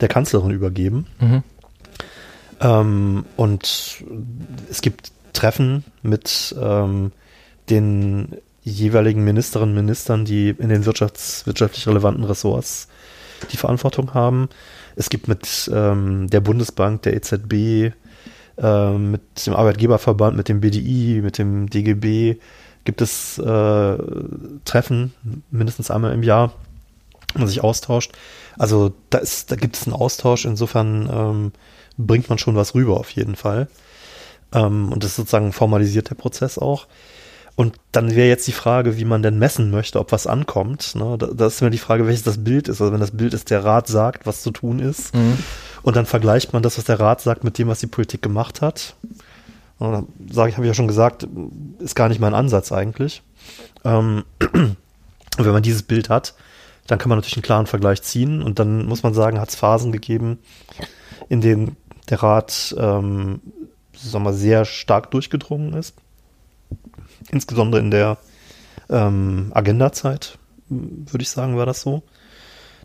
der 0.00 0.08
Kanzlerin 0.08 0.50
übergeben. 0.50 1.06
Mhm. 1.20 1.42
Ähm, 2.60 3.24
und 3.36 4.04
es 4.70 4.80
gibt 4.80 5.12
Treffen 5.32 5.84
mit 6.02 6.54
ähm, 6.60 7.12
den 7.70 8.36
jeweiligen 8.62 9.24
Ministerinnen 9.24 9.76
und 9.76 9.84
Ministern, 9.84 10.24
die 10.24 10.50
in 10.50 10.68
den 10.68 10.84
wirtschafts-, 10.84 11.46
wirtschaftlich 11.46 11.86
relevanten 11.86 12.24
Ressorts 12.24 12.88
die 13.50 13.56
Verantwortung 13.56 14.14
haben. 14.14 14.48
Es 14.94 15.10
gibt 15.10 15.26
mit 15.26 15.70
ähm, 15.72 16.28
der 16.28 16.40
Bundesbank, 16.40 17.02
der 17.02 17.14
EZB, 17.14 17.92
äh, 18.58 18.92
mit 18.92 19.46
dem 19.46 19.54
Arbeitgeberverband, 19.54 20.36
mit 20.36 20.48
dem 20.48 20.60
BDI, 20.60 21.20
mit 21.22 21.38
dem 21.38 21.68
DGB 21.68 22.36
gibt 22.84 23.00
es 23.00 23.38
äh, 23.38 23.98
Treffen, 24.64 25.14
mindestens 25.50 25.90
einmal 25.90 26.12
im 26.12 26.22
Jahr, 26.22 26.52
wo 27.32 27.40
man 27.40 27.48
sich 27.48 27.62
austauscht. 27.62 28.12
Also 28.58 28.92
da, 29.10 29.18
ist, 29.18 29.50
da 29.50 29.56
gibt 29.56 29.76
es 29.76 29.86
einen 29.86 29.94
Austausch, 29.94 30.44
insofern 30.44 31.08
ähm, 31.12 31.52
bringt 32.06 32.28
man 32.28 32.38
schon 32.38 32.56
was 32.56 32.74
rüber 32.74 32.98
auf 32.98 33.10
jeden 33.10 33.36
Fall. 33.36 33.68
Ähm, 34.52 34.92
und 34.92 35.02
das 35.02 35.12
ist 35.12 35.16
sozusagen 35.16 35.52
formalisiert 35.52 36.10
der 36.10 36.14
Prozess 36.14 36.58
auch. 36.58 36.86
Und 37.54 37.74
dann 37.92 38.14
wäre 38.14 38.28
jetzt 38.28 38.46
die 38.46 38.52
Frage, 38.52 38.96
wie 38.96 39.04
man 39.04 39.22
denn 39.22 39.38
messen 39.38 39.70
möchte, 39.70 39.98
ob 39.98 40.10
was 40.10 40.26
ankommt. 40.26 40.94
Ne? 40.94 41.16
Da, 41.18 41.26
da 41.26 41.46
ist 41.46 41.60
mir 41.60 41.70
die 41.70 41.78
Frage, 41.78 42.06
welches 42.06 42.22
das 42.22 42.42
Bild 42.42 42.68
ist. 42.68 42.80
Also 42.80 42.92
wenn 42.92 43.00
das 43.00 43.10
Bild 43.10 43.34
ist, 43.34 43.50
der 43.50 43.64
Rat 43.64 43.88
sagt, 43.88 44.26
was 44.26 44.42
zu 44.42 44.50
tun 44.50 44.78
ist, 44.78 45.14
mhm. 45.14 45.38
und 45.82 45.96
dann 45.96 46.06
vergleicht 46.06 46.52
man 46.54 46.62
das, 46.62 46.78
was 46.78 46.84
der 46.84 46.98
Rat 46.98 47.20
sagt, 47.20 47.44
mit 47.44 47.58
dem, 47.58 47.68
was 47.68 47.80
die 47.80 47.86
Politik 47.86 48.22
gemacht 48.22 48.62
hat. 48.62 48.96
Und 49.78 49.92
dann 49.92 50.06
sage 50.30 50.48
ich, 50.50 50.56
habe 50.56 50.66
ich 50.66 50.70
ja 50.70 50.74
schon 50.74 50.88
gesagt, 50.88 51.26
ist 51.78 51.96
gar 51.96 52.08
nicht 52.08 52.20
mein 52.20 52.34
Ansatz 52.34 52.72
eigentlich. 52.72 53.22
Ähm, 53.84 54.24
wenn 55.36 55.52
man 55.52 55.62
dieses 55.62 55.82
Bild 55.82 56.08
hat, 56.08 56.34
dann 56.86 56.98
kann 56.98 57.08
man 57.08 57.18
natürlich 57.18 57.36
einen 57.36 57.42
klaren 57.42 57.66
Vergleich 57.66 58.02
ziehen 58.02 58.42
und 58.42 58.58
dann 58.58 58.86
muss 58.86 59.02
man 59.02 59.14
sagen, 59.14 59.40
hat 59.40 59.50
es 59.50 59.56
Phasen 59.56 59.92
gegeben, 59.92 60.38
in 61.28 61.40
denen 61.40 61.76
der 62.10 62.22
Rat 62.22 62.74
ähm, 62.78 63.40
sagen 63.94 64.24
wir, 64.24 64.32
sehr 64.32 64.64
stark 64.64 65.10
durchgedrungen 65.10 65.74
ist 65.74 65.94
insbesondere 67.30 67.80
in 67.80 67.90
der 67.90 68.18
ähm, 68.90 69.50
Agenda-Zeit, 69.54 70.38
würde 70.68 71.22
ich 71.22 71.30
sagen, 71.30 71.56
war 71.56 71.66
das 71.66 71.82
so. 71.82 72.02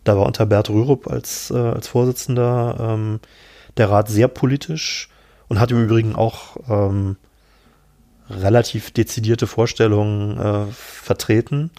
Da 0.03 0.17
war 0.17 0.25
unter 0.25 0.45
Bert 0.45 0.69
Rürup 0.69 1.07
als, 1.07 1.51
äh, 1.51 1.57
als 1.57 1.87
Vorsitzender 1.87 2.77
ähm, 2.79 3.19
der 3.77 3.89
Rat 3.89 4.09
sehr 4.09 4.27
politisch 4.27 5.09
und 5.47 5.59
hat 5.59 5.71
im 5.71 5.83
Übrigen 5.83 6.15
auch 6.15 6.57
ähm, 6.69 7.17
relativ 8.29 8.91
dezidierte 8.91 9.47
Vorstellungen 9.47 10.37
äh, 10.39 10.65
vertreten. 10.71 11.71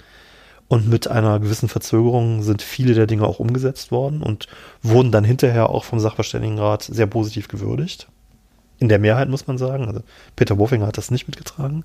Und 0.68 0.87
mit 0.87 1.09
einer 1.09 1.40
gewissen 1.40 1.68
Verzögerung 1.68 2.42
sind 2.42 2.61
viele 2.61 2.92
der 2.92 3.07
Dinge 3.07 3.26
auch 3.26 3.38
umgesetzt 3.38 3.90
worden 3.90 4.22
und 4.22 4.46
wurden 4.83 5.11
dann 5.11 5.24
hinterher 5.24 5.70
auch 5.70 5.85
vom 5.85 5.98
Sachverständigenrat 5.98 6.83
sehr 6.83 7.07
positiv 7.07 7.48
gewürdigt 7.48 8.09
in 8.78 8.88
der 8.88 8.98
Mehrheit, 8.98 9.28
muss 9.28 9.46
man 9.46 9.59
sagen. 9.59 9.87
Also 9.87 10.02
Peter 10.37 10.57
Bofinger 10.57 10.87
hat 10.87 10.98
das 10.98 11.11
nicht 11.11 11.26
mitgetragen. 11.26 11.85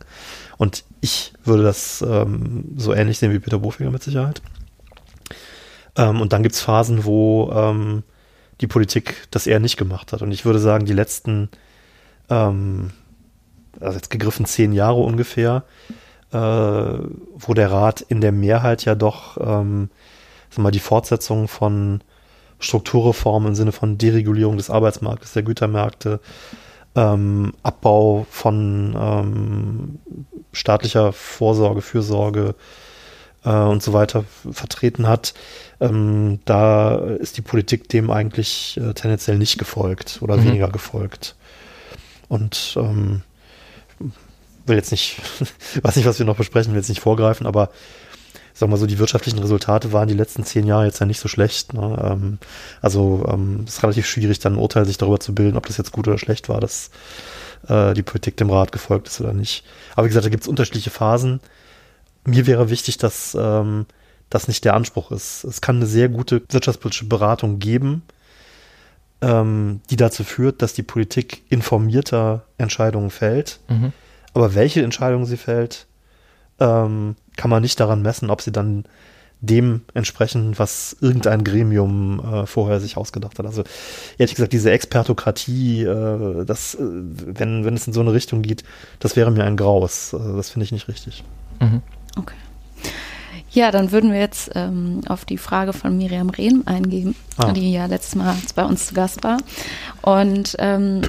Und 0.58 0.84
ich 1.02 1.34
würde 1.43 1.63
das 1.63 2.04
ähm, 2.08 2.65
so 2.78 2.93
ähnlich 2.93 3.17
sehen 3.17 3.32
wie 3.32 3.39
Peter 3.39 3.60
Bofinger 3.60 3.89
mit 3.89 4.04
Sicherheit. 4.04 4.41
Ähm, 5.96 6.22
und 6.22 6.34
dann 6.34 6.43
gibt 6.43 6.56
es 6.56 6.62
Phasen, 6.62 7.06
wo 7.06 7.52
ähm, 7.52 8.04
die 8.62 8.67
Politik 8.67 9.28
das 9.32 9.48
eher 9.48 9.60
nicht 9.60 9.78
gemacht 9.78 10.13
hat. 10.13 10.22
Und 10.22 10.32
ich 10.32 10.46
würde 10.46 10.60
sagen, 10.60 10.86
die 10.86 10.93
letzten, 10.93 11.50
ähm, 12.30 12.91
also 13.80 13.96
jetzt 13.96 14.10
gegriffen 14.10 14.46
zehn 14.46 14.74
Jahre 14.74 15.00
ungefähr, 15.02 15.63
äh, 16.34 16.38
wo 16.38 17.54
der 17.54 17.72
Rat 17.72 18.02
in 18.02 18.22
der 18.22 18.32
Mehrheit 18.32 18.86
ja 18.86 18.96
doch, 18.96 19.38
ähm, 19.38 19.89
mal, 20.58 20.72
die 20.72 20.80
Fortsetzung 20.80 21.48
von 21.48 22.02
Strukturreformen 22.60 23.50
im 23.50 23.56
Sinne 23.56 23.72
von 23.72 23.98
Deregulierung 23.98 24.58
des 24.58 24.69
Arbeitsmarktes, 24.69 25.34
der 25.34 25.43
Gütermärkte, 25.43 26.19
ähm, 26.96 27.54
Abbau 27.63 28.26
von 28.30 28.96
ähm, 28.98 30.00
staatlicher 30.52 31.12
Vorsorge, 31.12 31.82
Fürsorge 31.82 32.56
äh, 33.43 33.50
und 33.50 33.82
so 33.82 33.93
weiter 33.93 34.24
vertreten 34.52 35.08
hat. 35.08 35.34
Ähm, 35.80 36.39
da 36.46 36.96
ist 36.96 37.38
die 37.38 37.41
Politik 37.41 37.89
dem 37.89 38.12
eigentlich 38.12 38.78
äh, 38.78 38.93
tendenziell 38.93 39.38
nicht 39.38 39.58
gefolgt 39.58 40.19
oder 40.22 40.38
mhm. 40.38 40.46
weniger 40.46 40.69
gefolgt. 40.69 41.36
Und 42.28 42.76
ähm, 42.78 43.22
will 44.65 44.76
jetzt 44.76 44.91
nicht, 44.91 45.21
weiß 45.82 45.95
nicht, 45.95 46.06
was 46.06 46.19
wir 46.19 46.26
noch 46.26 46.38
besprechen, 46.38 46.73
will 46.73 46.80
jetzt 46.80 46.89
nicht 46.89 47.02
vorgreifen, 47.02 47.47
aber 47.47 47.69
sag 48.54 48.69
mal 48.69 48.78
so, 48.78 48.86
die 48.86 48.99
wirtschaftlichen 48.99 49.39
Resultate 49.39 49.91
waren 49.91 50.08
die 50.08 50.13
letzten 50.13 50.43
zehn 50.43 50.67
Jahre 50.67 50.86
jetzt 50.86 50.99
ja 50.99 51.06
nicht 51.06 51.19
so 51.19 51.28
schlecht. 51.28 51.73
Ne? 51.73 51.97
Ähm, 52.04 52.38
also 52.82 53.26
ähm, 53.28 53.65
ist 53.67 53.82
relativ 53.82 54.06
schwierig, 54.06 54.39
dann 54.39 54.54
ein 54.54 54.60
Urteil 54.60 54.86
sich 54.86 54.97
darüber 54.97 55.19
zu 55.19 55.34
bilden, 55.34 55.58
ob 55.58 55.65
das 55.65 55.78
jetzt 55.78 55.91
gut 55.91 56.08
oder 56.08 56.19
schlecht 56.19 56.49
war, 56.49 56.60
dass 56.60 56.91
äh, 57.67 57.93
die 57.93 58.04
Politik 58.04 58.38
dem 58.38 58.52
Rat 58.52 58.71
gefolgt 58.71 59.08
ist 59.08 59.21
oder 59.21 59.34
nicht. 59.34 59.65
Aber 59.95 60.06
wie 60.06 60.10
gesagt, 60.10 60.26
da 60.26 60.30
gibt 60.30 60.43
es 60.43 60.47
unterschiedliche 60.47 60.91
Phasen. 60.91 61.39
Mir 62.26 62.45
wäre 62.45 62.69
wichtig, 62.69 62.97
dass 62.97 63.36
ähm, 63.39 63.86
das 64.30 64.47
nicht 64.47 64.65
der 64.65 64.76
Anspruch 64.76 65.12
ist. 65.12 65.43
Es 65.43 65.62
kann 65.62 65.78
eine 65.78 65.86
sehr 65.88 66.10
gute 66.10 66.41
wirtschaftspolitische 66.49 67.06
Beratung 67.06 67.60
geben, 67.60 68.04
ähm, 69.21 69.82
die 69.89 69.95
dazu 69.95 70.23
führt, 70.23 70.62
dass 70.62 70.73
die 70.73 70.84
Politik 70.84 71.43
informierter 71.49 72.45
Entscheidungen 72.58 73.10
fällt. 73.10 73.60
Mhm. 73.67 73.93
Aber 74.34 74.56
welche 74.56 74.82
Entscheidungen 74.82 75.26
sie 75.26 75.38
fällt, 75.38 75.88
ähm, 76.60 77.15
kann 77.36 77.50
man 77.50 77.62
nicht 77.62 77.80
daran 77.80 78.02
messen, 78.02 78.30
ob 78.30 78.41
sie 78.41 78.52
dann 78.52 78.86
dem 79.41 79.82
entsprechen, 79.93 80.58
was 80.58 80.96
irgendein 81.02 81.43
Gremium 81.43 82.22
äh, 82.22 82.46
vorher 82.46 82.80
sich 82.80 82.96
ausgedacht 82.96 83.38
hat. 83.39 83.46
Also 83.46 83.63
ehrlich 84.17 84.36
gesagt, 84.36 84.54
diese 84.54 84.72
Expertokratie, 84.72 85.84
äh, 85.84 86.46
das, 86.46 86.76
äh, 86.76 86.80
wenn, 86.80 87.65
wenn 87.65 87.74
es 87.74 87.86
in 87.86 87.91
so 87.91 88.00
eine 88.00 88.13
Richtung 88.13 88.41
geht, 88.41 88.63
das 89.00 89.17
wäre 89.17 89.32
mir 89.32 89.43
ein 89.43 89.58
Graus. 89.58 90.13
Äh, 90.13 90.17
das 90.38 90.50
finde 90.50 90.63
ich 90.63 90.72
nicht 90.72 90.88
richtig. 90.88 91.26
Mhm. 91.60 91.82
Okay. 92.17 92.36
Ja, 93.52 93.69
dann 93.69 93.91
würden 93.91 94.12
wir 94.12 94.19
jetzt 94.19 94.52
ähm, 94.56 95.02
auf 95.08 95.26
die 95.26 95.38
Frage 95.38 95.74
von 95.74 95.96
Miriam 95.96 96.30
Rehm 96.30 96.63
eingehen, 96.65 97.13
ah. 97.38 97.52
die 97.52 97.72
ja 97.74 97.86
letztes 97.86 98.15
Mal 98.15 98.36
bei 98.56 98.63
uns 98.63 98.88
zu 98.88 98.93
Gast 98.96 99.24
war. 99.24 99.38
Und 100.02 100.56
ähm, 100.58 101.02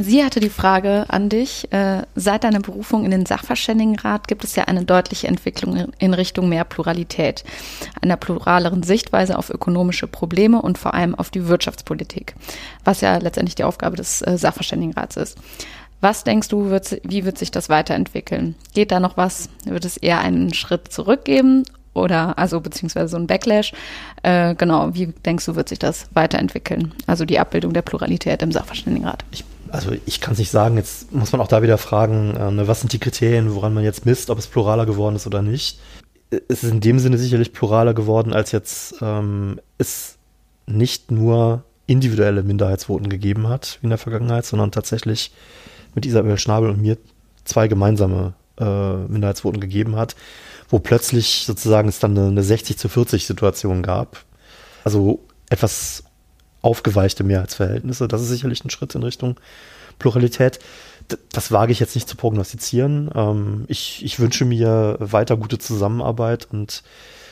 sie 0.00 0.24
hatte 0.24 0.40
die 0.40 0.50
Frage 0.50 1.06
an 1.08 1.28
dich, 1.28 1.72
äh, 1.72 2.02
seit 2.14 2.44
deiner 2.44 2.60
Berufung 2.60 3.04
in 3.04 3.10
den 3.10 3.26
Sachverständigenrat 3.26 4.28
gibt 4.28 4.44
es 4.44 4.56
ja 4.56 4.64
eine 4.64 4.84
deutliche 4.84 5.28
Entwicklung 5.28 5.92
in 5.98 6.14
Richtung 6.14 6.48
mehr 6.48 6.64
Pluralität, 6.64 7.44
einer 8.00 8.16
pluraleren 8.16 8.82
Sichtweise 8.82 9.38
auf 9.38 9.50
ökonomische 9.50 10.06
Probleme 10.06 10.62
und 10.62 10.78
vor 10.78 10.94
allem 10.94 11.14
auf 11.14 11.30
die 11.30 11.48
Wirtschaftspolitik, 11.48 12.34
was 12.84 13.00
ja 13.00 13.16
letztendlich 13.18 13.54
die 13.54 13.64
Aufgabe 13.64 13.96
des 13.96 14.22
äh, 14.22 14.38
Sachverständigenrats 14.38 15.16
ist. 15.16 15.38
Was 16.00 16.22
denkst 16.22 16.48
du, 16.48 16.70
wird, 16.70 17.00
wie 17.02 17.24
wird 17.24 17.38
sich 17.38 17.50
das 17.50 17.68
weiterentwickeln? 17.68 18.54
Geht 18.72 18.92
da 18.92 19.00
noch 19.00 19.16
was? 19.16 19.48
Wird 19.64 19.84
es 19.84 19.96
eher 19.96 20.20
einen 20.20 20.54
Schritt 20.54 20.92
zurückgeben 20.92 21.64
oder 21.92 22.38
also 22.38 22.60
beziehungsweise 22.60 23.08
so 23.08 23.16
ein 23.16 23.26
Backlash? 23.26 23.72
Äh, 24.22 24.54
genau, 24.54 24.94
wie 24.94 25.06
denkst 25.06 25.46
du, 25.46 25.56
wird 25.56 25.68
sich 25.68 25.80
das 25.80 26.08
weiterentwickeln? 26.14 26.94
Also 27.06 27.24
die 27.24 27.40
Abbildung 27.40 27.72
der 27.72 27.82
Pluralität 27.82 28.42
im 28.42 28.52
Sachverständigenrat. 28.52 29.24
Ich, 29.32 29.44
also 29.70 29.92
ich 30.06 30.20
kann 30.20 30.32
es 30.32 30.38
nicht 30.38 30.50
sagen. 30.50 30.76
Jetzt 30.76 31.12
muss 31.12 31.32
man 31.32 31.40
auch 31.40 31.48
da 31.48 31.62
wieder 31.62 31.78
fragen, 31.78 32.36
äh, 32.36 32.50
ne, 32.50 32.68
was 32.68 32.80
sind 32.80 32.92
die 32.92 32.98
Kriterien, 32.98 33.54
woran 33.54 33.74
man 33.74 33.84
jetzt 33.84 34.06
misst, 34.06 34.30
ob 34.30 34.38
es 34.38 34.46
pluraler 34.46 34.86
geworden 34.86 35.16
ist 35.16 35.26
oder 35.26 35.42
nicht. 35.42 35.78
Es 36.30 36.62
ist 36.62 36.70
in 36.70 36.80
dem 36.80 36.98
Sinne 36.98 37.18
sicherlich 37.18 37.52
pluraler 37.52 37.94
geworden, 37.94 38.32
als 38.32 38.52
jetzt 38.52 38.96
ähm, 39.00 39.60
es 39.78 40.18
nicht 40.66 41.10
nur 41.10 41.64
individuelle 41.86 42.42
Minderheitsvoten 42.42 43.08
gegeben 43.08 43.48
hat 43.48 43.78
wie 43.80 43.86
in 43.86 43.90
der 43.90 43.98
Vergangenheit, 43.98 44.44
sondern 44.44 44.70
tatsächlich 44.70 45.32
mit 45.94 46.04
Isabel 46.04 46.38
Schnabel 46.38 46.68
und 46.68 46.82
mir 46.82 46.98
zwei 47.44 47.66
gemeinsame 47.66 48.34
äh, 48.58 48.96
Minderheitsvoten 49.08 49.60
gegeben 49.60 49.96
hat, 49.96 50.14
wo 50.68 50.78
plötzlich 50.78 51.44
sozusagen 51.46 51.88
es 51.88 51.98
dann 51.98 52.16
eine, 52.16 52.28
eine 52.28 52.42
60 52.42 52.76
zu 52.76 52.88
40 52.90 53.26
Situation 53.26 53.82
gab. 53.82 54.24
Also 54.84 55.20
etwas 55.48 56.04
aufgeweichte 56.62 57.24
Mehrheitsverhältnisse. 57.24 58.08
Das 58.08 58.22
ist 58.22 58.28
sicherlich 58.28 58.64
ein 58.64 58.70
Schritt 58.70 58.94
in 58.94 59.02
Richtung 59.02 59.38
Pluralität. 59.98 60.58
das 61.32 61.50
wage 61.50 61.72
ich 61.72 61.80
jetzt 61.80 61.94
nicht 61.94 62.08
zu 62.08 62.16
prognostizieren. 62.16 63.10
Ähm, 63.14 63.64
ich, 63.68 64.04
ich 64.04 64.20
wünsche 64.20 64.44
mir 64.44 64.96
weiter 65.00 65.36
gute 65.36 65.58
Zusammenarbeit 65.58 66.48
und 66.50 66.82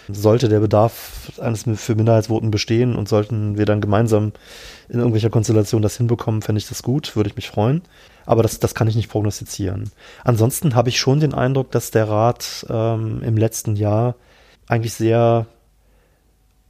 sollte 0.08 0.48
der 0.48 0.60
Bedarf 0.60 1.32
eines 1.40 1.64
für 1.74 1.94
Minderheitsvoten 1.94 2.50
bestehen 2.50 2.94
und 2.94 3.08
sollten 3.08 3.58
wir 3.58 3.66
dann 3.66 3.80
gemeinsam 3.80 4.32
in 4.88 4.98
irgendwelcher 4.98 5.30
Konstellation 5.30 5.82
das 5.82 5.96
hinbekommen, 5.96 6.42
fände 6.42 6.60
ich 6.60 6.68
das 6.68 6.82
gut, 6.82 7.16
würde 7.16 7.28
ich 7.28 7.36
mich 7.36 7.48
freuen 7.48 7.82
aber 8.26 8.42
das, 8.42 8.58
das 8.58 8.74
kann 8.74 8.88
ich 8.88 8.96
nicht 8.96 9.08
prognostizieren. 9.08 9.90
Ansonsten 10.24 10.74
habe 10.74 10.90
ich 10.90 10.98
schon 10.98 11.20
den 11.20 11.32
Eindruck, 11.32 11.70
dass 11.70 11.92
der 11.92 12.08
Rat 12.08 12.66
ähm, 12.68 13.22
im 13.22 13.36
letzten 13.36 13.76
Jahr 13.76 14.16
eigentlich 14.66 14.92
sehr 14.92 15.46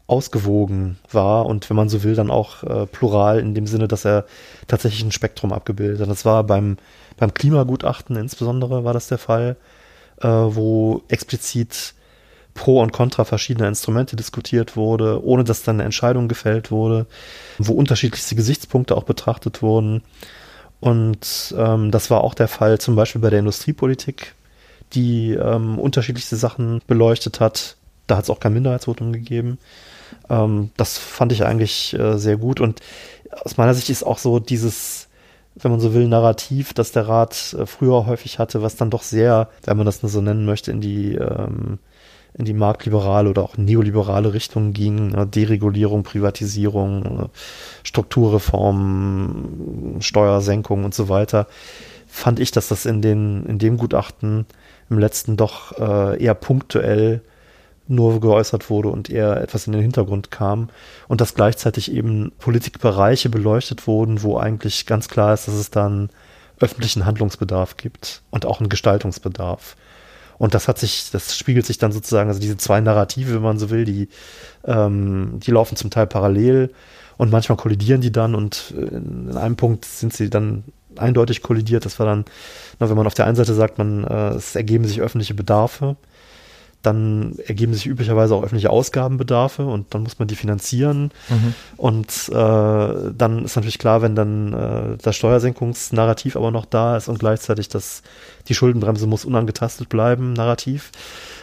ausgewogen 0.07 0.99
war 1.11 1.47
und 1.47 1.69
wenn 1.69 1.77
man 1.77 1.89
so 1.89 2.03
will, 2.05 2.15
dann 2.15 2.31
auch 2.31 2.63
äh, 2.63 2.87
plural 2.87 3.41
in 3.41 3.55
dem 3.55 3.67
Sinne, 3.67 3.89
dass 3.89 4.05
er 4.05 4.25
tatsächlich 4.69 5.03
ein 5.03 5.13
Spektrum 5.13 5.53
abgebildet 5.53 6.01
hat. 6.01 6.09
Das 6.09 6.25
war 6.25 6.45
beim, 6.45 6.77
beim 7.17 7.35
Klimagutachten 7.35 8.17
insbesondere 8.17 8.85
war 8.85 8.93
das 8.93 9.09
der 9.09 9.19
Fall, 9.19 9.57
äh, 10.21 10.29
wo 10.29 11.03
explizit 11.09 11.95
Pro 12.55 12.81
und 12.81 12.93
Contra 12.93 13.25
verschiedener 13.25 13.69
Instrumente 13.69 14.17
diskutiert 14.17 14.77
wurde, 14.77 15.25
ohne 15.25 15.45
dass 15.45 15.63
dann 15.63 15.77
eine 15.77 15.85
Entscheidung 15.85 16.27
gefällt 16.27 16.71
wurde, 16.71 17.07
wo 17.59 17.75
unterschiedlichste 17.75 18.35
Gesichtspunkte 18.35 18.97
auch 18.97 19.05
betrachtet 19.05 19.61
wurden. 19.61 20.03
Und 20.81 21.55
ähm, 21.57 21.91
das 21.91 22.11
war 22.11 22.23
auch 22.23 22.35
der 22.35 22.49
Fall 22.49 22.79
zum 22.79 22.97
Beispiel 22.97 23.21
bei 23.21 23.31
der 23.31 23.41
Industriepolitik, 23.41 24.35
die 24.95 25.33
ähm, 25.33 25.79
unterschiedlichste 25.79 26.37
Sachen 26.37 26.81
beleuchtet 26.87 27.41
hat. 27.41 27.77
Da 28.07 28.17
hat 28.17 28.25
es 28.25 28.31
auch 28.31 28.41
kein 28.41 28.55
Minderheitsvotum 28.55 29.13
gegeben. 29.13 29.59
Ähm, 30.31 30.71
das 30.77 30.99
fand 30.99 31.33
ich 31.33 31.45
eigentlich 31.45 31.99
äh, 31.99 32.19
sehr 32.19 32.37
gut. 32.37 32.61
Und 32.61 32.81
aus 33.45 33.57
meiner 33.57 33.75
Sicht 33.75 33.91
ist 33.91 34.03
auch 34.03 34.19
so 34.19 34.39
dieses, 34.39 35.09
wenn 35.55 35.71
man 35.71 35.81
so 35.81 35.95
will, 35.95 36.09
Narrativ, 36.09 36.75
das 36.75 36.93
der 36.93 37.09
Rat 37.09 37.57
äh, 37.59 37.67
früher 37.67 38.07
häufig 38.07 38.39
hatte, 38.39 38.63
was 38.63 38.77
dann 38.77 38.91
doch 38.91 39.03
sehr, 39.03 39.49
wenn 39.65 39.77
man 39.77 39.87
das 39.87 40.03
nur 40.03 40.11
so 40.11 40.21
nennen 40.21 40.47
möchte, 40.47 40.71
in 40.71 40.81
die 40.81 41.15
ähm, 41.15 41.79
in 42.39 42.45
die 42.45 42.53
marktliberale 42.53 43.31
oder 43.31 43.43
auch 43.43 43.57
neoliberale 43.57 44.35
Richtung 44.35 44.75
ging. 44.75 45.09
Ne? 45.09 45.27
Deregulierung, 45.27 46.03
Privatisierung, 46.03 47.01
ne? 47.01 47.31
Strukturreformen, 47.83 50.03
Steuersenkung 50.03 50.85
und 50.85 50.95
so 50.95 51.09
weiter, 51.09 51.47
fand 52.07 52.39
ich, 52.39 52.51
dass 52.51 52.69
das 52.69 52.85
in, 52.85 53.01
den, 53.01 53.47
in 53.47 53.59
dem 53.59 53.79
Gutachten 53.79 54.45
im 54.91 54.99
letzten 54.99 55.39
doch 55.39 55.79
äh, 55.79 56.23
eher 56.23 56.35
punktuell 56.35 57.23
nur 57.89 58.21
geäußert 58.21 58.69
wurde 58.71 58.89
und 58.89 59.11
eher 59.11 59.41
etwas 59.41 59.67
in 59.67 59.73
den 59.73 59.83
Hintergrund 59.83 60.31
kam 60.31 60.69
und 61.09 61.21
dass 61.21 61.35
gleichzeitig 61.35 61.93
eben 61.93 62.33
Politikbereiche 62.39 63.29
beleuchtet 63.29 63.87
wurden, 63.87 64.23
wo 64.23 64.39
eigentlich 64.39 64.87
ganz 64.87 65.09
klar 65.09 65.35
ist, 65.35 65.49
dass 65.49 65.55
es 65.55 65.71
dann 65.71 66.11
öffentlichen 66.59 67.05
Handlungsbedarf 67.05 67.77
gibt 67.77 68.23
und 68.31 68.47
auch 68.47 68.61
einen 68.61 68.69
Gestaltungsbedarf. 68.69 69.77
Und 70.39 70.55
das 70.55 70.69
hat 70.69 70.79
sich, 70.79 71.11
das 71.13 71.37
spiegelt 71.37 71.65
sich 71.65 71.79
dann 71.79 71.93
sozusagen, 71.93 72.29
also 72.29 72.41
diese 72.41 72.57
zwei 72.57 72.81
Narrative, 72.81 73.35
wenn 73.35 73.43
man 73.43 73.59
so 73.59 73.71
will, 73.71 73.85
die, 73.85 74.09
ähm, 74.65 75.39
die 75.41 75.51
laufen 75.51 75.77
zum 75.77 75.91
Teil 75.91 76.07
parallel 76.07 76.73
und 77.17 77.31
manchmal 77.31 77.57
kollidieren 77.57 78.03
die 78.03 78.13
dann 78.13 78.35
und 78.35 78.75
in 78.77 79.37
einem 79.37 79.57
Punkt 79.57 79.85
sind 79.87 80.13
sie 80.13 80.29
dann 80.29 80.65
eindeutig 80.97 81.43
kollidiert. 81.43 81.85
Das 81.85 81.99
war 81.99 82.07
dann, 82.07 82.25
na, 82.79 82.89
wenn 82.89 82.97
man 82.97 83.07
auf 83.07 83.15
der 83.15 83.27
einen 83.27 83.37
Seite 83.37 83.55
sagt, 83.55 83.79
man, 83.79 84.05
äh, 84.05 84.31
es 84.31 84.55
ergeben 84.57 84.85
sich 84.85 85.01
öffentliche 85.01 85.35
Bedarfe, 85.35 85.97
dann 86.87 87.37
ergeben 87.45 87.75
sich 87.75 87.87
üblicherweise 87.87 88.35
auch 88.35 88.45
öffentliche 88.45 88.71
Ausgabenbedarfe 88.71 89.67
und 89.67 89.93
dann 89.93 90.05
muss 90.05 90.21
man 90.21 90.29
die 90.29 90.37
finanzieren. 90.37 91.11
Mhm. 91.29 91.55
Und 91.77 92.29
äh, 92.29 93.13
dann 93.13 93.45
ist 93.45 93.57
natürlich 93.57 93.79
klar, 93.79 94.03
wenn 94.03 94.15
dann 94.15 94.53
äh, 94.53 94.97
das 95.03 95.17
Steuersenkungsnarrativ 95.17 96.37
aber 96.37 96.53
noch 96.53 96.65
da 96.65 96.97
ist 96.97 97.09
und 97.09 97.19
gleichzeitig 97.19 97.69
das, 97.69 98.03
die 98.47 98.55
Schuldenbremse 98.55 99.09
muss 99.09 99.25
unangetastet 99.25 99.89
bleiben, 99.89 100.33
Narrativ, 100.33 100.93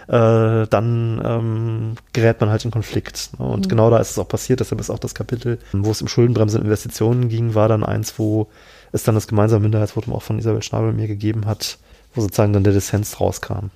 äh, 0.08 0.65
dann 0.67 1.21
ähm, 1.23 1.95
gerät 2.13 2.39
man 2.39 2.49
halt 2.49 2.63
in 2.63 2.71
Konflikt. 2.71 3.32
Ne? 3.38 3.45
Und 3.45 3.65
mhm. 3.65 3.69
genau 3.69 3.89
da 3.89 3.97
ist 3.97 4.12
es 4.12 4.19
auch 4.19 4.27
passiert, 4.27 4.62
deshalb 4.62 4.79
ist 4.79 4.89
auch 4.89 4.99
das 4.99 5.13
Kapitel, 5.13 5.60
wo 5.73 5.91
es 5.91 6.01
um 6.01 6.08
Schuldenbremse 6.08 6.58
und 6.58 6.63
Investitionen 6.63 7.27
ging, 7.27 7.53
war 7.53 7.67
dann 7.67 7.84
eins, 7.84 8.17
wo 8.17 8.47
es 8.93 9.03
dann 9.03 9.15
das 9.15 9.27
gemeinsame 9.27 9.63
Minderheitsvotum 9.63 10.13
auch 10.13 10.23
von 10.23 10.39
Isabel 10.39 10.63
Schnabel 10.63 10.93
mir 10.93 11.08
gegeben 11.08 11.47
hat, 11.47 11.77
wo 12.15 12.21
sozusagen 12.21 12.53
dann 12.53 12.63
der 12.63 12.73
Dissens 12.73 13.19
rauskam. 13.19 13.71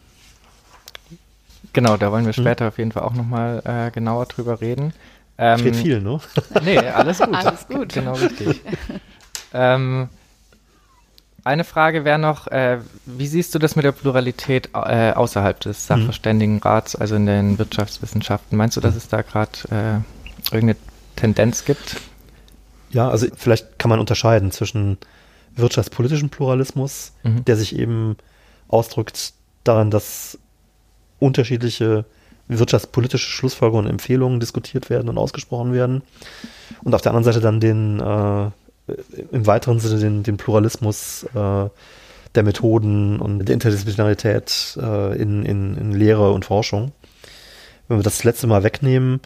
Genau, 1.77 1.95
da 1.95 2.11
wollen 2.11 2.25
wir 2.25 2.33
hm. 2.33 2.41
später 2.43 2.63
mhm. 2.63 2.67
auf 2.69 2.77
jeden 2.79 2.91
Fall 2.91 3.03
auch 3.03 3.13
nochmal 3.13 3.61
äh, 3.63 3.91
genauer 3.91 4.25
drüber 4.25 4.61
reden. 4.61 4.93
Ähm, 5.37 5.59
Steht 5.59 5.75
viel, 5.75 6.01
ne? 6.01 6.19
Nee, 6.63 6.79
alles 6.79 7.19
gut. 7.19 7.29
alles 7.35 7.67
gut. 7.67 7.93
Genau 7.93 8.13
richtig. 8.13 8.61
ähm, 9.53 10.09
eine 11.43 11.63
Frage 11.63 12.03
wäre 12.03 12.17
noch, 12.17 12.47
äh, 12.47 12.79
wie 13.05 13.27
siehst 13.27 13.53
du 13.53 13.59
das 13.59 13.75
mit 13.75 13.85
der 13.85 13.91
Pluralität 13.91 14.71
äh, 14.73 15.11
außerhalb 15.11 15.59
des 15.59 15.87
hm. 15.87 15.99
Sachverständigenrats, 15.99 16.95
also 16.95 17.13
in 17.13 17.27
den 17.27 17.59
Wirtschaftswissenschaften? 17.59 18.57
Meinst 18.57 18.75
du, 18.75 18.81
dass 18.81 18.93
hm. 18.93 18.97
es 18.97 19.07
da 19.09 19.21
gerade 19.21 19.51
äh, 19.69 20.51
irgendeine 20.55 20.79
Tendenz 21.15 21.63
gibt? 21.63 21.97
Ja, 22.89 23.07
also 23.07 23.27
vielleicht 23.35 23.77
kann 23.77 23.89
man 23.89 23.99
unterscheiden 23.99 24.49
zwischen 24.49 24.97
wirtschaftspolitischem 25.55 26.29
Pluralismus, 26.29 27.11
mhm. 27.21 27.45
der 27.45 27.55
sich 27.55 27.77
eben 27.77 28.17
ausdrückt 28.67 29.33
daran, 29.63 29.91
dass 29.91 30.39
unterschiedliche 31.19 32.05
wirtschaftspolitische 32.47 33.29
Schlussfolgerungen 33.29 33.87
und 33.87 33.91
Empfehlungen 33.91 34.39
diskutiert 34.39 34.89
werden 34.89 35.09
und 35.09 35.17
ausgesprochen 35.17 35.73
werden. 35.73 36.01
Und 36.83 36.95
auf 36.95 37.01
der 37.01 37.11
anderen 37.11 37.25
Seite 37.25 37.41
dann 37.41 37.59
den 37.59 37.99
äh, 37.99 38.49
im 39.31 39.45
weiteren 39.45 39.79
Sinne 39.79 39.99
den, 39.99 40.23
den 40.23 40.37
Pluralismus 40.37 41.23
äh, 41.35 41.69
der 42.35 42.43
Methoden 42.43 43.19
und 43.19 43.45
der 43.45 43.53
Interdisziplinarität 43.53 44.77
äh, 44.81 45.21
in, 45.21 45.43
in, 45.43 45.75
in 45.75 45.91
Lehre 45.91 46.31
und 46.31 46.45
Forschung. 46.45 46.91
Wenn 47.87 47.99
wir 47.99 48.03
das 48.03 48.23
letzte 48.23 48.47
Mal 48.47 48.63
wegnehmen, 48.63 49.19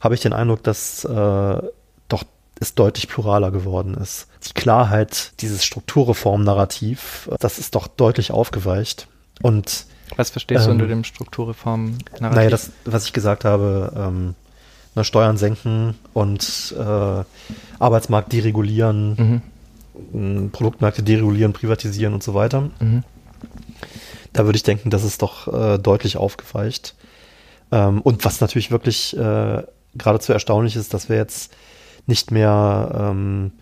habe 0.00 0.14
ich 0.14 0.20
den 0.20 0.32
Eindruck, 0.32 0.62
dass 0.62 1.04
äh, 1.04 1.62
doch 2.08 2.24
es 2.58 2.74
deutlich 2.74 3.08
pluraler 3.08 3.50
geworden 3.50 3.94
ist. 3.94 4.28
Die 4.48 4.54
Klarheit 4.54 5.32
dieses 5.40 5.64
Strukturreform-Narrativ, 5.64 7.28
das 7.38 7.58
ist 7.58 7.74
doch 7.74 7.86
deutlich 7.86 8.30
aufgeweicht. 8.30 9.08
Und 9.42 9.86
was 10.16 10.30
verstehst 10.30 10.62
ähm, 10.62 10.66
du 10.66 10.72
unter 10.72 10.86
dem 10.86 11.04
Strukturreform-Narrativ? 11.04 12.36
Naja, 12.36 12.50
das, 12.50 12.70
was 12.84 13.06
ich 13.06 13.12
gesagt 13.12 13.44
habe, 13.44 13.92
ähm, 13.96 14.34
na, 14.94 15.04
Steuern 15.04 15.36
senken 15.36 15.94
und 16.14 16.74
äh, 16.78 17.24
Arbeitsmarkt 17.78 18.32
deregulieren, 18.32 19.42
mhm. 20.12 20.50
Produktmärkte 20.52 21.02
deregulieren, 21.02 21.52
privatisieren 21.52 22.14
und 22.14 22.22
so 22.22 22.34
weiter. 22.34 22.70
Mhm. 22.80 23.02
Da 24.32 24.44
würde 24.44 24.56
ich 24.56 24.62
denken, 24.62 24.90
das 24.90 25.04
ist 25.04 25.22
doch 25.22 25.52
äh, 25.52 25.78
deutlich 25.78 26.16
aufgeweicht. 26.16 26.94
Ähm, 27.72 28.00
und 28.02 28.24
was 28.24 28.40
natürlich 28.40 28.70
wirklich 28.70 29.16
äh, 29.16 29.62
geradezu 29.94 30.32
erstaunlich 30.32 30.76
ist, 30.76 30.94
dass 30.94 31.08
wir 31.08 31.16
jetzt 31.16 31.54
nicht 32.06 32.30
mehr 32.30 32.90
ähm, 32.94 33.52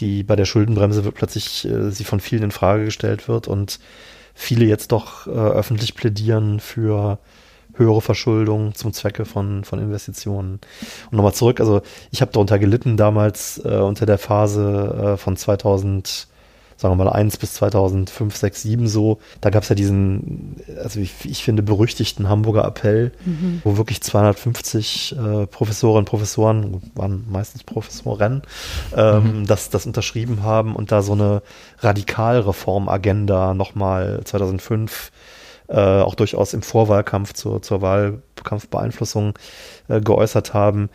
die 0.00 0.22
bei 0.22 0.36
der 0.36 0.44
Schuldenbremse 0.44 1.04
wird 1.04 1.14
plötzlich 1.14 1.66
äh, 1.66 1.90
sie 1.90 2.04
von 2.04 2.20
vielen 2.20 2.44
in 2.44 2.50
Frage 2.50 2.84
gestellt 2.86 3.28
wird 3.28 3.48
und 3.48 3.80
viele 4.34 4.64
jetzt 4.64 4.92
doch 4.92 5.26
äh, 5.26 5.30
öffentlich 5.30 5.94
plädieren 5.94 6.60
für 6.60 7.18
höhere 7.74 8.00
Verschuldung 8.00 8.74
zum 8.74 8.92
Zwecke 8.92 9.24
von, 9.24 9.64
von 9.64 9.78
Investitionen. 9.78 10.60
Und 11.10 11.16
nochmal 11.16 11.34
zurück, 11.34 11.60
also 11.60 11.82
ich 12.10 12.20
habe 12.20 12.32
darunter 12.32 12.58
gelitten 12.58 12.96
damals 12.96 13.60
äh, 13.64 13.76
unter 13.76 14.06
der 14.06 14.18
Phase 14.18 15.14
äh, 15.14 15.16
von 15.16 15.36
2000 15.36 16.28
sagen 16.80 16.96
wir 16.96 17.04
mal 17.04 17.12
1 17.12 17.36
bis 17.36 17.52
2005, 17.54 18.34
6, 18.34 18.62
7 18.62 18.88
so. 18.88 19.18
Da 19.42 19.50
gab 19.50 19.64
es 19.64 19.68
ja 19.68 19.74
diesen, 19.74 20.56
also 20.82 20.98
ich, 20.98 21.12
ich, 21.26 21.44
finde, 21.44 21.62
berüchtigten 21.62 22.30
Hamburger 22.30 22.64
Appell, 22.64 23.12
mhm. 23.26 23.60
wo 23.64 23.76
wirklich 23.76 24.00
250 24.02 25.14
äh, 25.14 25.46
Professorinnen 25.46 25.98
und 26.00 26.04
Professoren, 26.06 26.80
waren 26.94 27.26
meistens 27.30 27.64
Professoren, 27.64 28.40
ähm, 28.96 29.40
mhm. 29.40 29.46
das, 29.46 29.68
das 29.68 29.84
unterschrieben 29.84 30.42
haben 30.42 30.74
und 30.74 30.90
da 30.90 31.02
so 31.02 31.12
eine 31.12 31.42
Radikalreformagenda 31.80 33.52
nochmal 33.52 34.22
2005 34.24 35.12
äh, 35.68 36.00
auch 36.00 36.14
durchaus 36.14 36.54
im 36.54 36.62
Vorwahlkampf 36.62 37.34
zur, 37.34 37.62
zur 37.62 37.82
Wahlkampfbeeinflussung 37.82 39.38
äh, 39.88 40.00
geäußert 40.00 40.54
haben. 40.54 40.88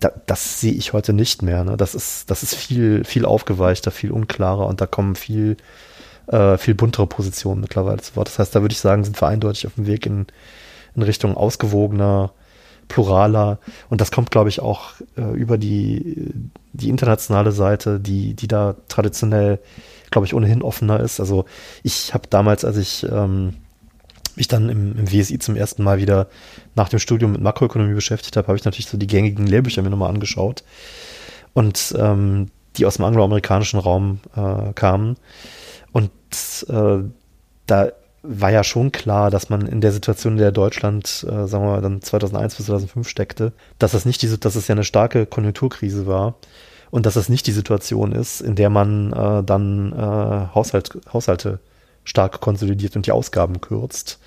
Da, 0.00 0.10
das 0.26 0.60
sehe 0.60 0.72
ich 0.72 0.92
heute 0.92 1.12
nicht 1.12 1.42
mehr. 1.42 1.64
Ne? 1.64 1.76
Das 1.76 1.94
ist, 1.94 2.30
das 2.30 2.42
ist 2.42 2.54
viel, 2.54 3.04
viel 3.04 3.24
aufgeweichter, 3.24 3.90
viel 3.90 4.10
unklarer 4.10 4.66
und 4.66 4.80
da 4.80 4.86
kommen 4.86 5.14
viel, 5.14 5.56
äh, 6.26 6.58
viel 6.58 6.74
buntere 6.74 7.06
Positionen 7.06 7.60
mittlerweile 7.60 8.00
zu 8.00 8.16
Wort. 8.16 8.28
Das 8.28 8.38
heißt, 8.38 8.54
da 8.54 8.62
würde 8.62 8.72
ich 8.72 8.80
sagen, 8.80 9.04
sind 9.04 9.20
wir 9.20 9.28
eindeutig 9.28 9.66
auf 9.66 9.74
dem 9.74 9.86
Weg 9.86 10.06
in, 10.06 10.26
in 10.94 11.02
Richtung 11.02 11.36
ausgewogener, 11.36 12.32
pluraler 12.88 13.58
und 13.88 14.00
das 14.00 14.10
kommt, 14.10 14.30
glaube 14.30 14.50
ich, 14.50 14.60
auch 14.60 14.92
äh, 15.16 15.32
über 15.34 15.56
die, 15.56 16.32
die 16.72 16.90
internationale 16.90 17.52
Seite, 17.52 17.98
die, 17.98 18.34
die 18.34 18.48
da 18.48 18.76
traditionell, 18.88 19.58
glaube 20.10 20.26
ich, 20.26 20.34
ohnehin 20.34 20.62
offener 20.62 21.00
ist. 21.00 21.18
Also 21.20 21.46
ich 21.82 22.12
habe 22.12 22.28
damals, 22.28 22.64
als 22.64 22.76
ich 22.76 23.06
ähm, 23.10 23.54
mich 24.36 24.48
dann 24.48 24.68
im, 24.68 24.98
im 24.98 25.12
WSI 25.12 25.38
zum 25.38 25.56
ersten 25.56 25.82
Mal 25.82 25.98
wieder 25.98 26.28
nach 26.74 26.88
dem 26.88 26.98
Studium 26.98 27.32
mit 27.32 27.40
Makroökonomie 27.40 27.94
beschäftigt 27.94 28.36
habe, 28.36 28.48
habe 28.48 28.58
ich 28.58 28.64
natürlich 28.64 28.88
so 28.88 28.98
die 28.98 29.06
gängigen 29.06 29.46
Lehrbücher 29.46 29.82
mir 29.82 29.90
nochmal 29.90 30.10
angeschaut 30.10 30.64
und 31.52 31.94
ähm, 31.98 32.50
die 32.76 32.86
aus 32.86 32.96
dem 32.96 33.04
angloamerikanischen 33.04 33.78
Raum 33.78 34.20
äh, 34.36 34.72
kamen. 34.74 35.16
Und 35.92 36.10
äh, 36.68 36.98
da 37.66 37.92
war 38.22 38.50
ja 38.50 38.64
schon 38.64 38.90
klar, 38.90 39.30
dass 39.30 39.50
man 39.50 39.66
in 39.66 39.80
der 39.80 39.92
Situation, 39.92 40.34
in 40.34 40.38
der 40.38 40.50
Deutschland, 40.52 41.26
äh, 41.28 41.46
sagen 41.46 41.64
wir 41.64 41.72
mal, 41.72 41.82
dann 41.82 42.02
2001 42.02 42.56
bis 42.56 42.66
2005 42.66 43.08
steckte, 43.08 43.52
dass 43.78 43.92
das 43.92 44.06
nicht 44.06 44.22
diese, 44.22 44.38
dass 44.38 44.56
es 44.56 44.66
ja 44.66 44.74
eine 44.74 44.84
starke 44.84 45.26
Konjunkturkrise 45.26 46.06
war 46.06 46.36
und 46.90 47.06
dass 47.06 47.14
das 47.14 47.28
nicht 47.28 47.46
die 47.46 47.52
Situation 47.52 48.12
ist, 48.12 48.40
in 48.40 48.56
der 48.56 48.70
man 48.70 49.12
äh, 49.12 49.44
dann 49.44 49.92
äh, 49.92 50.54
Haushalt, 50.54 50.98
Haushalte 51.12 51.60
stark 52.02 52.40
konsolidiert 52.40 52.96
und 52.96 53.06
die 53.06 53.12
Ausgaben 53.12 53.60
kürzt. 53.60 54.18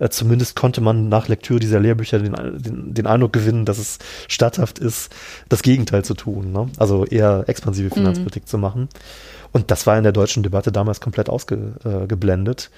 Äh, 0.00 0.08
zumindest 0.08 0.56
konnte 0.56 0.80
man 0.80 1.08
nach 1.08 1.28
Lektüre 1.28 1.60
dieser 1.60 1.78
Lehrbücher 1.78 2.18
den, 2.18 2.34
den, 2.60 2.94
den, 2.94 3.06
Eindruck 3.06 3.32
gewinnen, 3.32 3.64
dass 3.64 3.78
es 3.78 3.98
statthaft 4.26 4.80
ist, 4.80 5.12
das 5.48 5.62
Gegenteil 5.62 6.04
zu 6.04 6.14
tun. 6.14 6.50
Ne? 6.52 6.68
Also 6.78 7.04
eher 7.04 7.44
expansive 7.46 7.88
mhm. 7.88 7.94
Finanzpolitik 7.94 8.44
mhm. 8.44 8.48
zu 8.48 8.58
machen. 8.58 8.88
Und 9.52 9.70
das 9.70 9.86
war 9.86 9.96
in 9.96 10.02
der 10.02 10.12
deutschen 10.12 10.42
Debatte 10.42 10.72
damals 10.72 11.00
komplett 11.00 11.28
ausgeblendet. 11.28 12.70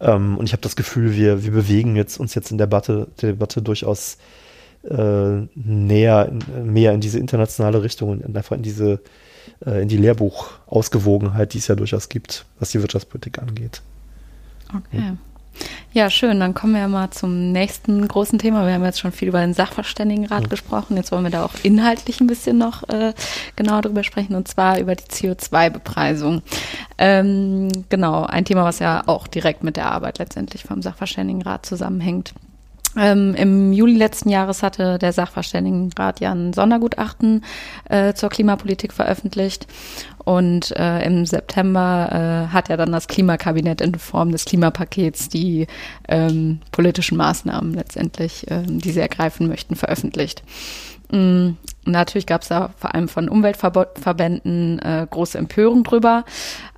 Äh, 0.00 0.10
ähm, 0.10 0.36
und 0.36 0.46
ich 0.46 0.52
habe 0.52 0.62
das 0.62 0.76
Gefühl, 0.76 1.14
wir, 1.14 1.44
wir 1.44 1.52
bewegen 1.52 1.96
jetzt 1.96 2.18
uns 2.18 2.34
jetzt 2.34 2.50
in 2.50 2.58
der 2.58 2.66
Debatte, 2.66 3.08
der 3.20 3.30
Debatte 3.30 3.62
durchaus 3.62 4.18
äh, 4.88 5.46
näher, 5.54 6.32
mehr 6.62 6.92
in 6.92 7.00
diese 7.00 7.18
internationale 7.18 7.82
Richtung 7.82 8.10
und 8.10 8.36
einfach 8.36 8.56
in 8.56 8.62
diese 8.62 9.00
äh, 9.64 9.82
in 9.82 9.88
die 9.88 9.96
Lehrbuchausgewogenheit, 9.96 11.54
die 11.54 11.58
es 11.58 11.68
ja 11.68 11.74
durchaus 11.74 12.08
gibt, 12.08 12.46
was 12.58 12.70
die 12.70 12.80
Wirtschaftspolitik 12.80 13.38
angeht. 13.38 13.82
Okay. 14.68 14.98
Ja. 14.98 15.16
Ja, 15.92 16.10
schön. 16.10 16.40
Dann 16.40 16.54
kommen 16.54 16.74
wir 16.74 16.88
mal 16.88 17.10
zum 17.10 17.52
nächsten 17.52 18.06
großen 18.08 18.38
Thema. 18.38 18.66
Wir 18.66 18.74
haben 18.74 18.84
jetzt 18.84 19.00
schon 19.00 19.12
viel 19.12 19.28
über 19.28 19.40
den 19.40 19.54
Sachverständigenrat 19.54 20.42
ja. 20.42 20.48
gesprochen. 20.48 20.96
Jetzt 20.96 21.12
wollen 21.12 21.24
wir 21.24 21.30
da 21.30 21.44
auch 21.44 21.54
inhaltlich 21.62 22.20
ein 22.20 22.26
bisschen 22.26 22.58
noch 22.58 22.88
äh, 22.88 23.14
genauer 23.56 23.82
drüber 23.82 24.02
sprechen 24.02 24.34
und 24.34 24.48
zwar 24.48 24.78
über 24.78 24.94
die 24.94 25.04
CO2-Bepreisung. 25.04 26.42
Ähm, 26.98 27.68
genau, 27.88 28.24
ein 28.24 28.44
Thema, 28.44 28.64
was 28.64 28.80
ja 28.80 29.02
auch 29.06 29.28
direkt 29.28 29.62
mit 29.62 29.76
der 29.76 29.90
Arbeit 29.92 30.18
letztendlich 30.18 30.64
vom 30.64 30.82
Sachverständigenrat 30.82 31.64
zusammenhängt. 31.64 32.34
Ähm, 32.96 33.34
Im 33.34 33.72
Juli 33.72 33.96
letzten 33.96 34.28
Jahres 34.28 34.62
hatte 34.62 34.98
der 34.98 35.12
Sachverständigenrat 35.12 36.20
ja 36.20 36.32
ein 36.32 36.52
Sondergutachten 36.52 37.44
äh, 37.88 38.14
zur 38.14 38.28
Klimapolitik 38.28 38.92
veröffentlicht. 38.92 39.66
Und 40.24 40.74
äh, 40.76 41.04
im 41.04 41.26
September 41.26 42.46
äh, 42.50 42.52
hat 42.52 42.70
ja 42.70 42.76
dann 42.76 42.92
das 42.92 43.08
Klimakabinett 43.08 43.80
in 43.80 43.94
Form 43.94 44.32
des 44.32 44.46
Klimapakets 44.46 45.28
die 45.28 45.66
ähm, 46.08 46.60
politischen 46.72 47.18
Maßnahmen 47.18 47.74
letztendlich, 47.74 48.50
äh, 48.50 48.62
die 48.64 48.90
sie 48.90 49.00
ergreifen 49.00 49.48
möchten, 49.48 49.76
veröffentlicht. 49.76 50.42
Mhm. 51.10 51.56
Natürlich 51.86 52.26
gab 52.26 52.42
es 52.42 52.48
da 52.48 52.70
vor 52.78 52.94
allem 52.94 53.08
von 53.08 53.28
Umweltverbänden 53.28 54.78
äh, 54.78 55.06
große 55.08 55.36
Empörung 55.36 55.84
drüber, 55.84 56.24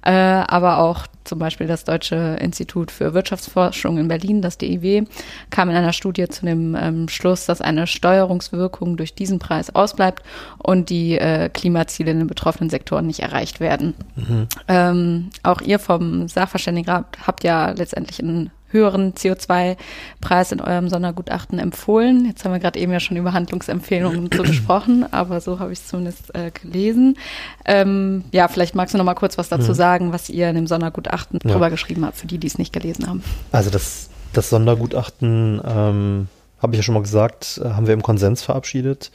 äh, 0.02 0.10
aber 0.10 0.78
auch 0.78 1.06
zum 1.22 1.38
Beispiel 1.38 1.66
das 1.66 1.84
Deutsche 1.84 2.36
Institut 2.40 2.90
für 2.90 3.14
Wirtschaftsforschung 3.14 3.98
in 3.98 4.08
Berlin, 4.08 4.42
das 4.42 4.58
DIW, 4.58 5.04
kam 5.50 5.70
in 5.70 5.76
einer 5.76 5.92
Studie 5.92 6.28
zu 6.28 6.46
dem 6.46 6.74
ähm, 6.74 7.08
Schluss, 7.08 7.46
dass 7.46 7.60
eine 7.60 7.86
Steuerungswirkung 7.86 8.96
durch 8.96 9.14
diesen 9.14 9.38
Preis 9.38 9.74
ausbleibt 9.74 10.22
und 10.58 10.90
die 10.90 11.18
äh, 11.18 11.48
Klimaziele 11.48 12.10
in 12.10 12.18
den 12.18 12.26
betroffenen 12.26 12.70
Sektoren 12.70 13.06
nicht 13.06 13.20
erreicht 13.20 13.60
werden. 13.60 13.94
Mhm. 14.16 14.48
Ähm, 14.68 15.30
auch 15.42 15.60
ihr 15.60 15.78
vom 15.78 16.28
Sachverständigenrat 16.28 17.18
habt 17.26 17.44
ja 17.44 17.70
letztendlich 17.70 18.20
in 18.20 18.50
höheren 18.76 19.14
CO2-Preis 19.14 20.52
in 20.52 20.60
eurem 20.60 20.88
Sondergutachten 20.88 21.58
empfohlen. 21.58 22.26
Jetzt 22.26 22.44
haben 22.44 22.52
wir 22.52 22.60
gerade 22.60 22.78
eben 22.78 22.92
ja 22.92 23.00
schon 23.00 23.16
über 23.16 23.32
Handlungsempfehlungen 23.32 24.30
so 24.32 24.42
gesprochen, 24.44 25.06
aber 25.10 25.40
so 25.40 25.58
habe 25.58 25.72
ich 25.72 25.80
es 25.80 25.88
zumindest 25.88 26.34
äh, 26.34 26.50
gelesen. 26.50 27.16
Ähm, 27.64 28.24
ja, 28.32 28.48
vielleicht 28.48 28.74
magst 28.74 28.94
du 28.94 28.98
noch 28.98 29.04
mal 29.04 29.14
kurz 29.14 29.38
was 29.38 29.48
dazu 29.48 29.70
mhm. 29.70 29.74
sagen, 29.74 30.12
was 30.12 30.28
ihr 30.28 30.48
in 30.48 30.54
dem 30.54 30.66
Sondergutachten 30.66 31.40
ja. 31.42 31.52
drüber 31.52 31.70
geschrieben 31.70 32.04
habt, 32.04 32.16
für 32.16 32.26
die, 32.26 32.38
die 32.38 32.46
es 32.46 32.58
nicht 32.58 32.72
gelesen 32.72 33.06
haben. 33.06 33.22
Also 33.52 33.70
das, 33.70 34.10
das 34.32 34.50
Sondergutachten, 34.50 35.60
ähm, 35.66 36.28
habe 36.60 36.74
ich 36.74 36.78
ja 36.78 36.82
schon 36.82 36.94
mal 36.94 37.02
gesagt, 37.02 37.60
äh, 37.62 37.68
haben 37.70 37.86
wir 37.86 37.94
im 37.94 38.02
Konsens 38.02 38.42
verabschiedet. 38.42 39.10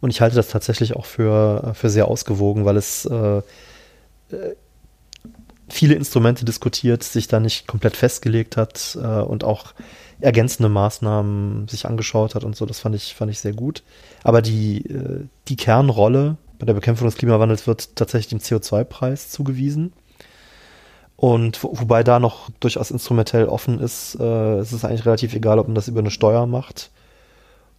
Und 0.00 0.10
ich 0.10 0.20
halte 0.20 0.36
das 0.36 0.48
tatsächlich 0.48 0.94
auch 0.94 1.06
für, 1.06 1.72
für 1.74 1.90
sehr 1.90 2.08
ausgewogen, 2.08 2.64
weil 2.64 2.76
es 2.76 3.04
äh, 3.04 3.38
äh 3.38 3.42
viele 5.70 5.94
Instrumente 5.94 6.44
diskutiert, 6.44 7.02
sich 7.02 7.28
da 7.28 7.40
nicht 7.40 7.66
komplett 7.66 7.96
festgelegt 7.96 8.56
hat 8.56 8.98
äh, 9.00 9.06
und 9.06 9.44
auch 9.44 9.74
ergänzende 10.20 10.68
Maßnahmen 10.68 11.68
sich 11.68 11.86
angeschaut 11.86 12.34
hat 12.34 12.44
und 12.44 12.56
so. 12.56 12.66
Das 12.66 12.80
fand 12.80 12.94
ich, 12.94 13.14
fand 13.14 13.30
ich 13.30 13.40
sehr 13.40 13.52
gut. 13.52 13.82
Aber 14.24 14.42
die, 14.42 14.84
äh, 14.86 15.26
die 15.48 15.56
Kernrolle 15.56 16.36
bei 16.58 16.66
der 16.66 16.74
Bekämpfung 16.74 17.06
des 17.06 17.16
Klimawandels 17.16 17.66
wird 17.66 17.94
tatsächlich 17.96 18.28
dem 18.28 18.40
CO2-Preis 18.40 19.30
zugewiesen. 19.30 19.92
Und 21.16 21.62
wo, 21.62 21.78
wobei 21.78 22.02
da 22.04 22.20
noch 22.20 22.48
durchaus 22.60 22.90
instrumentell 22.90 23.46
offen 23.46 23.80
ist, 23.80 24.16
äh, 24.20 24.58
es 24.58 24.72
ist 24.72 24.84
eigentlich 24.84 25.06
relativ 25.06 25.34
egal, 25.34 25.58
ob 25.58 25.66
man 25.66 25.74
das 25.74 25.88
über 25.88 26.00
eine 26.00 26.10
Steuer 26.10 26.46
macht 26.46 26.90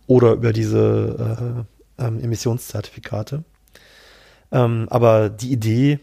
oder 0.07 0.33
über 0.33 0.53
diese 0.53 1.65
ähm, 1.97 2.19
Emissionszertifikate. 2.19 3.43
Ähm, 4.51 4.87
aber 4.89 5.29
die 5.29 5.51
Idee, 5.51 5.99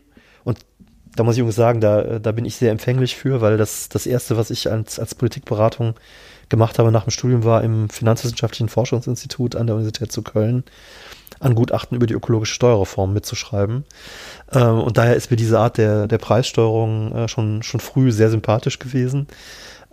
da 1.17 1.25
muss 1.25 1.35
ich 1.35 1.41
übrigens 1.41 1.57
sagen, 1.57 1.81
da, 1.81 2.19
da 2.19 2.33
bin 2.33 2.45
ich 2.45 2.57
sehr 2.57 2.71
empfänglich 2.71 3.17
für, 3.17 3.41
weil 3.41 3.57
das 3.57 3.89
das 3.89 4.07
Erste, 4.07 4.37
was 4.37 4.51
ich 4.51 4.71
als, 4.71 4.99
als 4.99 5.15
Politikberatung 5.15 5.95
gemacht 6.49 6.79
habe 6.79 6.93
nach 6.93 7.05
dem 7.05 7.11
Studium, 7.11 7.45
war 7.45 7.65
im 7.65 7.89
Finanzwissenschaftlichen 7.89 8.69
Forschungsinstitut 8.69 9.57
an 9.57 9.67
der 9.67 9.77
Universität 9.77 10.13
zu 10.13 10.23
Köln 10.23 10.65
an 11.41 11.55
Gutachten 11.55 11.97
über 11.97 12.07
die 12.07 12.15
ökologische 12.15 12.55
Steuerreform 12.55 13.13
mitzuschreiben. 13.13 13.85
Ähm, 14.53 14.81
und 14.81 14.97
daher 14.97 15.17
ist 15.17 15.31
mir 15.31 15.37
diese 15.37 15.59
Art 15.59 15.77
der, 15.77 16.07
der 16.07 16.19
Preissteuerung 16.19 17.13
äh, 17.15 17.29
schon, 17.29 17.63
schon 17.63 17.81
früh 17.81 18.11
sehr 18.11 18.31
sympathisch 18.31 18.79
gewesen. 18.79 19.27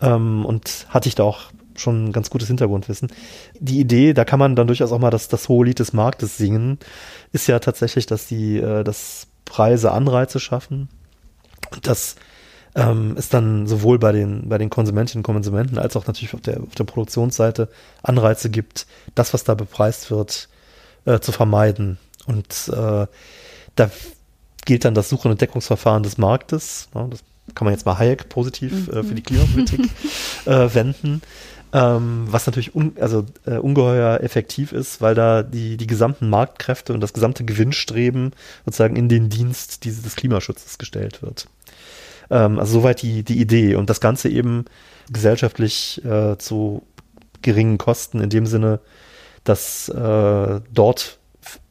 Ähm, 0.01 0.45
und 0.45 0.85
hatte 0.89 1.09
ich 1.09 1.15
da 1.15 1.23
auch 1.23 1.51
schon 1.75 2.05
ein 2.05 2.11
ganz 2.13 2.29
gutes 2.29 2.47
Hintergrundwissen. 2.47 3.11
Die 3.59 3.79
Idee, 3.79 4.13
da 4.13 4.25
kann 4.25 4.39
man 4.39 4.55
dann 4.55 4.67
durchaus 4.67 4.91
auch 4.91 4.99
mal 4.99 5.09
das, 5.09 5.27
das 5.27 5.49
hohe 5.49 5.65
Lied 5.65 5.79
des 5.79 5.91
Marktes 5.91 6.37
singen, 6.37 6.77
ist 7.31 7.47
ja 7.47 7.59
tatsächlich, 7.59 8.05
dass 8.05 8.27
die, 8.27 8.57
äh, 8.57 8.83
dass 8.83 9.27
Preise 9.45 9.91
Anreize 9.91 10.39
schaffen 10.39 10.87
und 11.71 11.87
dass 11.87 12.15
ähm, 12.75 13.15
es 13.17 13.29
dann 13.29 13.67
sowohl 13.67 13.99
bei 13.99 14.11
den, 14.11 14.49
bei 14.49 14.57
den 14.57 14.69
Konsumentinnen 14.69 15.19
und 15.19 15.23
Konsumenten 15.23 15.77
als 15.77 15.95
auch 15.95 16.07
natürlich 16.07 16.33
auf 16.33 16.41
der, 16.41 16.61
auf 16.61 16.75
der 16.75 16.85
Produktionsseite 16.85 17.69
Anreize 18.01 18.49
gibt, 18.49 18.87
das, 19.15 19.33
was 19.33 19.43
da 19.43 19.53
bepreist 19.53 20.09
wird, 20.09 20.49
äh, 21.05 21.19
zu 21.19 21.31
vermeiden. 21.31 21.97
Und 22.25 22.69
äh, 22.69 23.07
da 23.75 23.91
gilt 24.65 24.85
dann 24.85 24.95
das 24.95 25.09
Such- 25.09 25.25
und 25.25 25.31
Entdeckungsverfahren 25.31 26.03
des 26.03 26.17
Marktes. 26.17 26.89
Ja, 26.95 27.05
das 27.07 27.19
kann 27.53 27.65
man 27.65 27.73
jetzt 27.73 27.85
mal 27.85 27.97
Hayek 27.97 28.29
positiv 28.29 28.87
äh, 28.87 29.03
für 29.03 29.15
die 29.15 29.21
Klimapolitik 29.21 29.81
äh, 30.45 30.73
wenden. 30.73 31.21
Ähm, 31.75 32.27
was 32.27 32.45
natürlich 32.45 32.75
un, 32.75 32.93
also, 32.99 33.25
äh, 33.47 33.57
ungeheuer 33.57 34.21
effektiv 34.21 34.73
ist, 34.73 35.01
weil 35.01 35.15
da 35.15 35.41
die, 35.41 35.75
die 35.75 35.87
gesamten 35.87 36.29
Marktkräfte 36.29 36.93
und 36.93 37.01
das 37.01 37.13
gesamte 37.13 37.45
Gewinnstreben 37.45 38.31
sozusagen 38.63 38.95
in 38.95 39.09
den 39.09 39.29
Dienst 39.29 39.83
dieses, 39.83 40.03
des 40.03 40.15
Klimaschutzes 40.15 40.77
gestellt 40.77 41.23
wird. 41.23 41.47
Ähm, 42.29 42.59
also 42.59 42.73
soweit 42.73 43.01
die, 43.01 43.23
die 43.23 43.41
Idee 43.41 43.73
und 43.73 43.89
das 43.89 44.01
Ganze 44.01 44.29
eben 44.29 44.65
gesellschaftlich 45.11 46.03
äh, 46.05 46.37
zu 46.37 46.83
geringen 47.41 47.79
Kosten 47.79 48.21
in 48.21 48.29
dem 48.29 48.45
Sinne, 48.45 48.79
dass 49.43 49.89
äh, 49.89 50.61
dort 50.71 51.19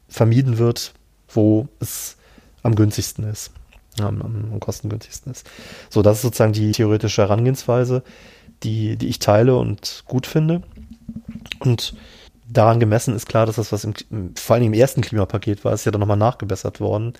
vermieden 0.09 0.57
wird, 0.57 0.93
wo 1.29 1.67
es 1.79 2.17
am 2.61 2.75
günstigsten 2.75 3.23
ist, 3.23 3.51
am, 3.99 4.21
am, 4.21 4.59
kostengünstigsten 4.59 5.31
ist. 5.31 5.49
So, 5.89 6.01
das 6.01 6.17
ist 6.17 6.21
sozusagen 6.23 6.53
die 6.53 6.71
theoretische 6.71 7.23
Herangehensweise, 7.23 8.03
die, 8.63 8.95
die 8.97 9.07
ich 9.07 9.19
teile 9.19 9.57
und 9.57 10.03
gut 10.07 10.27
finde. 10.27 10.63
Und 11.59 11.95
daran 12.47 12.79
gemessen 12.79 13.15
ist 13.15 13.27
klar, 13.27 13.45
dass 13.45 13.55
das, 13.55 13.71
was 13.71 13.83
im, 13.83 13.93
vor 14.35 14.55
allem 14.55 14.65
im 14.65 14.73
ersten 14.73 15.01
Klimapaket 15.01 15.63
war, 15.65 15.73
ist 15.73 15.85
ja 15.85 15.91
dann 15.91 16.01
nochmal 16.01 16.17
nachgebessert 16.17 16.79
worden. 16.79 17.13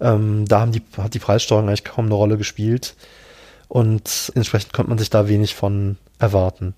Ähm, 0.00 0.46
da 0.46 0.60
haben 0.60 0.72
die, 0.72 0.82
hat 0.96 1.14
die 1.14 1.18
Preissteuerung 1.18 1.68
eigentlich 1.68 1.84
kaum 1.84 2.06
eine 2.06 2.14
Rolle 2.14 2.36
gespielt. 2.36 2.94
Und 3.68 4.32
entsprechend 4.34 4.72
konnte 4.72 4.88
man 4.88 4.98
sich 4.98 5.10
da 5.10 5.28
wenig 5.28 5.54
von 5.54 5.98
erwarten. 6.18 6.74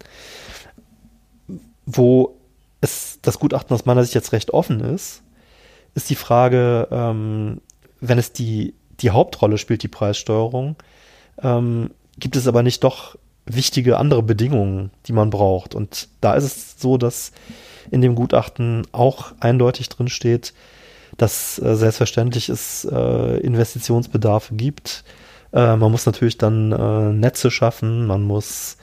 Wo 1.87 2.37
es, 2.81 3.19
das 3.23 3.39
Gutachten 3.39 3.75
aus 3.75 3.87
meiner 3.87 4.03
Sicht 4.03 4.15
jetzt 4.15 4.33
recht 4.33 4.51
offen 4.51 4.81
ist, 4.81 5.23
ist 5.95 6.11
die 6.11 6.17
Frage, 6.17 6.89
ähm, 6.91 7.61
wenn 8.01 8.19
es 8.19 8.33
die, 8.33 8.75
die 9.01 9.11
Hauptrolle 9.11 9.59
spielt, 9.59 9.83
die 9.83 9.89
Preissteuerung, 9.89 10.77
ähm, 11.43 11.91
gibt 12.19 12.37
es 12.37 12.47
aber 12.47 12.63
nicht 12.63 12.85
doch 12.85 13.17
wichtige 13.55 13.99
andere 13.99 14.23
Bedingungen, 14.23 14.91
die 15.07 15.13
man 15.13 15.31
braucht. 15.31 15.75
Und 15.75 16.09
da 16.21 16.35
ist 16.35 16.45
es 16.45 16.81
so, 16.81 16.97
dass 16.97 17.33
in 17.91 18.01
dem 18.01 18.15
Gutachten 18.15 18.87
auch 18.93 19.33
eindeutig 19.41 19.89
drin 19.89 20.09
steht, 20.09 20.53
dass 21.17 21.59
äh, 21.59 21.75
selbstverständlich 21.75 22.49
es 22.49 22.85
äh, 22.91 23.39
Investitionsbedarfe 23.41 24.55
gibt. 24.55 25.05
Äh, 25.53 25.77
man 25.77 25.91
muss 25.91 26.07
natürlich 26.07 26.39
dann 26.39 26.73
äh, 26.73 27.13
Netze 27.13 27.51
schaffen, 27.51 28.07
man 28.07 28.23
muss 28.23 28.77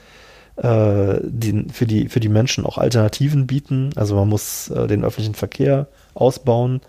äh, 0.56 1.18
die, 1.22 1.66
für, 1.72 1.86
die, 1.86 2.08
für 2.08 2.20
die 2.20 2.28
Menschen 2.28 2.66
auch 2.66 2.78
Alternativen 2.78 3.46
bieten. 3.46 3.90
Also 3.96 4.14
man 4.16 4.28
muss 4.28 4.68
äh, 4.70 4.86
den 4.86 5.04
öffentlichen 5.04 5.34
Verkehr 5.34 5.86
ausbauen. 6.14 6.80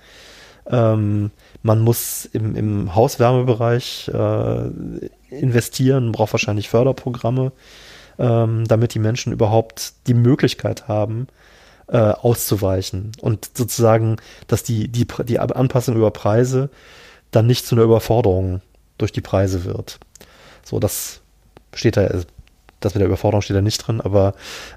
Ähm, 0.68 1.32
man 1.64 1.80
muss 1.80 2.26
im, 2.26 2.56
im 2.56 2.96
Hauswärmebereich 2.96 4.12
investieren, 5.30 6.12
braucht 6.12 6.34
wahrscheinlich 6.34 6.70
Förderprogramme, 6.70 7.52
ähm, 8.18 8.68
damit 8.68 8.94
die 8.94 9.00
Menschen 9.00 9.34
überhaupt 9.34 9.94
die 10.08 10.14
Möglichkeit 10.14 10.88
haben, 10.88 11.28
äh, 11.88 11.98
auszuweichen. 11.98 13.12
Und 13.22 13.50
sozusagen, 13.56 14.18
dass 14.48 14.64
die, 14.64 14.88
die, 14.88 15.08
die 15.26 15.40
Anpassung 15.40 15.96
über 15.96 16.12
Preise 16.12 16.70
dann 17.32 17.48
nicht 17.48 17.66
zu 17.66 17.76
einer 17.76 17.84
Überforderung 17.84 18.62
durch 18.98 19.12
die 19.12 19.22
Preise 19.22 19.64
wird. 19.66 20.00
So, 20.64 20.80
das 20.80 21.22
steht 21.74 21.98
da, 21.98 22.10
das 22.80 22.94
mit 22.94 23.02
der 23.02 23.08
Überforderung 23.08 23.42
steht 23.42 23.58
da 23.58 23.62
nicht 23.62 23.86
drin, 23.86 24.02
aber 24.02 24.34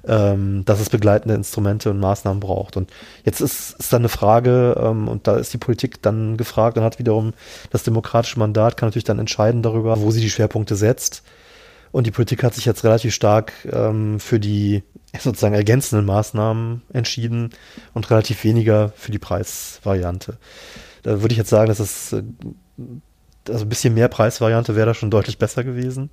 ähm, 0.07 0.63
dass 0.65 0.79
es 0.79 0.89
begleitende 0.89 1.35
Instrumente 1.35 1.89
und 1.89 1.99
Maßnahmen 1.99 2.39
braucht. 2.39 2.77
Und 2.77 2.91
jetzt 3.23 3.41
ist, 3.41 3.79
ist 3.79 3.93
dann 3.93 4.01
eine 4.01 4.09
Frage, 4.09 4.75
ähm, 4.79 5.07
und 5.07 5.27
da 5.27 5.37
ist 5.37 5.53
die 5.53 5.57
Politik 5.57 6.01
dann 6.01 6.37
gefragt 6.37 6.77
und 6.77 6.83
hat 6.83 6.99
wiederum 6.99 7.33
das 7.71 7.83
demokratische 7.83 8.39
Mandat, 8.39 8.77
kann 8.77 8.87
natürlich 8.87 9.03
dann 9.03 9.19
entscheiden 9.19 9.61
darüber, 9.61 9.99
wo 10.01 10.11
sie 10.11 10.21
die 10.21 10.29
Schwerpunkte 10.29 10.75
setzt. 10.75 11.23
Und 11.91 12.07
die 12.07 12.11
Politik 12.11 12.43
hat 12.43 12.55
sich 12.55 12.65
jetzt 12.65 12.83
relativ 12.83 13.13
stark 13.13 13.53
ähm, 13.71 14.19
für 14.19 14.39
die 14.39 14.83
sozusagen 15.19 15.53
ergänzenden 15.53 16.05
Maßnahmen 16.05 16.81
entschieden 16.91 17.51
und 17.93 18.09
relativ 18.09 18.43
weniger 18.43 18.91
für 18.95 19.11
die 19.11 19.19
Preisvariante. 19.19 20.37
Da 21.03 21.21
würde 21.21 21.33
ich 21.33 21.37
jetzt 21.37 21.51
sagen, 21.51 21.67
dass 21.67 21.79
es 21.79 22.13
äh, 22.13 22.23
also 23.47 23.65
ein 23.65 23.69
bisschen 23.69 23.93
mehr 23.93 24.07
Preisvariante 24.07 24.75
wäre 24.75 24.87
da 24.87 24.93
schon 24.93 25.11
deutlich 25.11 25.37
besser 25.37 25.63
gewesen. 25.63 26.09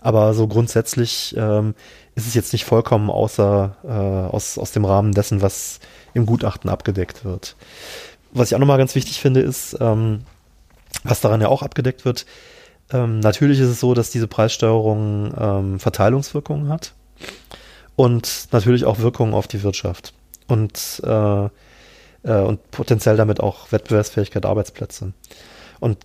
Aber 0.00 0.34
so 0.34 0.46
grundsätzlich 0.46 1.34
ähm, 1.36 1.74
ist 2.14 2.26
es 2.26 2.34
jetzt 2.34 2.52
nicht 2.52 2.64
vollkommen 2.64 3.10
außer 3.10 3.76
äh, 3.84 4.34
aus, 4.34 4.58
aus 4.58 4.72
dem 4.72 4.84
Rahmen 4.84 5.12
dessen, 5.12 5.42
was 5.42 5.80
im 6.14 6.26
Gutachten 6.26 6.70
abgedeckt 6.70 7.24
wird. 7.24 7.56
Was 8.32 8.48
ich 8.48 8.54
auch 8.54 8.60
nochmal 8.60 8.78
ganz 8.78 8.94
wichtig 8.94 9.20
finde, 9.20 9.40
ist, 9.40 9.76
ähm, 9.80 10.20
was 11.04 11.20
daran 11.20 11.40
ja 11.40 11.48
auch 11.48 11.62
abgedeckt 11.62 12.04
wird, 12.04 12.26
ähm, 12.92 13.20
natürlich 13.20 13.60
ist 13.60 13.68
es 13.68 13.80
so, 13.80 13.94
dass 13.94 14.10
diese 14.10 14.26
Preissteuerung 14.26 15.32
ähm, 15.38 15.80
Verteilungswirkungen 15.80 16.68
hat 16.68 16.94
und 17.96 18.48
natürlich 18.52 18.84
auch 18.84 18.98
Wirkungen 18.98 19.34
auf 19.34 19.46
die 19.46 19.62
Wirtschaft 19.62 20.12
und, 20.48 21.00
äh, 21.04 21.44
äh, 21.44 22.40
und 22.42 22.70
potenziell 22.70 23.16
damit 23.16 23.40
auch 23.40 23.70
Wettbewerbsfähigkeit 23.72 24.44
Arbeitsplätze. 24.44 25.12
Und 25.78 25.98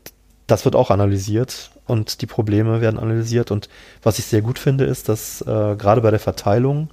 das 0.47 0.65
wird 0.65 0.75
auch 0.75 0.91
analysiert 0.91 1.71
und 1.87 2.21
die 2.21 2.25
Probleme 2.25 2.81
werden 2.81 2.99
analysiert. 2.99 3.51
Und 3.51 3.69
was 4.03 4.19
ich 4.19 4.25
sehr 4.25 4.41
gut 4.41 4.59
finde, 4.59 4.85
ist, 4.85 5.09
dass 5.09 5.41
äh, 5.41 5.75
gerade 5.75 6.01
bei 6.01 6.11
der 6.11 6.19
Verteilung 6.19 6.89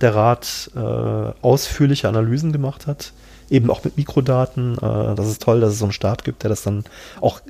der 0.00 0.14
Rat 0.14 0.70
äh, 0.76 0.78
ausführliche 0.78 2.08
Analysen 2.08 2.52
gemacht 2.52 2.86
hat, 2.86 3.12
eben 3.50 3.70
auch 3.70 3.84
mit 3.84 3.96
Mikrodaten. 3.96 4.76
Äh, 4.76 5.14
das 5.14 5.28
ist 5.28 5.42
toll, 5.42 5.60
dass 5.60 5.72
es 5.72 5.78
so 5.78 5.86
einen 5.86 5.92
Staat 5.92 6.24
gibt, 6.24 6.42
der 6.42 6.50
das 6.50 6.62
dann 6.62 6.84
auch 7.20 7.40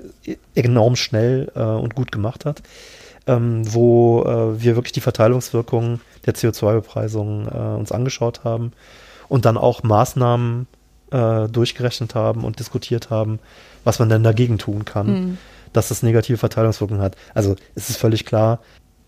enorm 0.55 0.97
schnell 0.97 1.51
äh, 1.55 1.61
und 1.61 1.95
gut 1.95 2.13
gemacht 2.13 2.45
hat, 2.45 2.63
ähm, 3.27 3.63
wo 3.73 4.23
äh, 4.23 4.61
wir 4.61 4.77
wirklich 4.77 4.93
die 4.93 5.01
Verteilungswirkung 5.01 6.01
der 6.27 6.35
CO2-Bepreisung 6.35 7.49
äh, 7.49 7.79
uns 7.79 7.93
angeschaut 7.93 8.45
haben 8.45 8.73
und 9.29 9.45
dann 9.45 9.57
auch 9.57 9.83
Maßnahmen 9.83 10.67
äh, 11.11 11.49
durchgerechnet 11.49 12.15
haben 12.15 12.45
und 12.45 12.59
diskutiert 12.59 13.11
haben, 13.11 13.39
was 13.85 13.99
man 13.99 14.09
denn 14.09 14.23
dagegen 14.23 14.59
tun 14.59 14.85
kann, 14.85 15.07
mhm. 15.07 15.39
dass 15.73 15.89
das 15.89 16.03
negative 16.03 16.39
Verteilungswirkungen 16.39 17.03
hat. 17.03 17.17
Also 17.35 17.57
es 17.75 17.91
ist 17.91 17.97
völlig 17.97 18.25
klar, 18.25 18.61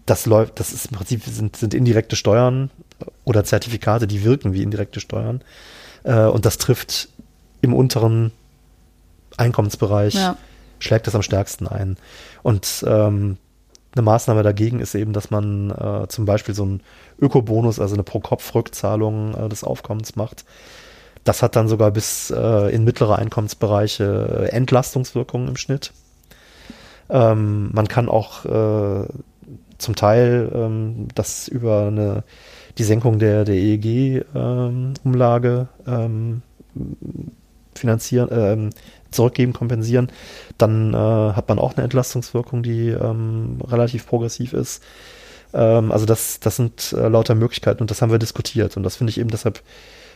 das 0.06 0.26
läuft, 0.26 0.58
das 0.60 0.72
ist 0.72 0.86
im 0.86 0.96
Prinzip 0.96 1.22
sind, 1.24 1.56
sind 1.56 1.74
indirekte 1.74 2.16
Steuern 2.16 2.70
oder 3.24 3.44
Zertifikate, 3.44 4.06
die 4.06 4.24
wirken 4.24 4.52
wie 4.52 4.62
indirekte 4.62 5.00
Steuern. 5.00 5.42
Äh, 6.04 6.24
und 6.24 6.44
das 6.44 6.58
trifft 6.58 7.08
im 7.60 7.74
unteren 7.74 8.32
Einkommensbereich, 9.36 10.14
ja. 10.14 10.36
schlägt 10.78 11.06
das 11.06 11.14
am 11.14 11.22
stärksten 11.22 11.66
ein. 11.66 11.96
Und 12.42 12.84
ähm, 12.86 13.36
eine 13.92 14.02
Maßnahme 14.02 14.42
dagegen 14.42 14.80
ist 14.80 14.94
eben, 14.94 15.12
dass 15.12 15.30
man 15.30 15.70
äh, 15.70 16.08
zum 16.08 16.24
Beispiel 16.24 16.54
so 16.54 16.62
einen 16.62 16.82
Ökobonus, 17.20 17.80
also 17.80 17.94
eine 17.94 18.04
Pro-Kopf-Rückzahlung 18.04 19.34
äh, 19.34 19.48
des 19.48 19.64
Aufkommens 19.64 20.16
macht. 20.16 20.44
Das 21.24 21.42
hat 21.42 21.56
dann 21.56 21.68
sogar 21.68 21.90
bis 21.90 22.30
äh, 22.30 22.74
in 22.74 22.84
mittlere 22.84 23.16
Einkommensbereiche 23.16 24.48
äh, 24.50 24.54
Entlastungswirkungen 24.54 25.48
im 25.48 25.56
Schnitt. 25.56 25.92
Ähm, 27.10 27.70
man 27.72 27.88
kann 27.88 28.08
auch 28.08 28.44
äh, 28.44 29.08
zum 29.78 29.96
Teil 29.96 30.48
ähm, 30.54 31.08
das 31.14 31.48
über 31.48 31.88
eine, 31.88 32.22
die 32.78 32.84
Senkung 32.84 33.18
der, 33.18 33.44
der 33.44 33.56
EEG-Umlage 33.56 35.68
ähm, 35.86 36.42
ähm, 36.76 37.32
finanzieren, 37.74 38.28
ähm, 38.30 38.70
zurückgeben, 39.10 39.52
kompensieren. 39.52 40.12
Dann 40.56 40.94
äh, 40.94 40.96
hat 40.96 41.48
man 41.48 41.58
auch 41.58 41.74
eine 41.74 41.82
Entlastungswirkung, 41.84 42.62
die 42.62 42.90
ähm, 42.90 43.58
relativ 43.66 44.06
progressiv 44.06 44.52
ist. 44.52 44.84
Also 45.52 46.06
das, 46.06 46.38
das 46.38 46.54
sind 46.54 46.92
äh, 46.92 47.08
lauter 47.08 47.34
Möglichkeiten 47.34 47.80
und 47.80 47.90
das 47.90 48.00
haben 48.00 48.12
wir 48.12 48.20
diskutiert. 48.20 48.76
Und 48.76 48.84
das 48.84 48.94
finde 48.94 49.10
ich 49.10 49.18
eben, 49.18 49.30
deshalb 49.30 49.60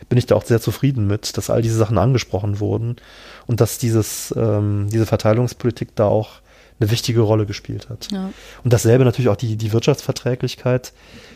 bin 0.09 0.17
ich 0.17 0.25
da 0.25 0.35
auch 0.35 0.45
sehr 0.45 0.61
zufrieden 0.61 1.07
mit, 1.07 1.37
dass 1.37 1.49
all 1.49 1.61
diese 1.61 1.77
Sachen 1.77 1.97
angesprochen 1.97 2.59
wurden 2.59 2.97
und 3.47 3.61
dass 3.61 3.77
dieses, 3.77 4.33
ähm, 4.37 4.87
diese 4.91 5.05
Verteilungspolitik 5.05 5.95
da 5.95 6.05
auch 6.05 6.41
eine 6.79 6.91
wichtige 6.91 7.21
Rolle 7.21 7.45
gespielt 7.45 7.89
hat. 7.89 8.09
Ja. 8.11 8.31
Und 8.63 8.73
dasselbe 8.73 9.05
natürlich 9.05 9.29
auch 9.29 9.37
die, 9.37 9.55
die 9.55 9.71
Wirtschaftsverträglichkeit 9.71 10.93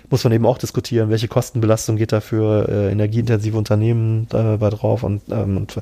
muss 0.10 0.24
man 0.24 0.34
eben 0.34 0.45
auch 0.45 0.57
diskutieren, 0.57 1.10
welche 1.10 1.28
Kostenbelastung 1.28 1.95
geht 1.95 2.12
da 2.12 2.20
für 2.20 2.68
äh, 2.68 2.91
energieintensive 2.91 3.57
Unternehmen 3.57 4.28
dabei 4.30 4.70
drauf 4.72 5.03
und, 5.03 5.22
ähm, 5.30 5.57
und 5.57 5.78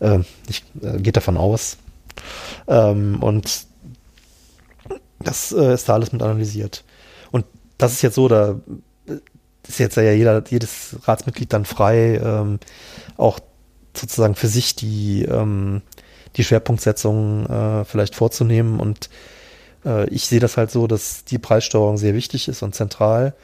äh, 0.00 0.20
ich, 0.48 0.62
äh, 0.80 0.98
geht 0.98 1.16
davon 1.16 1.36
aus. 1.36 1.78
Ähm, 2.68 3.22
und 3.22 3.66
das 5.18 5.52
äh, 5.52 5.74
ist 5.74 5.88
da 5.88 5.94
alles 5.94 6.12
mit 6.12 6.22
analysiert. 6.22 6.84
Und 7.32 7.44
das 7.78 7.92
ist 7.92 8.02
jetzt 8.02 8.14
so, 8.14 8.28
da 8.28 8.56
ist 9.68 9.78
jetzt 9.78 9.96
ja 9.96 10.12
jeder, 10.12 10.42
jedes 10.48 10.96
Ratsmitglied 11.04 11.52
dann 11.52 11.64
frei, 11.64 12.20
ähm, 12.22 12.58
auch 13.16 13.38
sozusagen 13.94 14.34
für 14.34 14.48
sich 14.48 14.74
die, 14.74 15.24
ähm, 15.24 15.82
die 16.36 16.44
Schwerpunktsetzung 16.44 17.46
äh, 17.46 17.84
vielleicht 17.84 18.14
vorzunehmen. 18.14 18.80
Und 18.80 19.10
äh, 19.84 20.08
ich 20.08 20.26
sehe 20.26 20.40
das 20.40 20.56
halt 20.56 20.70
so, 20.70 20.86
dass 20.86 21.24
die 21.24 21.38
Preissteuerung 21.38 21.98
sehr 21.98 22.14
wichtig 22.14 22.48
ist 22.48 22.62
und 22.62 22.74
zentral, 22.74 23.34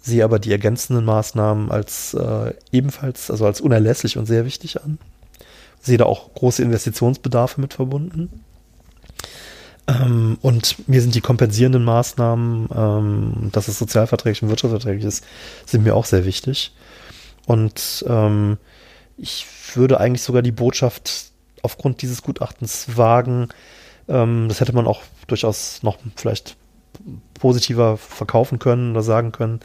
sehe 0.00 0.24
aber 0.24 0.38
die 0.38 0.52
ergänzenden 0.52 1.04
Maßnahmen 1.04 1.70
als 1.70 2.14
äh, 2.14 2.54
ebenfalls, 2.70 3.30
also 3.30 3.46
als 3.46 3.60
unerlässlich 3.60 4.18
und 4.18 4.26
sehr 4.26 4.44
wichtig 4.44 4.82
an. 4.82 4.98
Sehe 5.80 5.98
da 5.98 6.04
auch 6.04 6.32
große 6.34 6.62
Investitionsbedarfe 6.62 7.60
mit 7.60 7.74
verbunden. 7.74 8.44
Ähm, 9.88 10.38
und 10.42 10.88
mir 10.88 11.00
sind 11.00 11.14
die 11.14 11.20
kompensierenden 11.20 11.84
Maßnahmen, 11.84 12.68
ähm, 12.74 13.50
dass 13.52 13.68
es 13.68 13.78
sozialverträglich 13.78 14.42
und 14.42 14.48
wirtschaftsverträglich 14.48 15.04
ist, 15.04 15.24
sind 15.64 15.84
mir 15.84 15.94
auch 15.94 16.04
sehr 16.04 16.24
wichtig. 16.24 16.74
Und 17.46 18.04
ähm, 18.08 18.58
ich 19.16 19.46
würde 19.74 20.00
eigentlich 20.00 20.22
sogar 20.22 20.42
die 20.42 20.52
Botschaft 20.52 21.30
aufgrund 21.62 22.02
dieses 22.02 22.22
Gutachtens 22.22 22.96
wagen, 22.96 23.48
ähm, 24.08 24.46
das 24.48 24.60
hätte 24.60 24.74
man 24.74 24.86
auch 24.86 25.02
durchaus 25.26 25.82
noch 25.82 25.98
vielleicht 26.16 26.56
positiver 27.38 27.96
verkaufen 27.96 28.58
können 28.58 28.92
oder 28.92 29.02
sagen 29.02 29.32
können, 29.32 29.60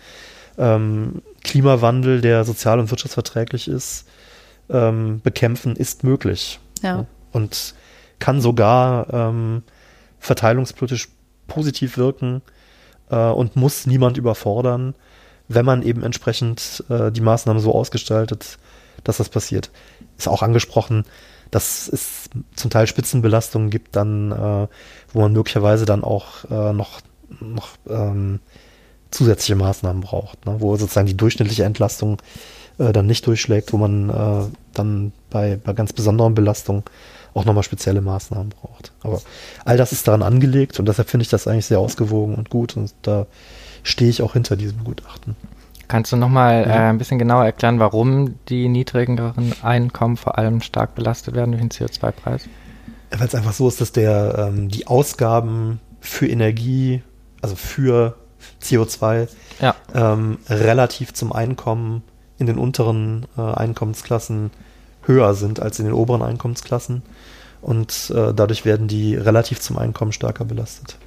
ähm, 0.58 1.22
Klimawandel, 1.44 2.22
der 2.22 2.44
sozial 2.44 2.80
und 2.80 2.92
wirtschaftsverträglich 2.92 3.68
ist, 3.68 4.08
ähm, 4.70 5.22
bekämpfen 5.24 5.76
ist 5.76 6.04
möglich. 6.04 6.60
Ja. 6.82 7.06
Und 7.32 7.74
kann 8.20 8.42
sogar 8.42 9.12
ähm, 9.14 9.64
verteilungspolitisch 10.22 11.10
positiv 11.48 11.98
wirken 11.98 12.42
äh, 13.10 13.16
und 13.18 13.58
muss 13.58 13.86
niemand 13.86 14.18
überfordern, 14.18 14.96
wenn 15.50 15.66
man 15.66 15.84
eben 15.84 16.04
entsprechend 16.04 16.86
äh, 16.90 17.12
die 17.12 17.22
Maßnahmen 17.22 17.62
so 17.62 17.76
ausgestaltet, 17.76 18.58
dass 19.04 19.18
das 19.18 19.28
passiert. 19.28 19.72
Ist 20.18 20.30
auch 20.30 20.44
angesprochen, 20.44 21.04
dass 21.50 21.90
es 21.90 22.30
zum 22.56 22.70
Teil 22.70 22.88
Spitzenbelastungen 22.88 23.70
gibt, 23.70 23.96
dann, 23.96 24.32
äh, 24.32 24.68
wo 25.12 25.20
man 25.20 25.34
möglicherweise 25.34 25.86
dann 25.86 26.04
auch 26.04 26.46
äh, 26.50 26.72
noch, 26.72 27.02
noch 27.42 27.72
ähm, 27.90 28.40
zusätzliche 29.10 29.56
Maßnahmen 29.56 30.02
braucht, 30.02 30.46
ne? 30.46 30.56
wo 30.60 30.78
sozusagen 30.78 31.08
die 31.08 31.18
durchschnittliche 31.18 31.66
Entlastung 31.66 32.22
äh, 32.78 32.94
dann 32.94 33.08
nicht 33.08 33.28
durchschlägt, 33.28 33.74
wo 33.74 33.78
man 33.78 34.10
äh, 34.10 34.46
dann 34.74 35.12
bei, 35.30 35.60
bei 35.62 35.74
ganz 35.74 35.92
besonderen 35.92 36.36
Belastungen 36.36 36.84
auch 37.34 37.46
nochmal 37.46 37.64
spezielle 37.64 38.02
Maßnahmen 38.02 38.50
braucht. 38.50 38.92
Aber 39.02 39.22
all 39.66 39.78
das 39.78 39.92
ist 39.92 40.08
daran 40.08 40.24
angelegt 40.24 40.80
und 40.80 40.88
deshalb 40.88 41.10
finde 41.10 41.24
ich 41.24 41.30
das 41.30 41.48
eigentlich 41.48 41.66
sehr 41.66 41.80
ausgewogen 41.80 42.36
und 42.36 42.50
gut 42.50 42.76
und 42.76 42.94
da 43.04 43.26
stehe 43.84 44.10
ich 44.10 44.22
auch 44.22 44.34
hinter 44.34 44.56
diesem 44.56 44.84
Gutachten. 44.84 45.36
Kannst 45.88 46.12
du 46.12 46.16
nochmal 46.16 46.66
ja. 46.68 46.76
äh, 46.76 46.90
ein 46.90 46.98
bisschen 46.98 47.20
genauer 47.20 47.46
erklären, 47.46 47.80
warum 47.80 48.36
die 48.48 48.70
niedrigeren 48.70 49.54
Einkommen 49.62 50.16
vor 50.16 50.38
allem 50.38 50.62
stark 50.62 50.96
belastet 50.96 51.36
werden 51.36 51.52
durch 51.52 51.62
den 51.62 51.70
CO2-Preis? 51.70 52.48
Weil 53.12 53.28
es 53.28 53.36
einfach 53.36 53.52
so 53.52 53.68
ist, 53.68 53.82
dass 53.82 53.92
der, 53.92 54.36
ähm, 54.38 54.70
die 54.70 54.88
Ausgaben 54.88 55.82
für 56.00 56.28
Energie, 56.28 57.04
also 57.42 57.56
für 57.58 58.16
CO2, 58.62 59.28
ja. 59.60 59.76
ähm, 59.94 60.38
relativ 60.50 61.14
zum 61.14 61.34
Einkommen 61.34 62.04
in 62.38 62.46
den 62.46 62.58
unteren 62.58 63.26
äh, 63.38 63.42
Einkommensklassen 63.42 64.52
höher 65.12 65.34
sind 65.34 65.60
als 65.60 65.80
in 65.80 65.86
den 65.86 65.94
oberen 65.94 66.22
Einkommensklassen. 66.22 67.04
Und 67.62 68.12
äh, 68.16 68.34
dadurch 68.34 68.66
werden 68.66 68.88
die 68.88 69.16
relativ 69.16 69.60
zum 69.60 69.78
Einkommen 69.78 70.12
stärker 70.12 70.46
belastet. 70.46 70.98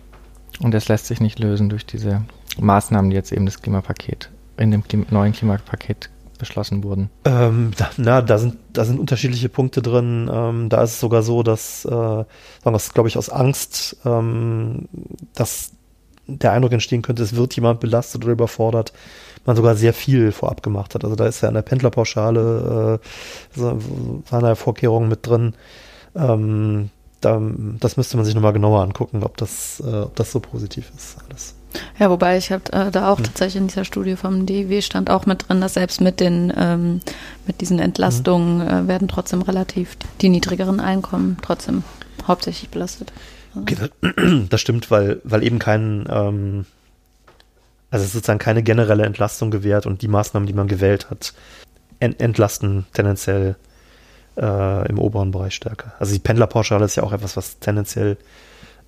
Und 0.60 0.72
das 0.72 0.88
lässt 0.88 1.06
sich 1.06 1.20
nicht 1.20 1.40
lösen 1.40 1.68
durch 1.68 1.84
diese 1.84 2.22
Maßnahmen, 2.58 3.10
die 3.10 3.16
jetzt 3.16 3.32
eben 3.32 3.46
das 3.46 3.60
Klimapaket 3.60 4.30
in 4.56 4.70
dem 4.70 4.84
Klima 4.84 5.06
neuen 5.10 5.32
Klimapaket 5.32 6.10
beschlossen 6.38 6.82
wurden? 6.82 7.10
Ähm, 7.24 7.72
da, 7.76 7.90
na, 7.96 8.22
da 8.22 8.38
sind, 8.38 8.56
da 8.72 8.84
sind 8.84 8.98
unterschiedliche 8.98 9.48
Punkte 9.48 9.82
drin. 9.82 10.30
Ähm, 10.32 10.68
da 10.68 10.82
ist 10.82 10.92
es 10.92 11.00
sogar 11.00 11.22
so, 11.22 11.42
dass, 11.42 11.84
äh, 11.84 11.88
sagen 11.88 12.26
wir 12.64 12.74
es, 12.74 12.92
glaube 12.92 13.08
ich, 13.08 13.16
aus 13.16 13.30
Angst, 13.30 13.96
ähm, 14.04 14.88
dass 15.34 15.72
der 16.26 16.52
Eindruck 16.52 16.72
entstehen 16.72 17.02
könnte, 17.02 17.22
es 17.22 17.36
wird 17.36 17.54
jemand 17.54 17.80
belastet 17.80 18.24
oder 18.24 18.32
überfordert, 18.32 18.92
man 19.46 19.56
sogar 19.56 19.76
sehr 19.76 19.92
viel 19.92 20.32
vorab 20.32 20.62
gemacht 20.62 20.94
hat. 20.94 21.04
Also 21.04 21.16
da 21.16 21.26
ist 21.26 21.40
ja 21.40 21.48
in 21.48 21.54
der 21.54 21.62
Pendlerpauschale 21.62 23.00
äh, 23.00 23.58
so, 23.58 23.78
waren 24.30 24.44
ja 24.44 24.54
Vorkehrungen 24.54 25.08
mit 25.08 25.26
drin. 25.26 25.54
Ähm, 26.14 26.90
da, 27.20 27.40
das 27.80 27.96
müsste 27.96 28.16
man 28.16 28.26
sich 28.26 28.34
nochmal 28.34 28.52
genauer 28.52 28.82
angucken, 28.82 29.22
ob 29.22 29.36
das, 29.36 29.82
äh, 29.84 30.00
ob 30.00 30.14
das 30.16 30.32
so 30.32 30.40
positiv 30.40 30.90
ist 30.96 31.16
alles. 31.28 31.54
Ja, 31.98 32.10
wobei 32.10 32.36
ich 32.36 32.52
habe 32.52 32.72
äh, 32.72 32.90
da 32.90 33.10
auch 33.10 33.18
mhm. 33.18 33.24
tatsächlich 33.24 33.60
in 33.60 33.68
dieser 33.68 33.84
Studie 33.84 34.16
vom 34.16 34.46
DIW 34.46 34.80
stand 34.82 35.10
auch 35.10 35.26
mit 35.26 35.48
drin, 35.48 35.60
dass 35.60 35.74
selbst 35.74 36.00
mit 36.00 36.20
den 36.20 36.52
ähm, 36.56 37.00
mit 37.46 37.60
diesen 37.60 37.78
Entlastungen 37.78 38.58
mhm. 38.58 38.68
äh, 38.68 38.88
werden 38.88 39.08
trotzdem 39.08 39.42
relativ 39.42 39.96
die 40.20 40.28
niedrigeren 40.28 40.80
Einkommen 40.80 41.36
trotzdem 41.42 41.82
hauptsächlich 42.26 42.70
belastet. 42.70 43.12
Okay, 43.56 43.76
das, 43.78 43.90
das 44.48 44.60
stimmt, 44.60 44.90
weil 44.90 45.20
weil 45.24 45.42
eben 45.42 45.58
kein 45.58 46.06
ähm, 46.08 46.66
also 47.94 48.06
sozusagen 48.06 48.40
keine 48.40 48.64
generelle 48.64 49.04
Entlastung 49.04 49.52
gewährt 49.52 49.86
und 49.86 50.02
die 50.02 50.08
Maßnahmen, 50.08 50.48
die 50.48 50.52
man 50.52 50.66
gewählt 50.66 51.10
hat, 51.10 51.32
ent 52.00 52.20
entlasten 52.20 52.86
tendenziell 52.92 53.54
äh, 54.36 54.88
im 54.88 54.98
oberen 54.98 55.30
Bereich 55.30 55.54
stärker. 55.54 55.92
Also 56.00 56.12
die 56.12 56.18
Pendlerpauschale 56.18 56.84
ist 56.84 56.96
ja 56.96 57.04
auch 57.04 57.12
etwas, 57.12 57.36
was 57.36 57.60
tendenziell, 57.60 58.16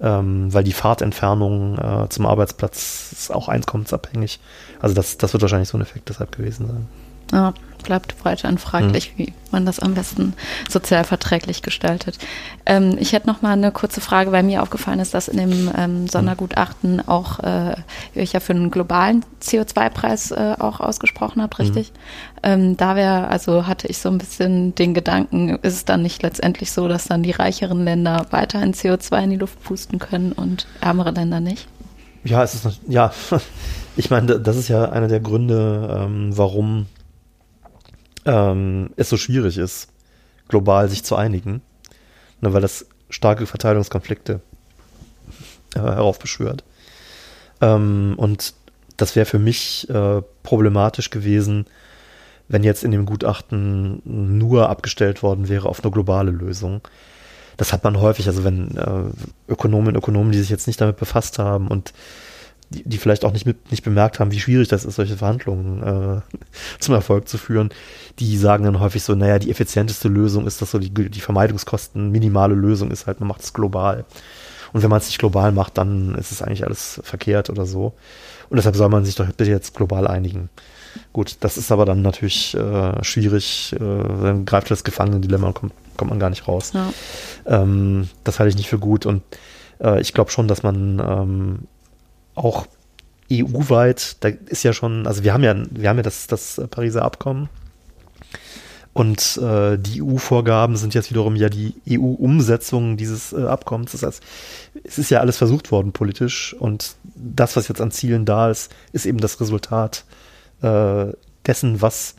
ähm, 0.01 0.53
weil 0.53 0.65
die 0.65 0.73
Fahrtentfernung 0.73 1.79
äh, 1.79 2.09
zum 2.09 2.27
Arbeitsplatz 2.27 3.13
ist 3.13 3.33
auch 3.33 3.49
einkommensabhängig. 3.49 4.41
Also 4.81 4.97
das, 4.97 5.17
das 5.19 5.33
wird 5.33 5.43
wahrscheinlich 5.43 5.69
so 5.69 5.79
ein 5.79 5.83
Effekt 5.83 6.09
deshalb 6.09 6.33
gewesen 6.37 6.67
sein. 6.67 6.89
Ja, 7.33 7.55
bleibt 7.87 8.25
weiterhin 8.25 8.59
fraglich, 8.59 9.13
mhm. 9.13 9.19
wie 9.19 9.33
man 9.53 9.65
das 9.65 9.79
am 9.79 9.95
besten 9.95 10.35
sozial 10.69 11.05
verträglich 11.05 11.63
gestaltet. 11.63 12.19
Ähm, 12.67 12.97
ich 12.99 13.13
hätte 13.13 13.29
noch 13.29 13.43
mal 13.43 13.53
eine 13.53 13.71
kurze 13.73 14.01
Frage, 14.01 14.33
weil 14.33 14.43
mir 14.43 14.63
aufgefallen 14.63 14.99
ist, 14.99 15.15
dass 15.15 15.29
in 15.29 15.39
dem 15.39 15.71
ähm, 15.77 16.09
Sondergutachten 16.09 17.07
auch 17.07 17.39
äh, 17.41 17.77
euch 18.17 18.33
ja 18.33 18.41
für 18.41 18.53
einen 18.53 18.71
globalen 18.71 19.25
CO2-Preis 19.41 20.33
äh, 20.33 20.57
auch 20.59 20.81
ausgesprochen 20.81 21.41
habt, 21.41 21.59
richtig? 21.59 21.93
Mhm. 21.93 22.41
Ähm, 22.43 22.77
da 22.77 22.97
wäre, 22.97 23.29
also 23.29 23.67
hatte 23.67 23.87
ich 23.87 23.99
so 23.99 24.09
ein 24.09 24.19
bisschen 24.19 24.75
den 24.75 24.93
Gedanken, 24.93 25.51
ist 25.63 25.75
es 25.75 25.85
dann 25.85 26.03
nicht 26.03 26.23
letztendlich 26.23 26.73
so, 26.73 26.89
dass 26.89 27.05
dann 27.05 27.23
die 27.23 27.33
reicheren 27.33 27.85
Länder 27.85 28.27
weiterhin 28.31 28.75
CO2 28.75 29.25
in 29.25 29.31
die 29.31 29.37
Luft 29.37 29.63
pusten 29.63 29.99
können 29.99 30.33
und 30.33 30.67
ärmere 30.81 31.13
Länder 31.13 31.41
nicht? 31.41 31.69
Ja, 32.25 32.43
es 32.43 32.55
ist 32.55 32.81
ja, 32.89 33.13
ich 33.97 34.11
meine, 34.11 34.41
das 34.41 34.57
ist 34.57 34.69
ja 34.69 34.91
einer 34.91 35.07
der 35.07 35.21
Gründe, 35.21 36.03
ähm, 36.05 36.37
warum 36.37 36.87
ähm, 38.27 38.91
es 38.97 39.09
so 39.09 39.17
schwierig 39.17 39.57
ist, 39.57 39.89
global 40.49 40.89
sich 40.89 41.05
zu 41.05 41.17
einigen, 41.17 41.63
ne, 42.41 42.53
weil 42.53 42.61
das 42.61 42.87
starke 43.09 43.47
Verteilungskonflikte 43.47 44.41
äh, 45.75 45.81
heraufbeschwört. 45.81 46.65
Ähm, 47.61 48.15
und 48.17 48.55
das 48.97 49.17
wäre 49.17 49.27
für 49.27 49.39
mich 49.39 49.89
äh, 49.89 50.23
problematisch 50.43 51.11
gewesen, 51.11 51.67
wenn 52.49 52.63
jetzt 52.63 52.85
in 52.85 52.91
dem 52.91 53.07
Gutachten 53.07 54.01
nur 54.05 54.69
abgestellt 54.69 55.23
worden 55.23 55.49
wäre 55.49 55.69
auf 55.69 55.83
eine 55.83 55.91
globale 55.91 56.31
Lösung. 56.31 56.81
Das 57.57 57.73
hat 57.73 57.85
man 57.85 58.01
häufig, 58.01 58.27
also 58.29 58.45
wenn 58.45 58.77
äh, 58.77 59.51
Ökonomen 59.53 59.97
Ökonomen, 59.97 60.33
die 60.33 60.39
sich 60.39 60.51
jetzt 60.51 60.67
nicht 60.67 60.81
damit 60.81 60.97
befasst 60.97 61.39
haben 61.39 61.69
und 61.69 61.93
die, 62.71 62.83
die 62.89 62.99
vielleicht 62.99 63.25
auch 63.25 63.33
nicht, 63.33 63.47
mit, 63.47 63.71
nicht 63.71 63.85
bemerkt 63.85 64.19
haben, 64.19 64.33
wie 64.33 64.41
schwierig 64.41 64.69
das 64.69 64.85
ist, 64.85 64.97
solche 64.97 65.17
Verhandlungen 65.17 65.83
äh, 65.83 66.37
zum 66.79 66.95
Erfolg 66.95 67.29
zu 67.29 67.39
führen, 67.39 67.71
die 68.19 68.37
sagen 68.37 68.65
dann 68.65 68.81
häufig 68.81 69.03
so, 69.03 69.15
naja, 69.15 69.39
die 69.39 69.51
effizienteste 69.51 70.09
Lösung 70.09 70.47
ist, 70.47 70.61
dass 70.63 70.73
so 70.73 70.79
die, 70.79 70.91
die 70.91 71.21
Vermeidungskosten 71.21 72.11
minimale 72.11 72.55
Lösung 72.55 72.91
ist 72.91 73.07
halt, 73.07 73.21
man 73.21 73.29
macht 73.29 73.43
es 73.43 73.53
global. 73.53 74.05
Und 74.73 74.83
wenn 74.83 74.91
man 74.91 74.99
es 74.99 75.07
nicht 75.07 75.19
global 75.19 75.53
macht, 75.53 75.79
dann 75.79 76.15
ist 76.17 76.33
es 76.33 76.43
eigentlich 76.43 76.65
alles 76.65 77.01
verkehrt 77.05 77.51
oder 77.51 77.67
so. 77.67 77.95
Und 78.51 78.57
deshalb 78.57 78.77
soll 78.77 78.89
man 78.89 79.05
sich 79.05 79.15
doch 79.15 79.27
bitte 79.27 79.51
jetzt 79.51 79.75
global 79.75 80.07
einigen. 80.07 80.51
Gut, 81.13 81.37
das 81.41 81.57
ist 81.57 81.73
aber 81.73 81.85
dann 81.85 82.03
natürlich 82.03 82.55
äh, 82.55 83.05
schwierig, 83.05 83.75
äh, 83.75 83.79
dann 83.79 84.45
greift 84.45 84.71
das 84.71 84.85
Gefangenendilemma 84.85 85.49
und 85.49 85.55
kommt, 85.55 85.73
kommt 85.97 86.11
man 86.11 86.21
gar 86.21 86.31
nicht 86.31 86.49
raus. 86.49 86.73
Ja. 86.75 86.93
Ähm, 87.47 88.09
das 88.25 88.39
halte 88.39 88.51
ich 88.51 88.57
nicht 88.57 88.69
für 88.69 88.79
gut 88.79 89.07
und 89.07 89.23
äh, 89.81 90.01
ich 90.01 90.13
glaube 90.15 90.31
schon, 90.31 90.49
dass 90.49 90.63
man 90.63 90.99
ähm, 90.99 91.59
auch 92.37 92.67
EU-weit, 93.33 94.23
da 94.23 94.29
ist 94.29 94.63
ja 94.63 94.73
schon, 94.73 95.07
also 95.07 95.25
wir 95.25 95.35
haben 95.35 95.43
ja, 95.43 95.57
wir 95.71 95.89
haben 95.89 95.97
ja 95.97 96.03
das, 96.03 96.29
das 96.29 96.61
Pariser 96.71 97.03
Abkommen 97.03 97.49
und 98.97 99.39
äh, 99.43 99.77
die 99.79 100.03
EU-Vorgaben 100.03 100.77
sind 100.77 100.95
jetzt 100.95 101.11
wiederum 101.11 101.37
ja 101.37 101.49
die 101.49 101.75
EU-Umsetzung 101.87 102.97
dieses 102.97 103.33
äh, 103.35 103.45
Abkommens. 103.45 103.93
Das 103.93 104.03
heißt, 104.03 104.23
es 104.85 104.99
ist 104.99 105.11
ja 105.11 105.21
alles 105.21 105.37
versucht 105.37 105.71
worden 105.71 105.93
politisch 105.93 106.55
und 106.59 106.97
das, 107.15 107.57
was 107.57 107.69
jetzt 107.69 107.81
an 107.81 107.91
Zielen 107.91 108.25
da 108.25 108.51
ist, 108.51 108.73
ist 108.93 109.05
eben 109.05 109.19
das 109.19 109.41
Resultat 109.41 110.05
äh, 110.63 111.07
dessen, 111.47 111.83
was 111.83 112.15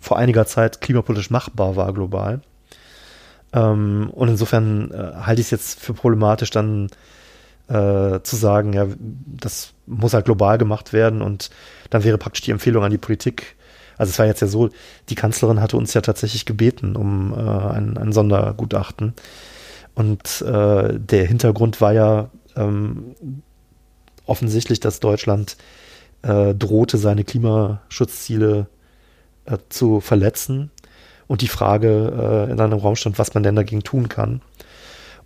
vor 0.00 0.16
einiger 0.16 0.46
Zeit 0.46 0.80
klimapolitisch 0.80 1.30
machbar 1.30 1.76
war 1.76 1.92
global. 1.92 2.40
Ähm, 3.52 4.10
und 4.12 4.28
insofern 4.28 4.90
äh, 4.90 5.12
halte 5.20 5.40
ich 5.40 5.48
es 5.48 5.50
jetzt 5.50 5.80
für 5.80 5.94
problematisch, 5.94 6.50
dann 6.50 6.88
äh, 7.70 8.20
zu 8.22 8.36
sagen, 8.36 8.72
ja, 8.72 8.86
das 8.98 9.72
muss 9.86 10.12
halt 10.12 10.24
global 10.24 10.58
gemacht 10.58 10.92
werden 10.92 11.22
und 11.22 11.50
dann 11.88 12.04
wäre 12.04 12.18
praktisch 12.18 12.42
die 12.42 12.50
Empfehlung 12.50 12.84
an 12.84 12.90
die 12.90 12.98
Politik, 12.98 13.56
also 13.96 14.10
es 14.10 14.18
war 14.18 14.26
jetzt 14.26 14.40
ja 14.40 14.46
so, 14.46 14.70
die 15.08 15.14
Kanzlerin 15.14 15.60
hatte 15.60 15.76
uns 15.76 15.94
ja 15.94 16.00
tatsächlich 16.00 16.46
gebeten 16.46 16.96
um 16.96 17.32
äh, 17.32 17.36
ein, 17.36 17.96
ein 17.96 18.12
Sondergutachten. 18.12 19.14
Und 19.94 20.42
äh, 20.42 20.98
der 20.98 21.26
Hintergrund 21.26 21.80
war 21.80 21.92
ja 21.92 22.30
ähm, 22.56 23.14
offensichtlich, 24.24 24.80
dass 24.80 25.00
Deutschland 25.00 25.56
äh, 26.22 26.54
drohte, 26.54 26.96
seine 26.96 27.24
Klimaschutzziele 27.24 28.68
äh, 29.44 29.58
zu 29.68 30.00
verletzen. 30.00 30.70
Und 31.26 31.42
die 31.42 31.48
Frage 31.48 32.46
äh, 32.48 32.50
in 32.50 32.60
einem 32.60 32.78
Raum 32.78 32.96
stand, 32.96 33.18
was 33.18 33.34
man 33.34 33.42
denn 33.42 33.56
dagegen 33.56 33.82
tun 33.82 34.08
kann. 34.08 34.40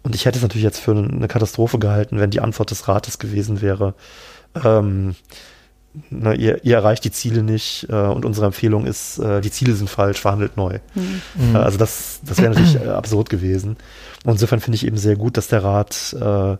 Und 0.05 0.15
ich 0.15 0.27
hätte 0.27 0.37
es 0.37 0.43
natürlich 0.43 0.63
jetzt 0.65 0.79
für 0.79 0.93
eine 0.93 1.29
Katastrophe 1.29 1.79
gehalten, 1.79 2.21
wenn 2.21 2.31
die 2.31 2.41
Antwort 2.41 2.71
des 2.71 2.87
Rates 2.87 3.19
gewesen 3.19 3.63
wäre, 3.63 3.95
ähm, 4.63 5.17
na, 6.11 6.35
ihr, 6.35 6.65
ihr, 6.65 6.77
erreicht 6.77 7.05
die 7.05 7.11
Ziele 7.11 7.43
nicht 7.43 7.87
äh, 7.89 7.95
und 7.95 8.25
unsere 8.25 8.47
Empfehlung 8.47 8.85
ist, 8.85 9.19
äh, 9.19 9.41
die 9.41 9.51
Ziele 9.51 9.75
sind 9.75 9.89
falsch, 9.89 10.21
verhandelt 10.21 10.57
neu. 10.57 10.79
Mhm. 10.95 11.55
Äh, 11.55 11.59
also 11.59 11.79
das, 11.79 12.21
das 12.25 12.39
wäre 12.39 12.51
natürlich 12.51 12.77
äh, 12.77 12.89
absurd 12.89 13.31
gewesen. 13.31 13.77
Und 14.25 14.33
insofern 14.33 14.61
finde 14.61 14.77
ich 14.77 14.87
eben 14.87 14.97
sehr 14.97 15.17
gut, 15.17 15.37
dass 15.37 15.49
der 15.49 15.63
Rat 15.63 16.15
äh, 16.21 16.57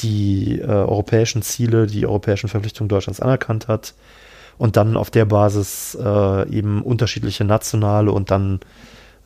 die 0.00 0.58
äh, 0.60 0.66
europäischen 0.66 1.42
Ziele, 1.42 1.86
die 1.86 2.06
europäischen 2.06 2.48
Verpflichtungen 2.48 2.88
Deutschlands 2.88 3.20
anerkannt 3.20 3.68
hat 3.68 3.94
und 4.56 4.76
dann 4.76 4.96
auf 4.96 5.10
der 5.10 5.24
Basis 5.24 5.94
eben 5.94 6.82
unterschiedliche 6.82 7.44
nationale 7.44 8.12
und 8.12 8.30
dann 8.30 8.60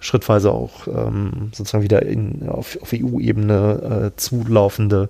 schrittweise 0.04 0.52
auch 0.52 0.86
ähm, 0.86 1.50
sozusagen 1.52 1.82
wieder 1.82 2.02
in, 2.02 2.48
auf, 2.48 2.78
auf 2.80 2.92
EU-Ebene 2.92 4.12
zulaufende 4.16 5.08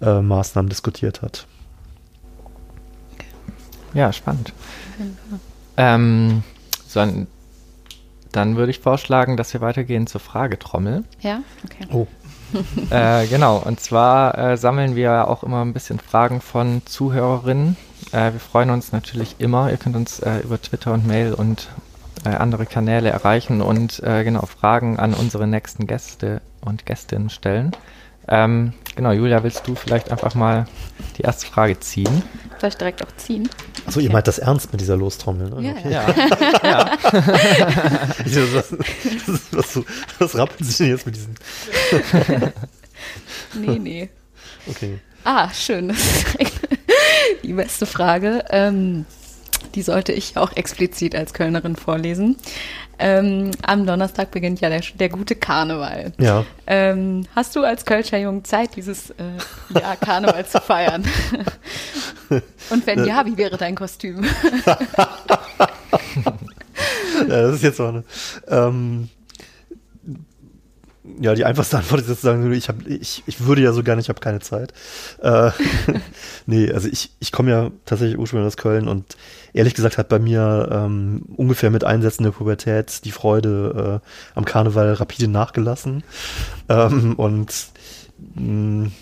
Maßnahmen 0.00 0.70
diskutiert 0.70 1.20
hat. 1.20 1.46
Ja, 3.92 4.12
spannend. 4.12 4.52
Ähm, 5.76 6.42
so, 6.86 7.00
dann 8.32 8.56
würde 8.56 8.70
ich 8.70 8.80
vorschlagen, 8.80 9.36
dass 9.36 9.52
wir 9.52 9.60
weitergehen 9.60 10.06
zur 10.06 10.20
Fragetrommel. 10.20 11.04
Ja, 11.20 11.42
okay. 11.64 11.86
Oh. 11.92 12.06
äh, 12.90 13.26
genau, 13.26 13.58
und 13.58 13.80
zwar 13.80 14.36
äh, 14.36 14.56
sammeln 14.56 14.96
wir 14.96 15.28
auch 15.28 15.42
immer 15.42 15.64
ein 15.64 15.72
bisschen 15.72 15.98
Fragen 15.98 16.40
von 16.40 16.82
Zuhörerinnen. 16.84 17.76
Äh, 18.12 18.32
wir 18.32 18.40
freuen 18.40 18.70
uns 18.70 18.92
natürlich 18.92 19.36
immer. 19.38 19.70
Ihr 19.70 19.76
könnt 19.76 19.96
uns 19.96 20.20
äh, 20.20 20.40
über 20.40 20.60
Twitter 20.60 20.92
und 20.92 21.06
Mail 21.06 21.32
und 21.32 21.68
äh, 22.24 22.30
andere 22.30 22.66
Kanäle 22.66 23.10
erreichen 23.10 23.62
und 23.62 24.02
äh, 24.02 24.24
genau 24.24 24.46
Fragen 24.46 24.98
an 24.98 25.14
unsere 25.14 25.46
nächsten 25.46 25.86
Gäste 25.86 26.40
und 26.60 26.86
Gästinnen 26.86 27.30
stellen. 27.30 27.72
Ähm, 28.28 28.74
genau, 28.94 29.10
Julia, 29.12 29.42
willst 29.42 29.66
du 29.66 29.74
vielleicht 29.74 30.10
einfach 30.10 30.34
mal 30.34 30.66
die 31.18 31.22
erste 31.22 31.46
Frage 31.46 31.80
ziehen? 31.80 32.22
Soll 32.60 32.68
ich 32.68 32.76
direkt 32.76 33.02
auch 33.04 33.16
ziehen? 33.16 33.48
Achso, 33.86 34.00
ihr 34.00 34.12
meint 34.12 34.28
das 34.28 34.38
ernst 34.38 34.70
mit 34.70 34.80
dieser 34.80 34.96
Lostrommel, 34.96 35.50
ne? 35.50 35.62
Ja. 35.62 35.72
Okay. 35.72 35.90
Ja. 35.90 36.06
ja. 36.62 36.98
was, 38.54 38.72
was, 39.26 39.52
was, 39.52 39.80
was 40.18 40.36
rappelt 40.36 40.64
sich 40.64 40.76
denn 40.76 40.88
jetzt 40.88 41.06
mit 41.06 41.16
diesen? 41.16 41.34
nee, 43.54 43.78
nee. 43.78 44.10
Okay. 44.68 45.00
Ah, 45.24 45.50
schön. 45.50 45.88
Das 45.88 45.98
ist 46.38 46.60
die 47.42 47.52
beste 47.52 47.86
Frage. 47.86 48.44
Ähm, 48.50 49.06
die 49.74 49.82
sollte 49.82 50.12
ich 50.12 50.36
auch 50.36 50.56
explizit 50.56 51.14
als 51.14 51.34
Kölnerin 51.34 51.76
vorlesen. 51.76 52.36
Ähm, 52.98 53.50
am 53.62 53.86
Donnerstag 53.86 54.30
beginnt 54.30 54.60
ja 54.60 54.68
der, 54.68 54.82
der 54.94 55.08
gute 55.08 55.34
Karneval. 55.34 56.12
Ja. 56.18 56.44
Ähm, 56.66 57.26
hast 57.34 57.56
du 57.56 57.64
als 57.64 57.86
Kölscher 57.86 58.18
Jung 58.18 58.44
Zeit, 58.44 58.76
dieses 58.76 59.10
äh, 59.10 59.14
Jahr 59.70 59.96
Karneval 59.96 60.44
zu 60.46 60.60
feiern? 60.60 61.04
Und 62.70 62.86
wenn 62.86 63.06
ja, 63.06 63.24
wie 63.24 63.38
wäre 63.38 63.56
dein 63.56 63.74
Kostüm? 63.74 64.22
ja, 64.66 64.76
das 67.26 67.54
ist 67.54 67.62
jetzt 67.62 67.78
so 67.78 67.86
eine. 67.86 68.04
Ähm, 68.48 69.08
ja, 71.20 71.34
die 71.34 71.44
einfachste 71.44 71.76
Antwort 71.76 72.00
ist 72.00 72.08
jetzt 72.08 72.20
zu 72.20 72.26
sagen, 72.26 72.50
ich, 72.52 72.68
hab, 72.68 72.86
ich, 72.86 73.22
ich 73.26 73.44
würde 73.44 73.60
ja 73.60 73.72
so 73.72 73.82
gerne, 73.82 74.00
ich 74.00 74.08
habe 74.08 74.20
keine 74.20 74.40
Zeit. 74.40 74.72
Äh, 75.22 75.50
nee, 76.46 76.72
also 76.72 76.88
ich, 76.88 77.10
ich 77.20 77.30
komme 77.30 77.50
ja 77.50 77.70
tatsächlich 77.84 78.18
ursprünglich 78.18 78.46
aus 78.46 78.56
Köln 78.56 78.88
und 78.88 79.16
ehrlich 79.52 79.74
gesagt 79.74 79.98
hat 79.98 80.08
bei 80.08 80.18
mir 80.18 80.68
ähm, 80.72 81.22
ungefähr 81.36 81.70
mit 81.70 81.84
Einsätzen 81.84 82.24
der 82.24 82.30
Pubertät 82.30 83.04
die 83.04 83.10
Freude 83.10 84.00
äh, 84.02 84.08
am 84.38 84.46
Karneval 84.46 84.94
rapide 84.94 85.28
nachgelassen. 85.28 86.04
Ähm, 86.70 87.14
und 87.16 87.52
mh, 88.34 88.86
mm, 88.86 88.92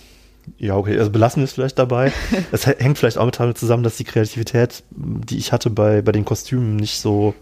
ja, 0.57 0.77
okay, 0.77 0.99
also 0.99 1.11
belassen 1.11 1.41
wir 1.41 1.45
es 1.45 1.53
vielleicht 1.53 1.79
dabei. 1.79 2.13
Es 2.53 2.67
hängt 2.67 2.99
vielleicht 2.99 3.19
auch 3.19 3.27
mit 3.27 3.39
damit 3.39 3.59
zusammen, 3.59 3.85
dass 3.85 3.97
die 3.97 4.05
Kreativität, 4.05 4.83
die 4.91 5.39
ich 5.39 5.53
hatte 5.53 5.71
bei, 5.71 6.03
bei 6.03 6.11
den 6.11 6.25
Kostümen, 6.25 6.75
nicht 6.77 6.99
so 6.99 7.35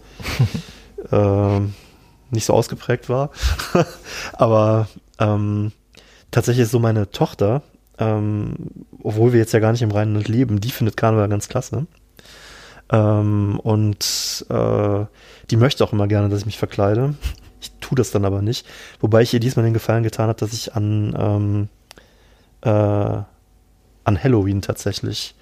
äh, 1.11 1.59
nicht 2.31 2.45
so 2.45 2.53
ausgeprägt 2.53 3.09
war. 3.09 3.31
Aber 4.33 4.87
ähm, 5.19 5.71
tatsächlich 6.31 6.63
ist 6.63 6.71
so 6.71 6.79
meine 6.79 7.09
Tochter, 7.11 7.61
ähm, 7.97 8.55
obwohl 9.01 9.33
wir 9.33 9.39
jetzt 9.39 9.53
ja 9.53 9.59
gar 9.59 9.71
nicht 9.71 9.81
im 9.81 9.91
Rheinland 9.91 10.27
leben, 10.27 10.61
die 10.61 10.71
findet 10.71 10.97
Karneval 10.97 11.29
ganz 11.29 11.47
klasse. 11.49 11.87
Ähm, 12.91 13.59
und 13.63 14.45
äh, 14.49 15.05
die 15.49 15.57
möchte 15.57 15.83
auch 15.83 15.93
immer 15.93 16.07
gerne, 16.07 16.29
dass 16.29 16.39
ich 16.39 16.45
mich 16.45 16.57
verkleide. 16.57 17.15
Ich 17.59 17.71
tue 17.81 17.95
das 17.95 18.11
dann 18.11 18.25
aber 18.25 18.41
nicht. 18.41 18.67
Wobei 18.99 19.21
ich 19.21 19.33
ihr 19.33 19.39
diesmal 19.39 19.65
den 19.65 19.73
Gefallen 19.73 20.03
getan 20.03 20.29
habe, 20.29 20.39
dass 20.39 20.53
ich 20.53 20.75
an, 20.75 21.15
ähm, 21.17 21.69
äh, 22.61 22.69
an 24.03 24.23
Halloween 24.23 24.61
tatsächlich 24.61 25.35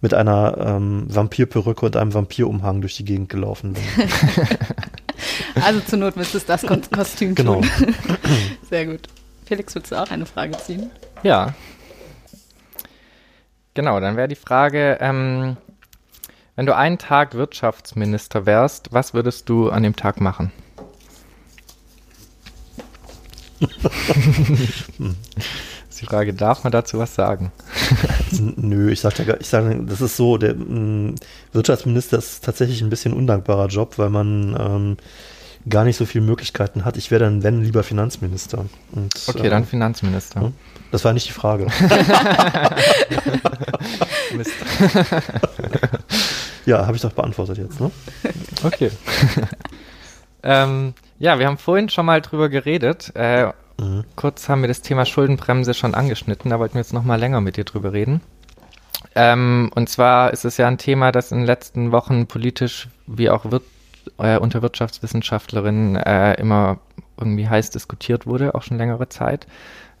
mit 0.00 0.14
einer 0.14 0.56
ähm, 0.58 1.04
Vampirperücke 1.08 1.84
und 1.86 1.96
einem 1.96 2.14
Vampirumhang 2.14 2.80
durch 2.80 2.96
die 2.96 3.04
Gegend 3.04 3.28
gelaufen 3.28 3.74
bin. 3.74 3.82
also 5.54 5.80
zur 5.80 5.98
Not 5.98 6.16
müsstest 6.16 6.48
du 6.48 6.52
das 6.52 6.62
Ko 6.62 6.76
Kostüm 6.92 7.34
genau. 7.34 7.60
tun. 7.60 7.94
Sehr 8.68 8.86
gut. 8.86 9.08
Felix, 9.46 9.74
willst 9.74 9.92
du 9.92 9.96
auch 9.96 10.10
eine 10.10 10.26
Frage 10.26 10.56
ziehen? 10.58 10.90
Ja. 11.22 11.54
Genau, 13.74 14.00
dann 14.00 14.16
wäre 14.16 14.28
die 14.28 14.36
Frage, 14.36 14.98
ähm, 15.00 15.56
wenn 16.56 16.66
du 16.66 16.76
einen 16.76 16.98
Tag 16.98 17.34
Wirtschaftsminister 17.34 18.46
wärst, 18.46 18.92
was 18.92 19.14
würdest 19.14 19.48
du 19.48 19.70
an 19.70 19.82
dem 19.82 19.96
Tag 19.96 20.20
machen? 20.20 20.52
die 26.00 26.06
Frage, 26.06 26.34
darf 26.34 26.64
man 26.64 26.72
dazu 26.72 26.98
was 26.98 27.14
sagen? 27.14 27.52
Nö, 28.56 28.90
ich 28.90 29.00
sage 29.00 29.36
ich 29.40 29.48
sag, 29.48 29.86
das 29.86 30.00
ist 30.00 30.16
so, 30.16 30.36
der 30.38 30.54
mm, 30.54 31.14
Wirtschaftsminister 31.52 32.18
ist 32.18 32.44
tatsächlich 32.44 32.82
ein 32.82 32.90
bisschen 32.90 33.12
undankbarer 33.12 33.66
Job, 33.68 33.98
weil 33.98 34.10
man 34.10 34.56
ähm, 34.58 34.96
gar 35.68 35.84
nicht 35.84 35.96
so 35.96 36.06
viele 36.06 36.24
Möglichkeiten 36.24 36.84
hat. 36.84 36.96
Ich 36.96 37.10
wäre 37.10 37.24
dann, 37.24 37.42
wenn, 37.42 37.62
lieber 37.62 37.82
Finanzminister. 37.82 38.64
Und, 38.92 39.12
okay, 39.26 39.46
äh, 39.46 39.50
dann 39.50 39.66
Finanzminister. 39.66 40.52
Das 40.90 41.04
war 41.04 41.12
nicht 41.12 41.28
die 41.28 41.32
Frage. 41.32 41.66
Mist. 44.36 44.52
ja, 46.66 46.86
habe 46.86 46.96
ich 46.96 47.02
doch 47.02 47.12
beantwortet 47.12 47.58
jetzt, 47.58 47.80
ne? 47.80 47.90
Okay. 48.64 48.90
ähm, 50.42 50.94
ja, 51.18 51.38
wir 51.38 51.46
haben 51.46 51.58
vorhin 51.58 51.90
schon 51.90 52.06
mal 52.06 52.22
drüber 52.22 52.48
geredet. 52.48 53.14
Äh, 53.14 53.52
Kurz 54.16 54.48
haben 54.48 54.62
wir 54.62 54.68
das 54.68 54.82
Thema 54.82 55.06
Schuldenbremse 55.06 55.74
schon 55.74 55.94
angeschnitten. 55.94 56.50
Da 56.50 56.58
wollten 56.58 56.74
wir 56.74 56.80
jetzt 56.80 56.92
noch 56.92 57.04
mal 57.04 57.18
länger 57.18 57.40
mit 57.40 57.56
dir 57.56 57.64
drüber 57.64 57.92
reden. 57.92 58.20
Ähm, 59.14 59.70
und 59.74 59.88
zwar 59.88 60.32
ist 60.32 60.44
es 60.44 60.56
ja 60.56 60.68
ein 60.68 60.78
Thema, 60.78 61.12
das 61.12 61.32
in 61.32 61.38
den 61.38 61.46
letzten 61.46 61.90
Wochen 61.92 62.26
politisch 62.26 62.88
wie 63.06 63.30
auch 63.30 63.50
wird, 63.50 63.62
äh, 64.18 64.38
unter 64.38 64.62
Wirtschaftswissenschaftlerinnen 64.62 65.96
äh, 65.96 66.34
immer 66.34 66.78
irgendwie 67.16 67.48
heiß 67.48 67.70
diskutiert 67.70 68.26
wurde, 68.26 68.54
auch 68.54 68.62
schon 68.62 68.78
längere 68.78 69.08
Zeit. 69.08 69.46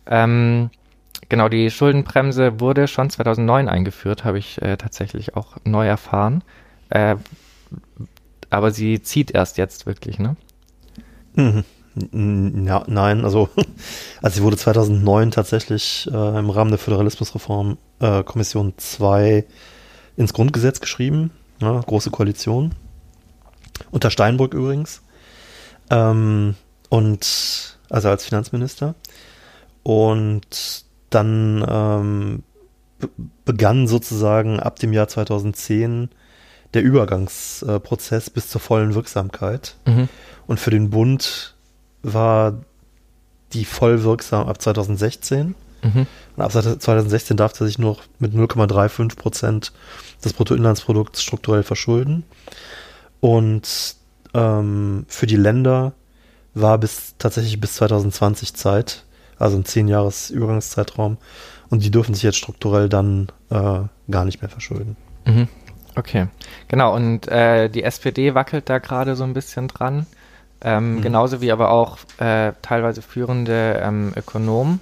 Ähm, 0.06 0.70
genau, 1.28 1.48
die 1.48 1.70
Schuldenbremse 1.70 2.60
wurde 2.60 2.86
schon 2.86 3.10
2009 3.10 3.68
eingeführt, 3.68 4.24
habe 4.24 4.38
ich 4.38 4.60
äh, 4.62 4.76
tatsächlich 4.76 5.36
auch 5.36 5.56
neu 5.64 5.86
erfahren. 5.86 6.44
Äh, 6.90 7.16
aber 8.50 8.70
sie 8.70 9.00
zieht 9.02 9.30
erst 9.30 9.58
jetzt 9.58 9.86
wirklich, 9.86 10.18
ne? 10.18 10.36
Mhm. 11.34 11.64
Ja, 11.94 12.84
nein, 12.86 13.24
also, 13.24 13.48
also 14.22 14.36
sie 14.36 14.42
wurde 14.42 14.56
2009 14.56 15.32
tatsächlich 15.32 16.08
äh, 16.12 16.38
im 16.38 16.50
Rahmen 16.50 16.70
der 16.70 16.78
Föderalismusreform 16.78 17.78
äh, 17.98 18.22
Kommission 18.22 18.74
2 18.76 19.44
ins 20.16 20.32
Grundgesetz 20.32 20.80
geschrieben, 20.80 21.30
ja, 21.60 21.80
große 21.80 22.10
Koalition. 22.10 22.74
Unter 23.90 24.10
Steinbrück 24.10 24.54
übrigens. 24.54 25.02
Ähm, 25.90 26.54
und 26.88 27.78
also 27.88 28.08
als 28.08 28.24
Finanzminister. 28.24 28.94
Und 29.82 30.84
dann 31.10 31.64
ähm, 31.68 32.42
begann 33.44 33.86
sozusagen 33.88 34.60
ab 34.60 34.78
dem 34.78 34.92
Jahr 34.92 35.08
2010 35.08 36.10
der 36.74 36.82
Übergangsprozess 36.82 38.30
bis 38.30 38.48
zur 38.48 38.60
vollen 38.60 38.94
Wirksamkeit. 38.94 39.76
Mhm. 39.86 40.08
Und 40.46 40.60
für 40.60 40.70
den 40.70 40.90
Bund 40.90 41.56
war 42.02 42.54
die 43.52 43.64
voll 43.64 44.04
wirksam 44.04 44.48
ab 44.48 44.60
2016. 44.60 45.54
Mhm. 45.82 46.06
Und 46.36 46.42
ab 46.42 46.52
2016 46.52 47.36
darf 47.36 47.58
er 47.60 47.66
sich 47.66 47.78
nur 47.78 47.96
mit 48.18 48.34
0,35 48.34 49.16
Prozent 49.16 49.72
des 50.24 50.32
Bruttoinlandsprodukts 50.32 51.22
strukturell 51.22 51.62
verschulden. 51.62 52.24
Und 53.20 53.96
ähm, 54.34 55.04
für 55.08 55.26
die 55.26 55.36
Länder 55.36 55.92
war 56.54 56.78
bis 56.78 57.14
tatsächlich 57.18 57.60
bis 57.60 57.74
2020 57.74 58.54
Zeit, 58.54 59.04
also 59.38 59.56
ein 59.56 59.64
zehn 59.64 59.88
Jahres 59.88 60.30
Übergangszeitraum. 60.30 61.16
Und 61.70 61.84
die 61.84 61.90
dürfen 61.90 62.14
sich 62.14 62.24
jetzt 62.24 62.38
strukturell 62.38 62.88
dann 62.88 63.28
äh, 63.50 63.80
gar 64.10 64.24
nicht 64.24 64.42
mehr 64.42 64.50
verschulden. 64.50 64.96
Mhm. 65.24 65.48
Okay, 65.96 66.28
genau. 66.68 66.94
Und 66.94 67.28
äh, 67.28 67.68
die 67.68 67.82
SPD 67.82 68.34
wackelt 68.34 68.68
da 68.68 68.78
gerade 68.78 69.16
so 69.16 69.24
ein 69.24 69.34
bisschen 69.34 69.68
dran. 69.68 70.06
Ähm, 70.62 70.96
mhm. 70.96 71.02
Genauso 71.02 71.40
wie 71.40 71.52
aber 71.52 71.70
auch 71.70 71.98
äh, 72.18 72.52
teilweise 72.62 73.02
führende 73.02 73.80
ähm, 73.82 74.12
Ökonomen. 74.16 74.80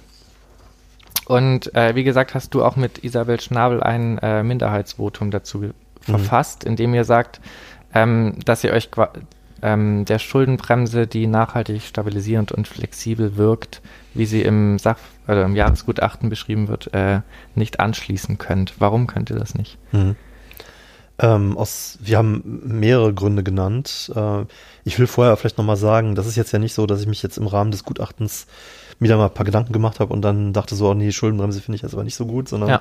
Und 1.25 1.73
äh, 1.75 1.95
wie 1.95 2.03
gesagt, 2.03 2.33
hast 2.33 2.53
du 2.53 2.63
auch 2.63 2.75
mit 2.75 3.03
Isabel 3.03 3.39
Schnabel 3.39 3.81
ein 3.83 4.17
äh, 4.17 4.43
Minderheitsvotum 4.43 5.31
dazu 5.31 5.59
mhm. 5.59 5.73
verfasst, 6.01 6.63
in 6.63 6.75
dem 6.75 6.93
ihr 6.93 7.05
sagt, 7.05 7.39
ähm, 7.93 8.35
dass 8.45 8.63
ihr 8.63 8.71
euch 8.71 8.89
ähm, 9.61 10.05
der 10.05 10.19
Schuldenbremse, 10.19 11.07
die 11.07 11.27
nachhaltig 11.27 11.83
stabilisierend 11.83 12.51
und 12.51 12.67
flexibel 12.67 13.37
wirkt, 13.37 13.81
wie 14.13 14.25
sie 14.25 14.41
im, 14.41 14.79
Sach 14.79 14.97
also 15.27 15.43
im 15.43 15.55
Jahresgutachten 15.55 16.29
beschrieben 16.29 16.67
wird, 16.67 16.93
äh, 16.93 17.21
nicht 17.55 17.79
anschließen 17.79 18.37
könnt. 18.37 18.75
Warum 18.79 19.07
könnt 19.07 19.29
ihr 19.29 19.37
das 19.37 19.55
nicht? 19.55 19.77
Mhm. 19.91 20.15
Ähm, 21.19 21.57
aus, 21.57 21.97
wir 22.01 22.17
haben 22.17 22.61
mehrere 22.63 23.13
Gründe 23.13 23.43
genannt. 23.43 24.11
Äh, 24.15 24.45
ich 24.85 24.97
will 24.97 25.07
vorher 25.07 25.35
vielleicht 25.37 25.57
nochmal 25.57 25.75
sagen, 25.75 26.15
das 26.15 26.25
ist 26.25 26.37
jetzt 26.37 26.51
ja 26.51 26.59
nicht 26.59 26.73
so, 26.73 26.85
dass 26.85 27.01
ich 27.01 27.07
mich 27.07 27.21
jetzt 27.21 27.37
im 27.37 27.47
Rahmen 27.47 27.71
des 27.71 27.83
Gutachtens 27.83 28.47
wieder 28.99 29.17
mal 29.17 29.25
ein 29.25 29.33
paar 29.33 29.45
Gedanken 29.45 29.73
gemacht 29.73 29.99
habe 29.99 30.13
und 30.13 30.21
dann 30.21 30.53
dachte 30.53 30.75
so, 30.75 30.89
oh 30.89 30.93
nee, 30.93 31.11
Schuldenbremse 31.11 31.61
finde 31.61 31.77
ich 31.77 31.81
jetzt 31.81 31.93
aber 31.93 32.03
nicht 32.03 32.15
so 32.15 32.25
gut, 32.25 32.49
sondern 32.49 32.69
ja, 32.69 32.79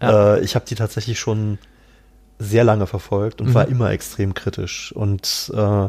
ja. 0.00 0.34
Äh, 0.34 0.40
ich 0.40 0.54
habe 0.54 0.64
die 0.66 0.74
tatsächlich 0.74 1.18
schon 1.18 1.58
sehr 2.38 2.64
lange 2.64 2.86
verfolgt 2.86 3.40
und 3.40 3.48
mhm. 3.48 3.54
war 3.54 3.68
immer 3.68 3.90
extrem 3.90 4.34
kritisch. 4.34 4.92
Und 4.92 5.50
äh, 5.54 5.88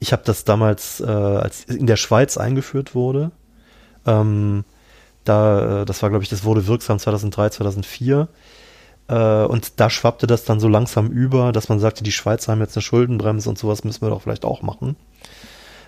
ich 0.00 0.12
habe 0.12 0.22
das 0.24 0.44
damals, 0.44 1.00
äh, 1.00 1.06
als 1.06 1.64
in 1.64 1.86
der 1.86 1.96
Schweiz 1.96 2.36
eingeführt 2.36 2.94
wurde, 2.94 3.30
ähm, 4.06 4.64
da, 5.24 5.82
äh, 5.82 5.84
das 5.84 6.02
war, 6.02 6.10
glaube 6.10 6.24
ich, 6.24 6.30
das 6.30 6.44
wurde 6.44 6.66
wirksam 6.66 6.98
2003, 6.98 7.50
2004. 7.50 8.28
Äh, 9.12 9.44
und 9.44 9.78
da 9.78 9.90
schwappte 9.90 10.26
das 10.26 10.44
dann 10.44 10.58
so 10.58 10.68
langsam 10.68 11.08
über, 11.08 11.52
dass 11.52 11.68
man 11.68 11.78
sagte, 11.78 12.02
die 12.02 12.12
Schweizer 12.12 12.52
haben 12.52 12.60
jetzt 12.60 12.76
eine 12.76 12.82
Schuldenbremse 12.82 13.48
und 13.48 13.58
sowas 13.58 13.84
müssen 13.84 14.00
wir 14.00 14.08
doch 14.08 14.22
vielleicht 14.22 14.46
auch 14.46 14.62
machen. 14.62 14.96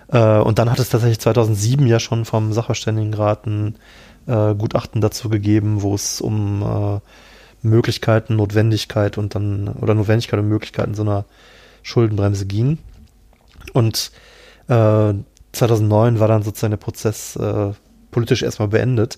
Äh, 0.09 0.37
und 0.37 0.59
dann 0.59 0.69
hat 0.69 0.77
es 0.77 0.89
tatsächlich 0.89 1.19
2007 1.19 1.87
ja 1.87 1.99
schon 1.99 2.25
vom 2.25 2.53
Sachverständigenrat 2.53 3.47
ein 3.47 3.75
äh, 4.27 4.53
Gutachten 4.53 5.01
dazu 5.01 5.29
gegeben, 5.29 5.81
wo 5.81 5.95
es 5.95 6.21
um 6.21 7.01
Möglichkeiten, 7.63 8.35
Notwendigkeit 8.35 9.17
und 9.17 9.33
dann, 9.33 9.69
oder 9.69 9.95
Notwendigkeit 9.95 10.39
und 10.39 10.47
Möglichkeiten 10.47 10.93
so 10.93 11.01
einer 11.01 11.25
Schuldenbremse 11.81 12.45
ging. 12.45 12.77
Und 13.73 14.11
äh, 14.67 15.13
2009 15.51 16.19
war 16.19 16.27
dann 16.27 16.43
sozusagen 16.43 16.71
der 16.71 16.77
Prozess 16.77 17.39
politisch 18.11 18.43
erstmal 18.43 18.67
beendet. 18.67 19.17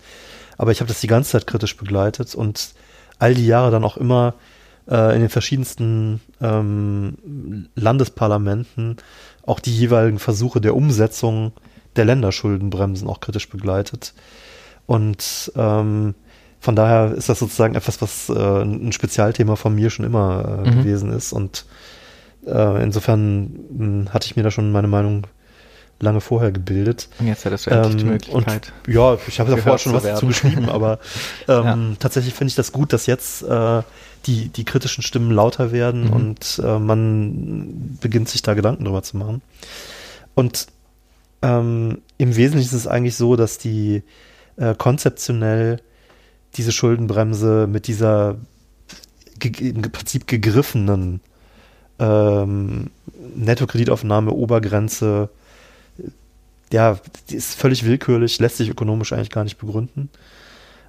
Aber 0.58 0.72
ich 0.72 0.80
habe 0.80 0.88
das 0.88 1.02
die 1.02 1.08
ganze 1.08 1.32
Zeit 1.32 1.48
kritisch 1.48 1.76
begleitet 1.76 2.36
und 2.36 2.74
all 3.20 3.34
die 3.34 3.48
Jahre 3.48 3.72
dann 3.72 3.84
auch 3.84 3.98
immer 3.98 4.36
äh, 4.90 5.16
in 5.16 5.22
den 5.22 5.30
verschiedensten 5.30 6.22
ähm, 6.42 7.70
Landesparlamenten 7.76 8.98
auch 9.46 9.60
die 9.60 9.76
jeweiligen 9.76 10.20
Versuche 10.20 10.62
der 10.62 10.76
Umsetzung 10.76 11.54
der 11.96 12.06
Länderschuldenbremsen 12.06 13.08
auch 13.08 13.20
kritisch 13.20 13.50
begleitet. 13.50 14.14
Und 14.86 15.52
ähm, 15.56 16.16
von 16.60 16.76
daher 16.76 17.14
ist 17.14 17.30
das 17.30 17.40
sozusagen 17.40 17.76
etwas, 17.76 18.02
was 18.02 18.30
äh, 18.30 18.34
ein 18.34 18.92
Spezialthema 18.92 19.56
von 19.56 19.76
mir 19.76 19.90
schon 19.90 20.06
immer 20.06 20.64
äh, 20.66 20.70
mhm. 20.70 20.78
gewesen 20.80 21.12
ist. 21.12 21.34
Und 21.34 21.66
äh, 22.46 22.84
insofern 22.84 23.42
mh, 23.44 23.78
hm, 23.78 24.14
hatte 24.14 24.26
ich 24.26 24.36
mir 24.36 24.44
da 24.44 24.52
schon 24.52 24.72
meine 24.72 24.88
Meinung 24.88 25.28
lange 26.00 26.22
vorher 26.22 26.52
gebildet. 26.52 27.10
Und 27.20 27.28
jetzt 27.28 27.46
hättest 27.46 27.66
du 27.66 27.72
endlich 27.72 27.94
ähm, 27.94 27.98
die 27.98 28.06
Möglichkeit. 28.06 28.74
Und, 28.86 28.94
ja, 28.94 29.18
ich 29.28 29.40
habe 29.40 29.52
ja 29.52 29.58
vorher 29.58 29.80
schon 29.80 29.94
was 29.94 30.04
dazu 30.04 30.28
geschrieben, 30.28 30.70
aber 30.70 31.00
ähm, 31.48 31.64
ja. 31.64 31.96
tatsächlich 32.00 32.34
finde 32.34 32.50
ich 32.50 32.56
das 32.56 32.72
gut, 32.72 32.94
dass 32.94 33.06
jetzt 33.06 33.44
äh, 33.44 33.82
die, 34.26 34.50
die 34.50 34.66
kritischen 34.66 35.04
Stimmen 35.04 35.32
lauter 35.32 35.72
werden 35.72 36.06
mhm. 36.06 36.14
und 36.14 36.62
äh, 36.64 36.80
man 36.80 37.98
beginnt 38.00 38.30
sich 38.30 38.42
da 38.42 38.54
Gedanken 38.54 38.86
drüber 38.86 39.04
zu 39.04 39.18
machen. 39.18 39.42
Und 40.36 40.68
ähm, 41.42 42.02
im 42.18 42.36
Wesentlichen 42.36 42.76
ist 42.76 42.82
es 42.82 42.88
eigentlich 42.88 43.16
so, 43.16 43.36
dass 43.36 43.58
die 43.58 44.04
äh, 44.58 44.76
konzeptionell 44.76 45.82
diese 46.56 46.72
Schuldenbremse 46.72 47.68
mit 47.68 47.88
dieser 47.88 48.38
im 49.44 49.82
Prinzip 49.92 50.26
gegriffenen 50.26 51.22
ähm, 52.00 52.90
Nettokreditaufnahme 53.36 54.32
Obergrenze 54.32 55.30
ja, 56.72 56.98
ist 57.30 57.56
völlig 57.56 57.86
willkürlich, 57.86 58.40
lässt 58.40 58.58
sich 58.58 58.70
ökonomisch 58.70 59.14
eigentlich 59.14 59.30
gar 59.30 59.44
nicht 59.44 59.58
begründen. 59.58 60.10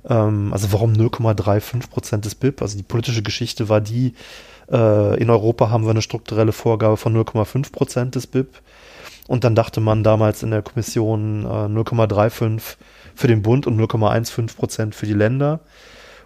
Ähm, 0.09 0.53
also 0.53 0.73
warum 0.73 0.93
0,35 0.93 1.91
Prozent 1.91 2.25
des 2.25 2.35
BIP? 2.35 2.63
Also 2.63 2.77
die 2.77 2.83
politische 2.83 3.23
Geschichte 3.23 3.69
war 3.69 3.81
die, 3.81 4.15
äh, 4.71 5.21
in 5.21 5.31
Europa 5.31 5.71
haben 5.71 5.85
wir 5.85 5.91
eine 5.91 6.03
strukturelle 6.03 6.53
Vorgabe 6.53 6.97
von 6.97 7.15
0,5 7.15 7.73
Prozent 7.73 8.15
des 8.15 8.27
BIP. 8.27 8.61
Und 9.29 9.45
dann 9.45 9.55
dachte 9.55 9.81
man 9.81 10.03
damals 10.03 10.43
in 10.43 10.51
der 10.51 10.63
Kommission 10.63 11.45
äh, 11.45 11.49
0,35% 11.49 12.77
für 13.15 13.29
den 13.29 13.43
Bund 13.43 13.67
und 13.67 13.79
0,15 13.79 14.57
Prozent 14.57 14.95
für 14.95 15.07
die 15.07 15.13
Länder. 15.13 15.61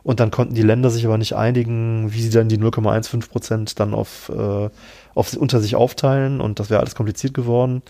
Und 0.05 0.21
dann 0.21 0.31
konnten 0.31 0.55
die 0.55 0.63
Länder 0.63 0.91
sich 0.91 1.05
aber 1.07 1.19
nicht 1.19 1.35
einigen, 1.35 2.13
wie 2.13 2.23
sie 2.23 2.31
dann 2.31 2.49
die 2.49 2.59
0,15 2.59 3.29
Prozent 3.29 3.81
dann 3.81 3.95
auf, 3.95 4.31
äh, 4.35 4.69
auf 5.15 5.35
unter 5.35 5.61
sich 5.61 5.77
aufteilen. 5.77 6.41
Und 6.41 6.61
das 6.61 6.71
wäre 6.71 6.81
alles 6.81 6.95
kompliziert 6.95 7.35
geworden. 7.35 7.83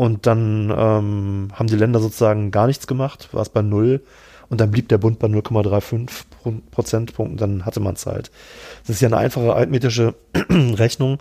Und 0.00 0.26
dann 0.26 0.72
ähm, 0.74 1.48
haben 1.52 1.66
die 1.66 1.76
Länder 1.76 2.00
sozusagen 2.00 2.50
gar 2.50 2.66
nichts 2.66 2.86
gemacht, 2.86 3.28
war 3.32 3.42
es 3.42 3.50
bei 3.50 3.60
null. 3.60 4.00
Und 4.48 4.58
dann 4.58 4.70
blieb 4.70 4.88
der 4.88 4.96
Bund 4.96 5.18
bei 5.18 5.28
0,35 5.28 6.08
Prozentpunkten, 6.70 7.36
dann 7.36 7.66
hatte 7.66 7.80
man 7.80 7.96
es 7.96 8.06
halt. 8.06 8.30
Das 8.80 8.96
ist 8.96 9.02
ja 9.02 9.08
eine 9.08 9.18
einfache 9.18 9.52
arithmetische 9.52 10.14
Rechnung, 10.50 11.18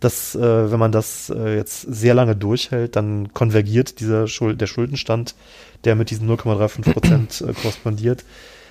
dass, 0.00 0.34
äh, 0.34 0.72
wenn 0.72 0.78
man 0.78 0.90
das 0.90 1.28
äh, 1.36 1.54
jetzt 1.54 1.82
sehr 1.82 2.14
lange 2.14 2.34
durchhält, 2.34 2.96
dann 2.96 3.34
konvergiert 3.34 4.00
dieser 4.00 4.26
Schuld, 4.26 4.58
der 4.58 4.68
Schuldenstand, 4.68 5.34
der 5.84 5.94
mit 5.94 6.08
diesen 6.08 6.26
0,35 6.26 6.92
Prozent 6.94 7.44
äh, 7.46 7.52
korrespondiert, 7.52 8.24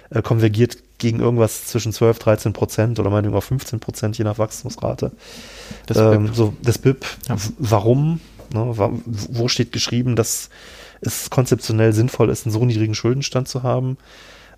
äh, 0.10 0.24
konvergiert 0.24 0.78
gegen 0.98 1.20
irgendwas 1.20 1.68
zwischen 1.68 1.94
12, 1.94 2.18
13 2.18 2.54
Prozent 2.54 3.00
oder 3.00 3.12
meinetwegen 3.12 3.38
auch 3.38 3.44
15 3.44 3.80
Prozent, 3.80 4.18
je 4.18 4.24
nach 4.24 4.40
Wachstumsrate. 4.40 5.12
Das 5.86 5.98
ähm, 5.98 6.26
BIP. 6.26 6.36
So, 6.36 6.54
das 6.64 6.80
BIP. 6.80 7.06
Ja. 7.30 7.36
Warum? 7.60 8.20
Ne? 8.54 8.74
Wo 8.76 9.48
steht 9.48 9.72
geschrieben, 9.72 10.16
dass 10.16 10.50
es 11.02 11.30
konzeptionell 11.30 11.94
sinnvoll 11.94 12.30
ist, 12.30 12.46
einen 12.46 12.54
so 12.54 12.66
niedrigen 12.66 12.96
Schuldenstand 12.96 13.48
zu 13.48 13.64
haben? 13.64 13.98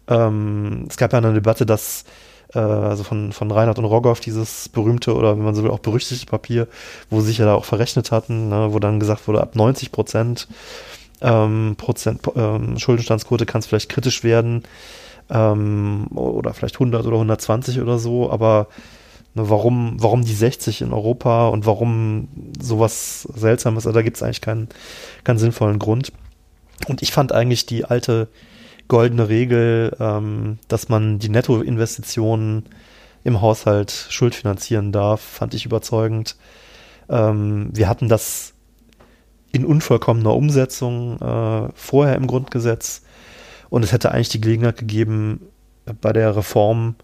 Ähm, 0.07 0.85
es 0.89 0.97
gab 0.97 1.13
ja 1.13 1.19
eine 1.19 1.33
Debatte, 1.33 1.65
dass 1.65 2.05
äh, 2.53 2.59
also 2.59 3.03
von, 3.03 3.31
von 3.31 3.51
Reinhard 3.51 3.79
und 3.79 3.85
Rogoff 3.85 4.19
dieses 4.19 4.69
berühmte 4.69 5.15
oder 5.15 5.37
wenn 5.37 5.43
man 5.43 5.55
so 5.55 5.63
will 5.63 5.71
auch 5.71 5.79
berüchtigte 5.79 6.25
Papier, 6.25 6.67
wo 7.09 7.21
sie 7.21 7.27
sich 7.27 7.37
ja 7.39 7.45
da 7.45 7.55
auch 7.55 7.65
verrechnet 7.65 8.11
hatten, 8.11 8.49
ne? 8.49 8.67
wo 8.71 8.79
dann 8.79 8.99
gesagt 8.99 9.27
wurde, 9.27 9.41
ab 9.41 9.55
90 9.55 9.91
Prozent, 9.91 10.47
ähm, 11.21 11.75
Prozent 11.77 12.21
ähm, 12.35 12.77
Schuldenstandsquote 12.77 13.45
kann 13.45 13.59
es 13.59 13.67
vielleicht 13.67 13.89
kritisch 13.89 14.23
werden 14.23 14.63
ähm, 15.29 16.07
oder 16.13 16.53
vielleicht 16.53 16.75
100 16.75 17.05
oder 17.05 17.15
120 17.15 17.81
oder 17.81 17.97
so, 17.97 18.29
aber 18.29 18.67
Ne, 19.35 19.49
warum, 19.49 19.97
warum 20.01 20.23
die 20.23 20.33
60 20.33 20.81
in 20.81 20.93
Europa 20.93 21.49
und 21.49 21.65
warum 21.65 22.29
sowas 22.59 23.23
Seltsames, 23.35 23.85
also 23.85 23.93
da 23.93 24.01
gibt 24.01 24.15
es 24.15 24.23
eigentlich 24.23 24.41
keinen, 24.41 24.69
keinen 25.25 25.37
sinnvollen 25.37 25.77
Grund. 25.77 26.13
Und 26.87 27.01
ich 27.01 27.11
fand 27.11 27.33
eigentlich 27.33 27.65
die 27.65 27.83
alte 27.83 28.29
goldene 28.87 29.27
Regel, 29.27 29.95
ähm, 29.99 30.59
dass 30.69 30.87
man 30.87 31.19
die 31.19 31.29
Nettoinvestitionen 31.29 32.65
im 33.25 33.41
Haushalt 33.41 34.07
schuldfinanzieren 34.09 34.91
darf, 34.91 35.19
fand 35.19 35.53
ich 35.53 35.65
überzeugend. 35.65 36.37
Ähm, 37.09 37.69
wir 37.73 37.89
hatten 37.89 38.07
das 38.07 38.53
in 39.51 39.65
unvollkommener 39.65 40.33
Umsetzung 40.33 41.19
äh, 41.19 41.69
vorher 41.75 42.15
im 42.15 42.27
Grundgesetz 42.27 43.01
und 43.69 43.83
es 43.83 43.91
hätte 43.91 44.11
eigentlich 44.11 44.29
die 44.29 44.41
Gelegenheit 44.41 44.77
gegeben, 44.77 45.41
bei 46.01 46.13
der 46.13 46.35
Reform 46.35 46.95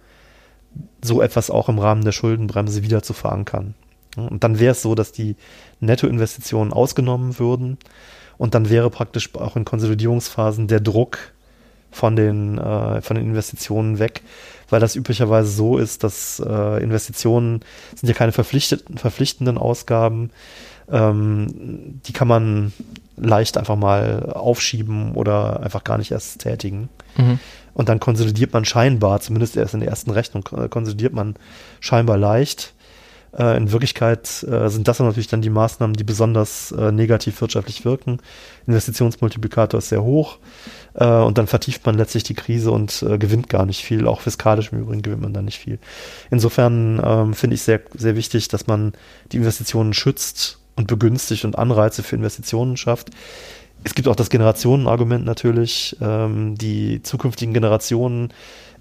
so 1.01 1.21
etwas 1.21 1.49
auch 1.49 1.69
im 1.69 1.79
Rahmen 1.79 2.03
der 2.03 2.11
Schuldenbremse 2.11 2.83
wieder 2.83 3.03
zu 3.03 3.13
verankern. 3.13 3.73
Und 4.15 4.43
dann 4.43 4.59
wäre 4.59 4.73
es 4.73 4.81
so, 4.81 4.95
dass 4.95 5.11
die 5.11 5.35
Nettoinvestitionen 5.79 6.73
ausgenommen 6.73 7.39
würden 7.39 7.77
und 8.37 8.55
dann 8.55 8.69
wäre 8.69 8.89
praktisch 8.89 9.33
auch 9.35 9.55
in 9.55 9.65
Konsolidierungsphasen 9.65 10.67
der 10.67 10.79
Druck 10.79 11.19
von 11.91 12.15
den, 12.15 12.57
äh, 12.57 13.01
von 13.01 13.15
den 13.15 13.25
Investitionen 13.25 13.99
weg, 13.99 14.21
weil 14.69 14.79
das 14.79 14.95
üblicherweise 14.95 15.49
so 15.49 15.77
ist, 15.77 16.03
dass 16.03 16.41
äh, 16.45 16.83
Investitionen 16.83 17.61
sind 17.95 18.07
ja 18.09 18.15
keine 18.15 18.31
verpflichtenden 18.31 19.57
Ausgaben, 19.57 20.31
ähm, 20.91 22.01
die 22.05 22.13
kann 22.13 22.27
man 22.27 22.73
leicht 23.17 23.57
einfach 23.57 23.75
mal 23.75 24.31
aufschieben 24.33 25.13
oder 25.13 25.61
einfach 25.61 25.83
gar 25.83 25.97
nicht 25.97 26.11
erst 26.11 26.41
tätigen. 26.41 26.89
Mhm. 27.17 27.39
Und 27.73 27.89
dann 27.89 27.99
konsolidiert 27.99 28.53
man 28.53 28.65
scheinbar, 28.65 29.21
zumindest 29.21 29.55
erst 29.57 29.73
in 29.73 29.79
der 29.79 29.89
ersten 29.89 30.11
Rechnung, 30.11 30.43
konsolidiert 30.43 31.13
man 31.13 31.35
scheinbar 31.79 32.17
leicht. 32.17 32.73
Äh, 33.37 33.57
in 33.57 33.71
Wirklichkeit 33.71 34.43
äh, 34.43 34.69
sind 34.69 34.87
das 34.87 34.99
natürlich 34.99 35.27
dann 35.27 35.41
die 35.41 35.49
Maßnahmen, 35.49 35.95
die 35.95 36.03
besonders 36.03 36.71
äh, 36.71 36.91
negativ 36.91 37.39
wirtschaftlich 37.41 37.85
wirken. 37.85 38.19
Investitionsmultiplikator 38.67 39.77
ist 39.77 39.89
sehr 39.89 40.03
hoch 40.03 40.37
äh, 40.95 41.05
und 41.05 41.37
dann 41.37 41.47
vertieft 41.47 41.85
man 41.85 41.95
letztlich 41.95 42.23
die 42.23 42.33
Krise 42.33 42.71
und 42.71 43.03
äh, 43.03 43.17
gewinnt 43.17 43.49
gar 43.49 43.65
nicht 43.65 43.83
viel. 43.83 44.07
Auch 44.07 44.21
fiskalisch 44.21 44.71
im 44.71 44.79
Übrigen 44.79 45.01
gewinnt 45.01 45.21
man 45.21 45.33
da 45.33 45.41
nicht 45.41 45.59
viel. 45.59 45.79
Insofern 46.29 47.01
ähm, 47.03 47.33
finde 47.33 47.55
ich 47.55 47.61
sehr, 47.61 47.81
sehr 47.95 48.15
wichtig, 48.15 48.49
dass 48.49 48.67
man 48.67 48.93
die 49.31 49.37
Investitionen 49.37 49.93
schützt 49.93 50.59
und 50.75 50.87
begünstigt 50.87 51.45
und 51.45 51.57
Anreize 51.57 52.03
für 52.03 52.15
Investitionen 52.15 52.77
schafft. 52.77 53.11
Es 53.83 53.95
gibt 53.95 54.07
auch 54.07 54.15
das 54.15 54.29
Generationenargument 54.29 55.25
natürlich. 55.25 55.95
Ähm, 56.01 56.55
die 56.57 57.01
zukünftigen 57.03 57.53
Generationen 57.53 58.33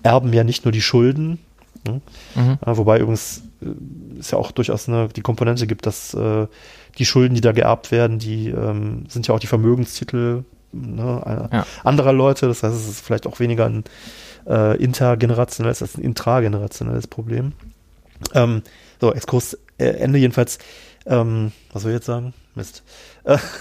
erben 0.02 0.32
ja 0.32 0.44
nicht 0.44 0.64
nur 0.64 0.72
die 0.72 0.82
Schulden, 0.82 1.38
ne? 1.86 2.00
mhm. 2.34 2.58
äh, 2.64 2.76
wobei 2.76 2.98
übrigens 2.98 3.42
äh, 3.62 4.18
es 4.18 4.30
ja 4.30 4.38
auch 4.38 4.50
durchaus 4.50 4.88
eine, 4.88 5.08
die 5.08 5.22
Komponente 5.22 5.66
gibt, 5.66 5.86
dass 5.86 6.14
äh, 6.14 6.46
die 6.98 7.04
Schulden, 7.04 7.34
die 7.34 7.40
da 7.40 7.52
geerbt 7.52 7.90
werden, 7.90 8.18
die 8.18 8.48
ähm, 8.48 9.06
sind 9.08 9.26
ja 9.26 9.34
auch 9.34 9.40
die 9.40 9.46
Vermögenstitel 9.46 10.44
ne, 10.72 11.48
ja. 11.52 11.66
anderer 11.84 12.12
Leute. 12.12 12.46
Das 12.46 12.62
heißt, 12.62 12.74
es 12.74 12.88
ist 12.88 13.00
vielleicht 13.00 13.26
auch 13.26 13.40
weniger 13.40 13.66
ein 13.66 13.84
äh, 14.46 14.76
intergenerationelles 14.82 15.82
als 15.82 15.96
ein 15.96 16.02
intragenerationelles 16.02 17.06
Problem. 17.06 17.52
Ähm, 18.34 18.62
so, 19.00 19.12
Exkurs 19.12 19.56
äh, 19.78 19.86
Ende 19.86 20.18
jedenfalls. 20.18 20.58
Ähm, 21.06 21.52
was 21.72 21.82
soll 21.82 21.92
ich 21.92 21.96
jetzt 21.96 22.06
sagen? 22.06 22.34
Mist. 22.60 22.82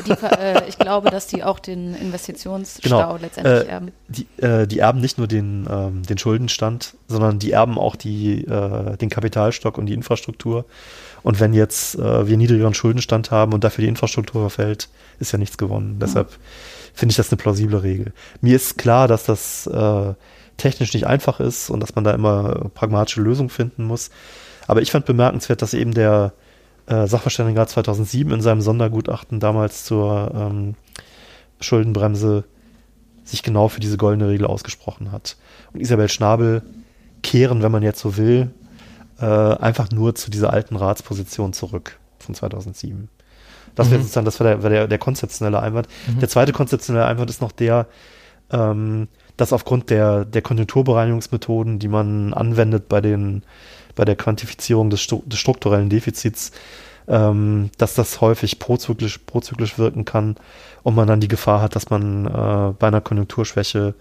Die, 0.06 0.12
äh, 0.12 0.68
ich 0.68 0.78
glaube, 0.78 1.10
dass 1.10 1.28
die 1.28 1.44
auch 1.44 1.60
den 1.60 1.96
Investitionsstau 1.96 2.90
genau. 2.90 3.18
letztendlich 3.18 3.68
äh, 3.68 3.72
erben. 3.72 3.92
Die, 4.08 4.28
äh, 4.42 4.68
die, 4.68 4.80
erben 4.80 5.02
nicht 5.02 5.18
nur 5.18 5.28
den, 5.28 5.68
ähm, 5.70 6.04
den 6.04 6.18
Schuldenstand, 6.18 6.96
sondern 7.08 7.40
die 7.40 7.52
erben 7.52 7.78
auch 7.78 7.96
die, 7.96 8.46
äh, 8.46 8.98
den 8.98 9.10
Kapitalstock 9.10 9.78
und 9.78 9.88
die 9.88 9.94
Infrastruktur. 9.94 10.66
Und 11.24 11.40
wenn 11.40 11.54
jetzt 11.54 11.96
äh, 11.96 12.28
wir 12.28 12.38
niedrigeren 12.38 12.74
Schuldenstand 12.74 13.32
haben 13.32 13.54
und 13.54 13.64
dafür 13.64 13.84
die 13.84 13.90
Infrastruktur 13.90 14.42
verfällt, 14.42 14.90
ist 15.20 15.32
ja 15.32 15.40
nichts 15.40 15.58
gewonnen. 15.58 15.96
Mhm. 15.96 16.00
Deshalb 16.00 16.32
finde 16.94 17.12
ich 17.12 17.18
das 17.18 17.32
eine 17.32 17.38
plausible 17.38 17.84
Regel. 17.84 18.14
Mir 18.42 18.56
ist 18.56 18.78
klar, 18.78 19.08
dass 19.08 19.24
das 19.26 19.68
äh, 19.68 20.14
technisch 20.58 20.94
nicht 20.94 21.08
einfach 21.08 21.40
ist 21.40 21.70
und 21.70 21.80
dass 21.80 21.96
man 21.96 22.04
da 22.04 22.12
immer 22.12 22.70
pragmatische 22.74 23.22
Lösungen 23.22 23.50
finden 23.50 23.84
muss. 23.86 24.10
Aber 24.68 24.82
ich 24.82 24.92
fand 24.92 25.06
bemerkenswert, 25.06 25.62
dass 25.62 25.74
eben 25.74 25.94
der 25.94 26.34
äh, 26.90 27.08
Sachverständigenrat 27.08 27.70
2007 27.70 28.34
in 28.34 28.42
seinem 28.42 28.62
Sondergutachten 28.62 29.40
damals 29.40 29.86
zur 29.86 30.32
ähm, 30.34 30.76
Schuldenbremse 31.62 32.46
sich 33.24 33.44
genau 33.44 33.68
für 33.68 33.80
diese 33.80 33.98
goldene 33.98 34.28
Regel 34.28 34.48
ausgesprochen 34.48 35.12
hat. 35.12 35.38
Und 35.72 35.82
Isabel 35.82 36.10
Schnabel 36.10 36.64
kehren, 37.22 37.62
wenn 37.62 37.72
man 37.72 37.84
jetzt 37.84 38.00
so 38.00 38.18
will, 38.18 38.50
äh, 39.20 39.26
einfach 39.26 39.92
nur 39.92 40.16
zu 40.16 40.32
dieser 40.32 40.52
alten 40.52 40.76
Ratsposition 40.76 41.54
zurück 41.54 42.00
von 42.18 42.34
2007. 42.34 43.10
Das 43.76 43.88
mhm. 43.88 43.92
wäre 43.92 44.02
sozusagen, 44.02 44.26
das 44.26 44.40
war 44.40 44.48
der, 44.48 44.64
war 44.64 44.70
der, 44.70 44.88
der 44.88 44.98
konzeptionelle 44.98 45.62
Einwand. 45.62 45.88
Mhm. 46.08 46.20
Der 46.20 46.30
zweite 46.30 46.54
konzeptionelle 46.54 47.06
Einwand 47.06 47.30
ist 47.30 47.42
noch 47.42 47.52
der, 47.52 47.88
ähm, 48.52 49.08
dass 49.38 49.54
aufgrund 49.54 49.90
der, 49.90 50.26
der 50.26 50.42
Konjunkturbereinigungsmethoden, 50.42 51.80
die 51.80 51.88
man 51.88 52.34
anwendet 52.34 52.90
bei 52.90 53.00
den 53.00 53.44
bei 54.00 54.06
der 54.06 54.16
Quantifizierung 54.16 54.90
des, 54.90 55.08
des 55.08 55.38
strukturellen 55.38 55.90
Defizits, 55.90 56.54
ähm, 57.10 57.70
dass 57.78 57.96
das 57.96 58.22
häufig 58.22 58.58
prozyklisch, 58.58 59.18
prozyklisch 59.18 59.78
wirken 59.78 60.06
kann 60.06 60.38
und 60.84 60.96
man 60.96 61.06
dann 61.06 61.20
die 61.20 61.28
Gefahr 61.28 61.62
hat, 61.62 61.76
dass 61.76 61.90
man 61.90 62.26
äh, 62.26 62.74
bei 62.80 62.88
einer 62.88 63.02
Konjunkturschwäche 63.02 63.96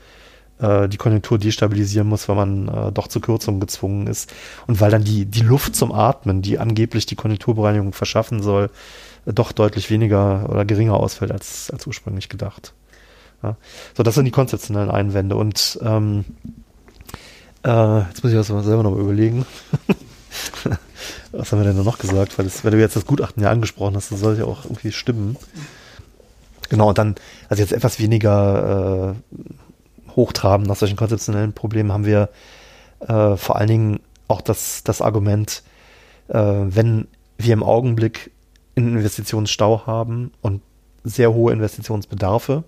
äh, 0.61 0.89
die 0.89 0.99
Konjunktur 0.99 1.37
destabilisieren 1.37 2.09
muss, 2.09 2.29
weil 2.29 2.37
man 2.37 2.69
äh, 2.69 2.93
doch 2.93 3.09
zu 3.09 3.19
Kürzungen 3.19 3.59
gezwungen 3.59 4.07
ist 4.07 4.33
und 4.69 4.81
weil 4.81 4.93
dann 4.93 5.03
die, 5.03 5.27
die 5.27 5.41
Luft 5.41 5.75
zum 5.75 5.91
Atmen, 5.91 6.43
die 6.43 6.61
angeblich 6.61 7.05
die 7.07 7.17
Konjunkturbereinigung 7.17 7.93
verschaffen 7.93 8.41
soll, 8.41 8.71
äh, 9.27 9.33
doch 9.33 9.51
deutlich 9.51 9.91
weniger 9.91 10.49
oder 10.49 10.65
geringer 10.65 10.95
ausfällt 10.95 11.33
als, 11.33 11.73
als 11.73 11.89
ursprünglich 11.89 12.29
gedacht. 12.29 12.73
Ja. 13.43 13.57
So, 13.97 14.05
das 14.05 14.15
sind 14.15 14.27
die 14.27 14.31
konzeptionellen 14.31 14.93
Einwände 14.93 15.35
und 15.35 15.77
ähm, 15.83 16.25
äh, 17.65 17.99
jetzt 18.01 18.23
muss 18.23 18.33
ich 18.33 18.39
das 18.39 18.47
selber 18.47 18.83
noch 18.83 18.93
mal 18.93 19.01
überlegen. 19.01 19.47
Was 21.33 21.53
haben 21.53 21.63
wir 21.63 21.73
denn 21.73 21.83
noch 21.83 21.99
gesagt? 21.99 22.39
Weil 22.39 22.47
das, 22.47 22.65
wenn 22.65 22.73
du 22.73 22.79
jetzt 22.79 22.97
das 22.97 23.07
Gutachten 23.07 23.43
ja 23.43 23.51
angesprochen 23.51 23.97
hast, 23.97 24.11
das 24.11 24.21
soll 24.21 24.39
ja 24.39 24.45
auch 24.45 24.65
irgendwie 24.65 24.93
stimmen. 24.93 25.37
Genau, 26.69 26.91
und 26.91 26.99
dann, 26.99 27.15
also 27.49 27.63
jetzt 27.63 27.73
etwas 27.73 27.99
weniger 27.99 29.15
äh, 29.37 30.15
hochtrabend 30.17 30.69
nach 30.69 30.77
solchen 30.77 30.97
konzeptionellen 30.97 31.53
Problemen 31.53 31.93
haben 31.93 32.05
wir 32.05 32.29
äh, 33.01 33.37
vor 33.37 33.57
allen 33.57 33.69
Dingen 33.69 34.01
auch 34.27 34.41
das, 34.41 34.83
das 34.85 35.01
Argument, 35.01 35.63
äh, 36.29 36.35
wenn 36.35 37.09
wir 37.39 37.55
im 37.55 37.63
Augenblick 37.63 38.31
einen 38.77 38.97
Investitionsstau 38.97 39.87
haben 39.87 40.33
und 40.43 40.63
sehr 41.05 41.33
hohe 41.33 41.53
Investitionsbedarfe, 41.53 42.65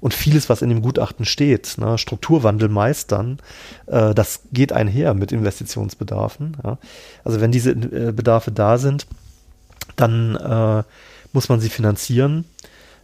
und 0.00 0.14
vieles, 0.14 0.48
was 0.48 0.62
in 0.62 0.68
dem 0.68 0.82
Gutachten 0.82 1.24
steht, 1.24 1.76
ne, 1.78 1.98
Strukturwandel 1.98 2.68
meistern, 2.68 3.38
äh, 3.86 4.14
das 4.14 4.42
geht 4.52 4.72
einher 4.72 5.14
mit 5.14 5.32
Investitionsbedarfen. 5.32 6.56
Ja. 6.64 6.78
Also 7.24 7.40
wenn 7.40 7.52
diese 7.52 7.70
äh, 7.70 8.12
Bedarfe 8.12 8.52
da 8.52 8.78
sind, 8.78 9.06
dann 9.96 10.36
äh, 10.36 10.82
muss 11.32 11.48
man 11.48 11.60
sie 11.60 11.70
finanzieren. 11.70 12.44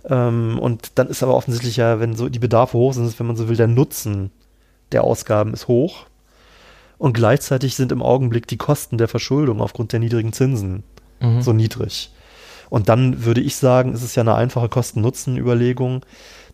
Ähm, 0.09 0.59
und 0.59 0.93
dann 0.97 1.09
ist 1.09 1.23
aber 1.23 1.35
offensichtlich 1.35 1.77
ja, 1.77 2.01
wenn 2.01 2.17
so 2.17 2.29
die 2.29 2.39
Bedarfe 2.39 2.77
hoch 2.77 2.93
sind, 2.93 3.19
wenn 3.19 3.27
man 3.27 3.37
so 3.37 3.49
will, 3.49 3.57
der 3.57 3.69
Nutzen 3.69 4.31
der 4.91 5.05
Ausgaben 5.05 5.55
ist 5.55 5.69
hoch. 5.69 6.07
Und 6.99 7.15
gleichzeitig 7.15 7.75
sind 7.75 7.91
im 7.91 8.03
Augenblick 8.03 8.47
die 8.47 8.57
Kosten 8.57 8.99
der 8.99 9.09
Verschuldung 9.09 9.61
aufgrund 9.61 9.93
der 9.93 10.01
niedrigen 10.01 10.33
Zinsen 10.33 10.85
mhm. 11.21 11.43
so 11.43 11.53
niedrig. 11.53 12.13
Und 12.71 12.89
dann 12.89 13.25
würde 13.25 13.41
ich 13.41 13.57
sagen, 13.57 13.93
ist 13.93 14.03
es 14.03 14.15
ja 14.15 14.23
eine 14.23 14.35
einfache 14.35 14.69
Kosten-Nutzen-Überlegung 14.69 16.05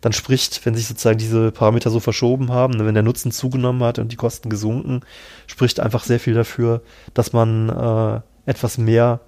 dann 0.01 0.13
spricht, 0.13 0.65
wenn 0.65 0.75
sich 0.75 0.87
sozusagen 0.87 1.17
diese 1.17 1.51
Parameter 1.51 1.89
so 1.89 1.99
verschoben 1.99 2.51
haben, 2.51 2.75
ne, 2.75 2.85
wenn 2.85 2.93
der 2.93 3.03
Nutzen 3.03 3.31
zugenommen 3.31 3.83
hat 3.83 3.99
und 3.99 4.11
die 4.11 4.15
Kosten 4.15 4.49
gesunken, 4.49 5.01
spricht 5.47 5.79
einfach 5.79 6.03
sehr 6.03 6.19
viel 6.19 6.33
dafür, 6.33 6.81
dass 7.13 7.33
man 7.33 7.69
äh, 7.69 8.21
etwas 8.49 8.77
mehr 8.77 9.19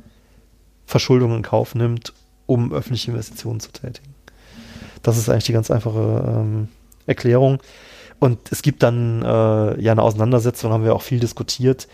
Verschuldung 0.85 1.35
in 1.35 1.41
Kauf 1.41 1.75
nimmt, 1.75 2.13
um 2.45 2.73
öffentliche 2.73 3.11
Investitionen 3.11 3.59
zu 3.59 3.71
tätigen. 3.71 4.13
Das 5.03 5.17
ist 5.17 5.29
eigentlich 5.29 5.45
die 5.45 5.53
ganz 5.53 5.71
einfache 5.71 6.23
ähm, 6.27 6.67
Erklärung. 7.05 7.59
Und 8.19 8.51
es 8.51 8.61
gibt 8.61 8.83
dann 8.83 9.23
äh, 9.23 9.81
ja 9.81 9.91
eine 9.91 10.03
Auseinandersetzung, 10.03 10.71
haben 10.71 10.83
wir 10.83 10.95
auch 10.95 11.01
viel 11.01 11.19
diskutiert. 11.19 11.87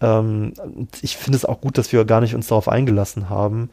Ähm, 0.00 0.54
ich 1.02 1.16
finde 1.16 1.36
es 1.36 1.44
auch 1.44 1.60
gut, 1.60 1.76
dass 1.76 1.92
wir 1.92 2.04
gar 2.04 2.20
nicht 2.20 2.34
uns 2.34 2.48
darauf 2.48 2.68
eingelassen 2.68 3.28
haben, 3.28 3.70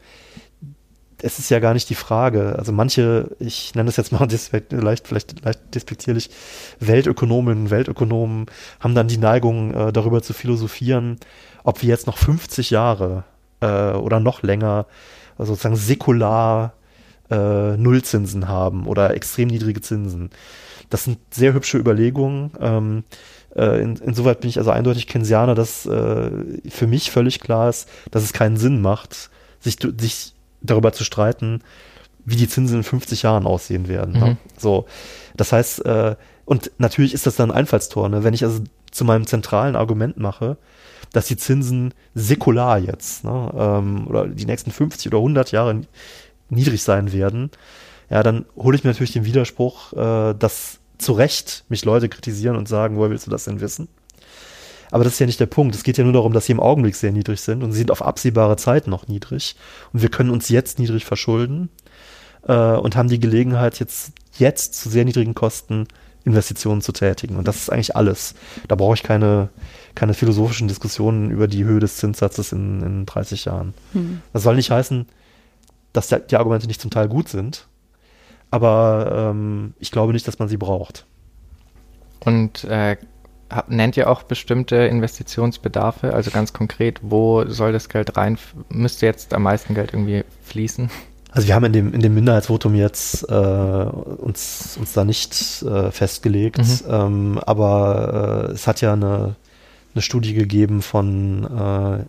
es 1.26 1.40
ist 1.40 1.50
ja 1.50 1.58
gar 1.58 1.74
nicht 1.74 1.90
die 1.90 1.96
Frage. 1.96 2.54
Also 2.56 2.72
manche, 2.72 3.36
ich 3.40 3.74
nenne 3.74 3.88
es 3.88 3.96
jetzt 3.96 4.12
mal 4.12 4.20
leicht, 4.70 5.08
vielleicht 5.08 5.44
leicht 5.44 5.74
despektierlich, 5.74 6.30
Weltökonominnen, 6.78 7.70
Weltökonomen 7.70 8.46
haben 8.80 8.94
dann 8.94 9.08
die 9.08 9.18
Neigung, 9.18 9.74
äh, 9.74 9.92
darüber 9.92 10.22
zu 10.22 10.32
philosophieren, 10.32 11.18
ob 11.64 11.82
wir 11.82 11.88
jetzt 11.88 12.06
noch 12.06 12.16
50 12.16 12.70
Jahre 12.70 13.24
äh, 13.60 13.92
oder 13.92 14.20
noch 14.20 14.42
länger 14.42 14.86
also 15.36 15.52
sozusagen 15.52 15.76
säkular 15.76 16.74
äh, 17.30 17.76
Nullzinsen 17.76 18.48
haben 18.48 18.86
oder 18.86 19.14
extrem 19.14 19.48
niedrige 19.48 19.80
Zinsen. 19.80 20.30
Das 20.90 21.04
sind 21.04 21.18
sehr 21.30 21.52
hübsche 21.52 21.78
Überlegungen. 21.78 22.52
Ähm, 22.60 23.04
äh, 23.56 23.82
in, 23.82 23.96
insoweit 23.96 24.40
bin 24.40 24.50
ich 24.50 24.58
also 24.58 24.70
eindeutig 24.70 25.08
Keynesianer, 25.08 25.54
dass 25.56 25.86
äh, 25.86 26.30
für 26.68 26.86
mich 26.86 27.10
völlig 27.10 27.40
klar 27.40 27.68
ist, 27.68 27.88
dass 28.12 28.22
es 28.22 28.32
keinen 28.32 28.56
Sinn 28.56 28.80
macht, 28.80 29.30
sich, 29.60 29.78
sich 29.98 30.35
darüber 30.66 30.92
zu 30.92 31.04
streiten, 31.04 31.62
wie 32.24 32.36
die 32.36 32.48
Zinsen 32.48 32.78
in 32.78 32.82
50 32.84 33.22
Jahren 33.22 33.46
aussehen 33.46 33.88
werden. 33.88 34.12
Ne? 34.12 34.18
Mhm. 34.18 34.24
Ne? 34.24 34.36
So, 34.58 34.86
das 35.36 35.52
heißt, 35.52 35.84
äh, 35.86 36.16
und 36.44 36.70
natürlich 36.78 37.14
ist 37.14 37.26
das 37.26 37.36
dann 37.36 37.50
ein 37.50 37.56
Einfallstor, 37.56 38.08
ne? 38.08 38.24
wenn 38.24 38.34
ich 38.34 38.44
also 38.44 38.62
zu 38.90 39.04
meinem 39.04 39.26
zentralen 39.26 39.76
Argument 39.76 40.16
mache, 40.16 40.56
dass 41.12 41.26
die 41.26 41.36
Zinsen 41.36 41.94
säkular 42.14 42.78
jetzt 42.78 43.24
ne, 43.24 43.52
ähm, 43.56 44.06
oder 44.08 44.26
die 44.26 44.46
nächsten 44.46 44.70
50 44.70 45.08
oder 45.08 45.18
100 45.18 45.52
Jahre 45.52 45.82
niedrig 46.48 46.82
sein 46.82 47.12
werden, 47.12 47.50
ja, 48.10 48.22
dann 48.22 48.44
hole 48.56 48.76
ich 48.76 48.84
mir 48.84 48.90
natürlich 48.90 49.12
den 49.12 49.24
Widerspruch, 49.24 49.92
äh, 49.92 50.34
dass 50.34 50.78
zu 50.98 51.12
Recht 51.12 51.64
mich 51.68 51.84
Leute 51.84 52.08
kritisieren 52.08 52.56
und 52.56 52.68
sagen, 52.68 52.96
woher 52.96 53.10
willst 53.10 53.26
du 53.26 53.30
das 53.30 53.44
denn 53.44 53.60
wissen? 53.60 53.88
Aber 54.90 55.04
das 55.04 55.14
ist 55.14 55.18
ja 55.18 55.26
nicht 55.26 55.40
der 55.40 55.46
Punkt. 55.46 55.74
Es 55.74 55.82
geht 55.82 55.98
ja 55.98 56.04
nur 56.04 56.12
darum, 56.12 56.32
dass 56.32 56.46
sie 56.46 56.52
im 56.52 56.60
Augenblick 56.60 56.94
sehr 56.94 57.12
niedrig 57.12 57.40
sind 57.40 57.62
und 57.62 57.72
sie 57.72 57.78
sind 57.78 57.90
auf 57.90 58.02
absehbare 58.02 58.56
Zeit 58.56 58.86
noch 58.86 59.08
niedrig. 59.08 59.56
Und 59.92 60.02
wir 60.02 60.08
können 60.08 60.30
uns 60.30 60.48
jetzt 60.48 60.78
niedrig 60.78 61.04
verschulden 61.04 61.70
äh, 62.46 62.54
und 62.54 62.96
haben 62.96 63.08
die 63.08 63.20
Gelegenheit, 63.20 63.78
jetzt, 63.78 64.12
jetzt 64.38 64.74
zu 64.74 64.88
sehr 64.88 65.04
niedrigen 65.04 65.34
Kosten 65.34 65.86
Investitionen 66.26 66.82
zu 66.82 66.92
tätigen. 66.92 67.36
Und 67.36 67.46
das 67.46 67.56
ist 67.56 67.70
eigentlich 67.70 67.94
alles. 67.94 68.34
Da 68.66 68.74
brauche 68.74 68.94
ich 68.94 69.04
keine, 69.04 69.48
keine 69.94 70.12
philosophischen 70.12 70.66
Diskussionen 70.66 71.30
über 71.30 71.46
die 71.46 71.64
Höhe 71.64 71.78
des 71.78 71.96
Zinssatzes 71.96 72.52
in, 72.52 72.82
in 72.82 73.06
30 73.06 73.44
Jahren. 73.44 73.74
Hm. 73.92 74.20
Das 74.32 74.42
soll 74.42 74.56
nicht 74.56 74.70
heißen, 74.70 75.06
dass 75.92 76.08
die 76.08 76.36
Argumente 76.36 76.66
nicht 76.66 76.80
zum 76.80 76.90
Teil 76.90 77.08
gut 77.08 77.28
sind, 77.28 77.68
aber 78.50 79.30
ähm, 79.30 79.74
ich 79.78 79.92
glaube 79.92 80.12
nicht, 80.12 80.26
dass 80.26 80.38
man 80.38 80.48
sie 80.48 80.56
braucht. 80.56 81.06
Und 82.20 82.64
äh, 82.64 82.96
nennt 83.68 83.96
ihr 83.96 84.10
auch 84.10 84.22
bestimmte 84.22 84.76
Investitionsbedarfe? 84.76 86.14
Also 86.14 86.30
ganz 86.30 86.52
konkret, 86.52 87.00
wo 87.02 87.44
soll 87.46 87.72
das 87.72 87.88
Geld 87.88 88.16
rein? 88.16 88.38
Müsste 88.68 89.06
jetzt 89.06 89.34
am 89.34 89.42
meisten 89.42 89.74
Geld 89.74 89.92
irgendwie 89.92 90.24
fließen? 90.44 90.90
Also 91.30 91.48
wir 91.48 91.54
haben 91.54 91.64
in 91.66 91.72
dem, 91.72 91.92
in 91.92 92.00
dem 92.00 92.14
Minderheitsvotum 92.14 92.74
jetzt 92.74 93.28
äh, 93.28 93.34
uns, 93.34 94.76
uns 94.78 94.92
da 94.94 95.04
nicht 95.04 95.62
äh, 95.62 95.90
festgelegt, 95.90 96.58
mhm. 96.58 96.80
ähm, 96.88 97.40
aber 97.44 98.48
äh, 98.48 98.52
es 98.52 98.66
hat 98.66 98.80
ja 98.80 98.94
eine, 98.94 99.36
eine 99.94 100.02
Studie 100.02 100.32
gegeben 100.32 100.80
von 100.80 102.06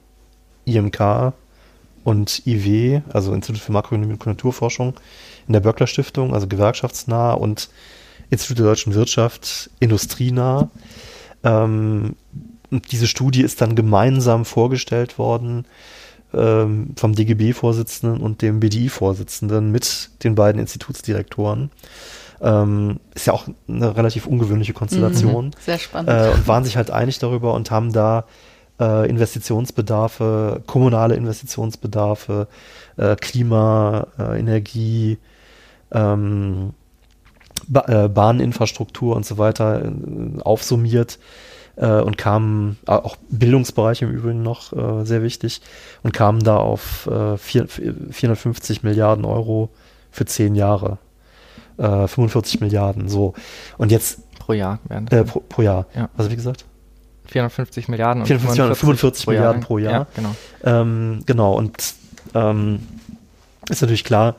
äh, 0.66 0.72
IMK 0.72 1.34
und 2.06 2.48
IW, 2.48 3.02
also 3.12 3.34
Institut 3.34 3.62
für 3.62 3.74
Makroökonomie 3.74 4.14
und 4.14 4.20
Konjunkturforschung 4.20 4.94
in 5.48 5.54
der 5.54 5.60
Böckler 5.60 5.88
Stiftung, 5.88 6.34
also 6.34 6.48
gewerkschaftsnah 6.48 7.34
und 7.34 7.70
Institut 8.30 8.60
der 8.60 8.66
deutschen 8.68 8.94
Wirtschaft 8.94 9.70
industrienah. 9.82 10.70
Ähm, 11.44 12.16
diese 12.92 13.08
Studie 13.08 13.42
ist 13.42 13.62
dann 13.62 13.76
gemeinsam 13.76 14.46
vorgestellt 14.46 15.18
worden 15.18 15.66
ähm, 16.34 16.94
vom 16.96 17.16
DGB-Vorsitzenden 17.16 18.22
und 18.22 18.42
dem 18.42 18.60
BDI-Vorsitzenden 18.60 19.72
mit 19.72 20.10
den 20.24 20.36
beiden 20.36 20.60
Institutsdirektoren. 20.60 21.72
Ähm, 22.42 23.00
ist 23.16 23.28
ja 23.28 23.34
auch 23.34 23.48
eine 23.68 23.96
relativ 23.96 24.28
ungewöhnliche 24.28 24.74
Konstellation. 24.74 25.48
Mhm, 25.48 25.52
sehr 25.60 25.80
spannend. 25.80 26.10
Äh, 26.10 26.32
und 26.34 26.48
waren 26.48 26.64
sich 26.64 26.78
halt 26.78 26.92
einig 26.92 27.20
darüber 27.20 27.54
und 27.54 27.72
haben 27.72 27.94
da 27.94 28.26
äh, 28.80 29.10
Investitionsbedarfe, 29.10 30.62
kommunale 30.68 31.16
Investitionsbedarfe, 31.16 32.48
äh, 32.98 33.16
Klima, 33.16 34.08
äh, 34.20 34.40
Energie, 34.40 35.18
ähm, 35.92 36.74
äh, 36.74 36.77
Bahninfrastruktur 37.68 39.16
und 39.16 39.26
so 39.26 39.38
weiter 39.38 39.86
äh, 39.86 40.42
aufsummiert 40.42 41.20
äh, 41.78 42.02
und 42.02 42.18
kamen, 42.18 42.78
äh, 42.88 42.92
auch 42.92 43.16
Bildungsbereich 43.30 44.02
im 44.02 44.12
Übrigen 44.12 44.42
noch 44.42 44.74
äh, 44.74 45.06
sehr 45.06 45.24
wichtig, 45.24 45.62
und 46.04 46.14
kamen 46.14 46.44
da 46.44 46.58
auf 46.58 47.08
äh, 47.08 47.38
vier, 47.38 47.68
450 47.68 48.84
Milliarden 48.84 49.26
Euro 49.26 49.70
für 50.12 50.26
zehn 50.26 50.56
Jahre. 50.56 50.98
Äh, 51.78 52.08
45 52.08 52.60
Milliarden, 52.62 53.08
so. 53.08 53.34
Und 53.78 53.92
jetzt. 53.92 54.20
Pro 54.40 54.54
Jahr 54.54 54.80
werden 54.88 55.08
äh, 55.10 55.24
pro, 55.24 55.42
pro, 55.42 55.62
Jahr. 55.62 55.86
Ja. 55.94 56.10
Habe 56.18 56.30
ich 56.30 56.36
gesagt? 56.36 56.66
450 57.26 57.90
Milliarden 57.90 58.22
und 58.22 58.28
445 58.28 58.80
45 58.80 59.26
pro 59.26 59.32
Milliarden 59.32 59.62
Jahr. 59.62 59.68
pro 59.68 59.78
Jahr. 59.78 59.92
Ja, 59.92 60.08
genau. 60.16 60.36
Ähm, 60.64 61.24
genau, 61.26 61.54
und 61.54 61.94
ähm, 62.34 62.80
ist 63.70 63.82
natürlich 63.82 64.04
klar, 64.06 64.36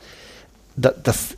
da, 0.77 0.93
das, 1.03 1.37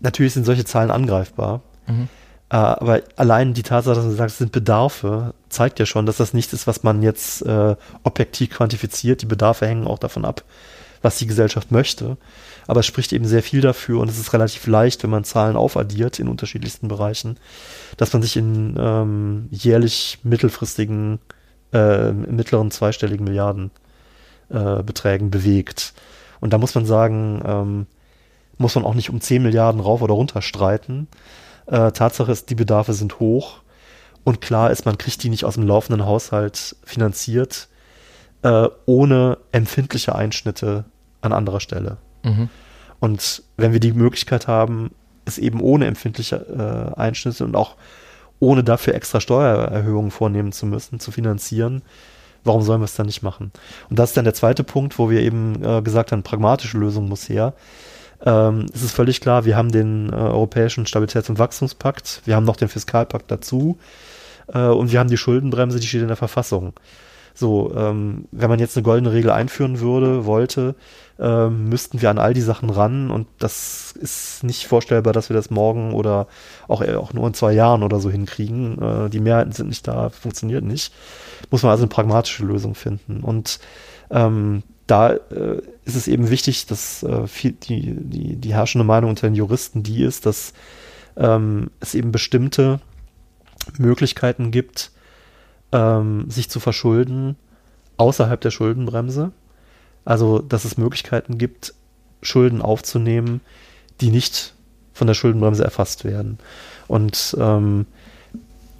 natürlich 0.00 0.34
sind 0.34 0.44
solche 0.44 0.64
Zahlen 0.64 0.90
angreifbar. 0.90 1.62
Mhm. 1.86 2.08
Äh, 2.52 2.56
aber 2.56 3.02
allein 3.16 3.54
die 3.54 3.62
Tatsache, 3.62 3.96
dass 3.96 4.04
man 4.04 4.16
sagt, 4.16 4.32
es 4.32 4.38
sind 4.38 4.52
Bedarfe, 4.52 5.32
zeigt 5.48 5.78
ja 5.78 5.86
schon, 5.86 6.04
dass 6.04 6.18
das 6.18 6.34
nichts 6.34 6.52
ist, 6.52 6.66
was 6.66 6.82
man 6.82 7.02
jetzt 7.02 7.40
äh, 7.46 7.76
objektiv 8.02 8.50
quantifiziert. 8.50 9.22
Die 9.22 9.26
Bedarfe 9.26 9.66
hängen 9.66 9.86
auch 9.86 9.98
davon 9.98 10.26
ab, 10.26 10.44
was 11.00 11.16
die 11.16 11.26
Gesellschaft 11.26 11.70
möchte. 11.70 12.18
Aber 12.66 12.80
es 12.80 12.86
spricht 12.86 13.12
eben 13.12 13.24
sehr 13.24 13.42
viel 13.42 13.62
dafür 13.62 14.00
und 14.00 14.08
es 14.08 14.18
ist 14.18 14.34
relativ 14.34 14.66
leicht, 14.66 15.02
wenn 15.02 15.10
man 15.10 15.24
Zahlen 15.24 15.56
aufaddiert 15.56 16.18
in 16.18 16.28
unterschiedlichsten 16.28 16.88
Bereichen, 16.88 17.38
dass 17.96 18.12
man 18.12 18.22
sich 18.22 18.36
in 18.36 18.76
ähm, 18.78 19.48
jährlich 19.50 20.18
mittelfristigen, 20.22 21.18
äh, 21.72 22.12
mittleren 22.12 22.70
zweistelligen 22.70 23.24
Milliardenbeträgen 23.24 25.28
äh, 25.28 25.30
bewegt. 25.30 25.94
Und 26.40 26.52
da 26.52 26.58
muss 26.58 26.74
man 26.74 26.86
sagen, 26.86 27.42
ähm, 27.44 27.86
muss 28.62 28.74
man 28.74 28.84
auch 28.84 28.94
nicht 28.94 29.10
um 29.10 29.20
10 29.20 29.42
Milliarden 29.42 29.80
rauf 29.80 30.00
oder 30.00 30.14
runter 30.14 30.40
streiten, 30.40 31.08
äh, 31.66 31.92
Tatsache 31.92 32.32
ist, 32.32 32.50
die 32.50 32.54
Bedarfe 32.54 32.94
sind 32.94 33.20
hoch 33.20 33.60
und 34.24 34.40
klar 34.40 34.70
ist, 34.70 34.86
man 34.86 34.98
kriegt 34.98 35.22
die 35.22 35.28
nicht 35.28 35.44
aus 35.44 35.54
dem 35.54 35.66
laufenden 35.66 36.06
Haushalt 36.06 36.76
finanziert, 36.84 37.68
äh, 38.42 38.68
ohne 38.86 39.38
empfindliche 39.52 40.14
Einschnitte 40.14 40.84
an 41.20 41.32
anderer 41.32 41.60
Stelle. 41.60 41.98
Mhm. 42.22 42.48
Und 43.00 43.42
wenn 43.56 43.72
wir 43.72 43.80
die 43.80 43.92
Möglichkeit 43.92 44.46
haben, 44.46 44.92
es 45.24 45.38
eben 45.38 45.60
ohne 45.60 45.86
empfindliche 45.86 46.92
äh, 46.96 46.98
Einschnitte 46.98 47.44
und 47.44 47.54
auch 47.54 47.76
ohne 48.40 48.64
dafür 48.64 48.94
extra 48.94 49.20
Steuererhöhungen 49.20 50.10
vornehmen 50.10 50.52
zu 50.52 50.66
müssen, 50.66 50.98
zu 50.98 51.12
finanzieren, 51.12 51.82
warum 52.44 52.62
sollen 52.62 52.80
wir 52.80 52.86
es 52.86 52.96
dann 52.96 53.06
nicht 53.06 53.22
machen? 53.22 53.52
Und 53.88 53.98
das 53.98 54.10
ist 54.10 54.16
dann 54.16 54.24
der 54.24 54.34
zweite 54.34 54.64
Punkt, 54.64 54.98
wo 54.98 55.10
wir 55.10 55.20
eben 55.20 55.62
äh, 55.64 55.82
gesagt 55.82 56.10
haben, 56.10 56.24
pragmatische 56.24 56.78
Lösung 56.78 57.08
muss 57.08 57.28
her 57.28 57.54
ähm, 58.24 58.66
es 58.72 58.82
ist 58.82 58.92
völlig 58.92 59.20
klar, 59.20 59.44
wir 59.44 59.56
haben 59.56 59.72
den 59.72 60.10
äh, 60.10 60.16
Europäischen 60.16 60.86
Stabilitäts- 60.86 61.28
und 61.28 61.38
Wachstumspakt, 61.38 62.22
wir 62.24 62.36
haben 62.36 62.44
noch 62.44 62.56
den 62.56 62.68
Fiskalpakt 62.68 63.30
dazu 63.30 63.78
äh, 64.52 64.66
und 64.66 64.92
wir 64.92 65.00
haben 65.00 65.10
die 65.10 65.16
Schuldenbremse, 65.16 65.80
die 65.80 65.86
steht 65.86 66.02
in 66.02 66.08
der 66.08 66.16
Verfassung. 66.16 66.74
So, 67.34 67.74
ähm, 67.74 68.26
wenn 68.30 68.50
man 68.50 68.58
jetzt 68.58 68.76
eine 68.76 68.84
goldene 68.84 69.12
Regel 69.12 69.30
einführen 69.30 69.80
würde, 69.80 70.26
wollte, 70.26 70.74
ähm, 71.18 71.68
müssten 71.68 72.02
wir 72.02 72.10
an 72.10 72.18
all 72.18 72.34
die 72.34 72.42
Sachen 72.42 72.68
ran 72.68 73.10
und 73.10 73.26
das 73.38 73.92
ist 73.92 74.44
nicht 74.44 74.66
vorstellbar, 74.66 75.12
dass 75.12 75.30
wir 75.30 75.36
das 75.36 75.50
morgen 75.50 75.94
oder 75.94 76.26
auch, 76.68 76.82
äh, 76.82 76.94
auch 76.94 77.12
nur 77.14 77.26
in 77.26 77.34
zwei 77.34 77.52
Jahren 77.52 77.82
oder 77.82 78.00
so 78.00 78.10
hinkriegen. 78.10 78.80
Äh, 78.82 79.10
die 79.10 79.20
Mehrheiten 79.20 79.52
sind 79.52 79.68
nicht 79.68 79.88
da, 79.88 80.10
funktioniert 80.10 80.64
nicht. 80.64 80.92
Muss 81.50 81.62
man 81.62 81.70
also 81.70 81.84
eine 81.84 81.90
pragmatische 81.90 82.44
Lösung 82.44 82.74
finden. 82.74 83.20
Und 83.22 83.60
ähm, 84.10 84.62
da 84.86 85.12
äh, 85.12 85.62
ist 85.84 85.96
es 85.96 86.08
eben 86.08 86.30
wichtig, 86.30 86.66
dass 86.66 87.02
äh, 87.02 87.26
viel, 87.26 87.52
die, 87.52 87.94
die, 87.96 88.36
die 88.36 88.54
herrschende 88.54 88.84
Meinung 88.84 89.10
unter 89.10 89.26
den 89.26 89.34
Juristen 89.34 89.82
die 89.82 90.02
ist, 90.02 90.26
dass 90.26 90.52
ähm, 91.16 91.70
es 91.80 91.94
eben 91.94 92.12
bestimmte 92.12 92.80
Möglichkeiten 93.78 94.50
gibt, 94.50 94.92
ähm, 95.72 96.30
sich 96.30 96.48
zu 96.48 96.60
verschulden 96.60 97.36
außerhalb 97.96 98.40
der 98.40 98.50
Schuldenbremse. 98.50 99.32
Also, 100.04 100.40
dass 100.40 100.64
es 100.64 100.76
Möglichkeiten 100.76 101.38
gibt, 101.38 101.74
Schulden 102.22 102.62
aufzunehmen, 102.62 103.40
die 104.00 104.10
nicht 104.10 104.54
von 104.92 105.06
der 105.06 105.14
Schuldenbremse 105.14 105.64
erfasst 105.64 106.04
werden. 106.04 106.38
Und 106.88 107.36
ähm, 107.38 107.86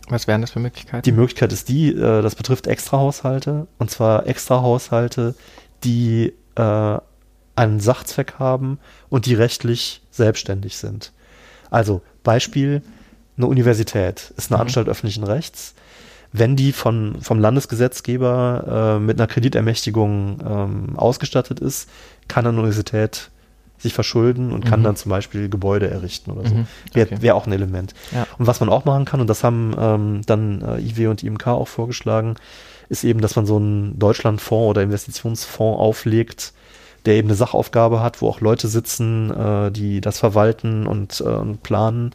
was 0.09 0.26
wären 0.26 0.40
das 0.40 0.50
für 0.50 0.61
Möglichkeiten? 0.61 1.03
Die 1.03 1.12
Möglichkeit 1.12 1.53
ist 1.53 1.68
die, 1.68 1.90
äh, 1.90 2.22
das 2.22 2.34
betrifft 2.34 2.66
Extrahaushalte, 2.66 3.66
und 3.78 3.90
zwar 3.90 4.26
Extrahaushalte, 4.26 5.34
die 5.84 6.32
äh, 6.57 6.98
einen 7.55 7.80
Sachzweck 7.80 8.34
haben 8.38 8.78
und 9.09 9.26
die 9.26 9.34
rechtlich 9.34 10.03
selbstständig 10.11 10.76
sind. 10.76 11.12
Also 11.70 12.03
Beispiel, 12.22 12.82
eine 13.36 13.46
Universität 13.46 14.32
ist 14.36 14.50
eine 14.50 14.59
mhm. 14.59 14.62
Anstalt 14.62 14.88
öffentlichen 14.88 15.24
Rechts. 15.24 15.74
Wenn 16.32 16.57
die 16.57 16.72
von, 16.72 17.20
vom 17.20 17.40
Landesgesetzgeber 17.40 18.96
äh, 18.96 19.00
mit 19.00 19.20
einer 19.20 19.26
Kreditermächtigung 19.26 20.38
ähm, 20.46 20.98
ausgestattet 20.98 21.61
ist, 21.61 21.90
kann 22.28 22.46
eine 22.46 22.59
Universität 22.59 23.30
sich 23.83 23.93
verschulden 23.93 24.53
und 24.53 24.64
kann 24.64 24.80
mhm. 24.80 24.85
dann 24.85 24.97
zum 24.97 25.11
Beispiel 25.11 25.49
Gebäude 25.49 25.91
errichten 25.91 26.30
oder 26.30 26.49
so. 26.49 26.55
Mhm. 26.55 26.66
Wäre 26.93 27.09
okay. 27.09 27.22
wär 27.22 27.37
auch 27.37 27.47
ein 27.47 27.53
Element. 27.53 27.95
Ja. 28.12 28.26
Und 28.39 28.47
was 28.47 28.61
man 28.61 28.68
auch 28.68 28.85
machen 28.85 29.05
kann, 29.05 29.20
und 29.20 29.26
das 29.28 29.45
haben 29.45 29.74
ähm, 29.78 30.20
dann 30.26 30.62
äh, 30.62 30.80
IW 30.80 31.09
und 31.09 31.22
IMK 31.22 31.49
auch 31.49 31.68
vorgeschlagen, 31.68 32.37
ist 32.89 33.05
eben, 33.05 33.20
dass 33.20 33.37
man 33.37 33.47
so 33.47 33.57
einen 33.57 33.99
Deutschlandfonds 33.99 34.70
oder 34.70 34.83
Investitionsfonds 34.83 35.80
auflegt, 35.80 36.53
der 37.05 37.14
eben 37.14 37.28
eine 37.28 37.37
Sachaufgabe 37.37 38.01
hat, 38.01 38.22
wo 38.22 38.28
auch 38.28 38.41
Leute 38.41 38.68
sitzen, 38.68 39.30
äh, 39.30 39.72
die 39.72 40.01
das 40.01 40.18
verwalten 40.18 40.87
und, 40.87 41.20
äh, 41.20 41.24
und 41.24 41.62
planen 41.62 42.14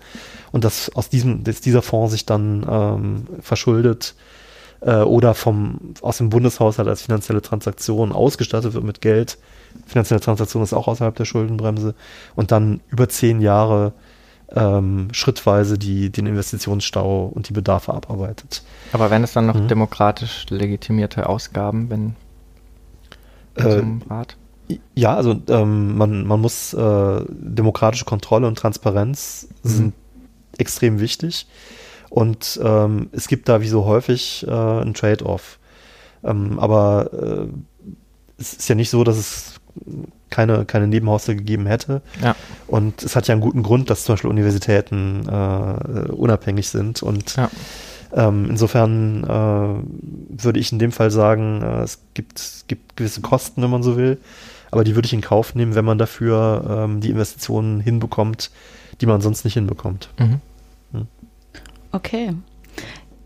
und 0.51 0.63
dass 0.63 0.95
aus 0.95 1.09
diesem, 1.09 1.43
dass 1.43 1.61
dieser 1.61 1.81
Fonds 1.81 2.13
sich 2.13 2.25
dann 2.25 2.65
ähm, 2.69 3.27
verschuldet 3.41 4.15
äh, 4.81 4.97
oder 4.97 5.33
vom, 5.33 5.79
aus 6.01 6.17
dem 6.17 6.29
Bundeshaushalt 6.29 6.87
als 6.87 7.01
finanzielle 7.01 7.41
Transaktion 7.41 8.11
ausgestattet 8.11 8.73
wird 8.73 8.83
mit 8.83 9.01
Geld. 9.01 9.37
Finanzielle 9.85 10.21
Transaktion 10.21 10.63
ist 10.63 10.73
auch 10.73 10.87
außerhalb 10.87 11.15
der 11.15 11.25
Schuldenbremse 11.25 11.95
und 12.35 12.51
dann 12.51 12.81
über 12.89 13.09
zehn 13.09 13.41
Jahre 13.41 13.93
ähm, 14.55 15.09
schrittweise 15.11 15.77
die, 15.77 16.09
den 16.09 16.25
Investitionsstau 16.25 17.27
und 17.33 17.49
die 17.49 17.53
Bedarfe 17.53 17.93
abarbeitet. 17.93 18.63
Aber 18.93 19.09
wenn 19.09 19.23
es 19.23 19.33
dann 19.33 19.45
noch 19.45 19.55
mhm. 19.55 19.67
demokratisch 19.67 20.45
legitimierte 20.49 21.27
Ausgaben, 21.27 21.89
wenn 21.89 22.15
äh, 23.55 23.79
zum 23.79 24.01
Rat? 24.09 24.37
Ja, 24.95 25.15
also 25.15 25.35
ähm, 25.49 25.97
man, 25.97 26.25
man 26.25 26.41
muss 26.41 26.73
äh, 26.73 27.21
demokratische 27.29 28.05
Kontrolle 28.05 28.47
und 28.47 28.57
Transparenz 28.57 29.47
mhm. 29.63 29.69
sind 29.69 29.93
extrem 30.57 30.99
wichtig. 30.99 31.47
Und 32.09 32.59
ähm, 32.63 33.09
es 33.11 33.27
gibt 33.27 33.49
da 33.49 33.61
wie 33.61 33.67
so 33.67 33.85
häufig 33.85 34.45
äh, 34.47 34.51
ein 34.51 34.93
Trade-off. 34.93 35.59
Ähm, 36.23 36.57
aber 36.59 37.11
äh, 37.13 37.47
es 38.37 38.53
ist 38.53 38.69
ja 38.69 38.75
nicht 38.75 38.89
so, 38.89 39.03
dass 39.03 39.17
es 39.17 39.56
keine, 40.29 40.65
keine 40.65 40.87
Nebenhausel 40.87 41.35
gegeben 41.35 41.65
hätte. 41.65 42.01
Ja. 42.21 42.35
Und 42.67 43.03
es 43.03 43.15
hat 43.15 43.27
ja 43.27 43.33
einen 43.33 43.41
guten 43.41 43.63
Grund, 43.63 43.89
dass 43.89 44.03
zum 44.03 44.13
Beispiel 44.13 44.29
Universitäten 44.29 45.27
äh, 45.27 46.11
unabhängig 46.11 46.69
sind. 46.69 47.01
Und 47.03 47.35
Ja. 47.35 47.49
ähm, 48.13 48.47
insofern 48.49 49.23
äh, 49.23 50.43
würde 50.43 50.59
ich 50.59 50.71
in 50.71 50.79
dem 50.79 50.91
Fall 50.91 51.11
sagen, 51.11 51.61
äh, 51.61 51.81
es 51.83 51.99
gibt, 52.13 52.65
gibt 52.67 52.97
gewisse 52.97 53.21
Kosten, 53.21 53.61
wenn 53.61 53.69
man 53.69 53.83
so 53.83 53.97
will. 53.97 54.17
Aber 54.69 54.83
die 54.83 54.95
würde 54.95 55.05
ich 55.05 55.13
in 55.13 55.21
Kauf 55.21 55.55
nehmen, 55.55 55.75
wenn 55.75 55.85
man 55.85 55.97
dafür 55.97 56.85
ähm, 56.85 56.99
die 56.99 57.09
Investitionen 57.09 57.79
hinbekommt, 57.79 58.51
die 58.99 59.05
man 59.05 59.21
sonst 59.21 59.45
nicht 59.45 59.53
hinbekommt. 59.53 60.09
Mhm. 60.19 60.41
Okay. 61.93 62.33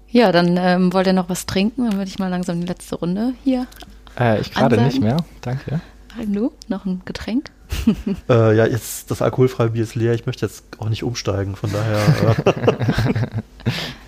Ja, 0.09 0.31
dann 0.31 0.57
ähm, 0.57 0.93
wollt 0.93 1.07
ihr 1.07 1.13
noch 1.13 1.29
was 1.29 1.45
trinken? 1.45 1.85
Dann 1.89 1.97
würde 1.97 2.09
ich 2.09 2.19
mal 2.19 2.27
langsam 2.27 2.59
die 2.61 2.67
letzte 2.67 2.95
Runde 2.95 3.33
hier. 3.43 3.65
Äh, 4.19 4.41
ich 4.41 4.53
gerade 4.53 4.79
nicht 4.81 5.01
mehr. 5.01 5.17
Danke. 5.41 5.81
Du? 6.27 6.51
Noch 6.67 6.85
ein 6.85 7.01
Getränk? 7.05 7.51
Äh, 8.29 8.55
ja, 8.55 8.65
jetzt 8.65 9.09
das 9.11 9.21
alkoholfreie 9.21 9.69
Bier 9.69 9.83
ist 9.83 9.95
leer. 9.95 10.13
Ich 10.13 10.25
möchte 10.25 10.45
jetzt 10.45 10.65
auch 10.79 10.89
nicht 10.89 11.03
umsteigen. 11.03 11.55
Von 11.55 11.71
daher. 11.71 12.35
Äh, 12.45 13.41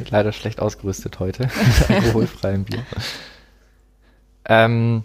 Leider 0.10 0.32
schlecht 0.32 0.60
ausgerüstet 0.60 1.20
heute 1.20 1.44
mit 1.68 1.90
alkoholfreiem 1.90 2.66
Bier. 2.66 2.84
Ähm, 4.46 5.04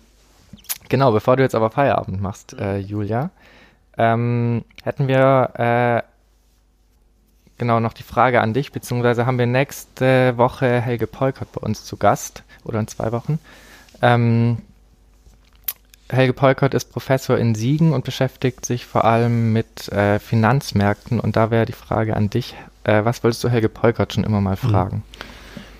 genau, 0.88 1.12
bevor 1.12 1.36
du 1.36 1.42
jetzt 1.42 1.54
aber 1.54 1.70
Feierabend 1.70 2.20
machst, 2.20 2.54
äh, 2.54 2.78
Julia, 2.78 3.30
ähm, 3.96 4.64
hätten 4.82 5.08
wir 5.08 5.50
äh, 5.54 6.02
genau 7.58 7.80
noch 7.80 7.92
die 7.92 8.02
Frage 8.02 8.40
an 8.40 8.54
dich, 8.54 8.72
beziehungsweise 8.72 9.24
haben 9.24 9.38
wir 9.38 9.46
nächste 9.46 10.36
Woche 10.36 10.80
Helge 10.80 11.06
Polkert 11.06 11.52
bei 11.52 11.60
uns 11.60 11.84
zu 11.84 11.96
Gast 11.96 12.42
oder 12.64 12.80
in 12.80 12.88
zwei 12.88 13.12
Wochen. 13.12 13.38
Ähm, 14.02 14.58
Helge 16.10 16.32
Polkert 16.32 16.74
ist 16.74 16.90
Professor 16.90 17.36
in 17.36 17.54
Siegen 17.54 17.92
und 17.92 18.04
beschäftigt 18.04 18.64
sich 18.64 18.86
vor 18.86 19.04
allem 19.04 19.52
mit 19.52 19.88
äh, 19.92 20.18
Finanzmärkten. 20.18 21.20
Und 21.20 21.36
da 21.36 21.50
wäre 21.50 21.66
die 21.66 21.72
Frage 21.72 22.16
an 22.16 22.30
dich, 22.30 22.54
äh, 22.84 23.04
was 23.04 23.22
wolltest 23.22 23.44
du 23.44 23.48
Helge 23.48 23.68
Polkert 23.68 24.14
schon 24.14 24.24
immer 24.24 24.40
mal 24.40 24.56
fragen? 24.56 25.04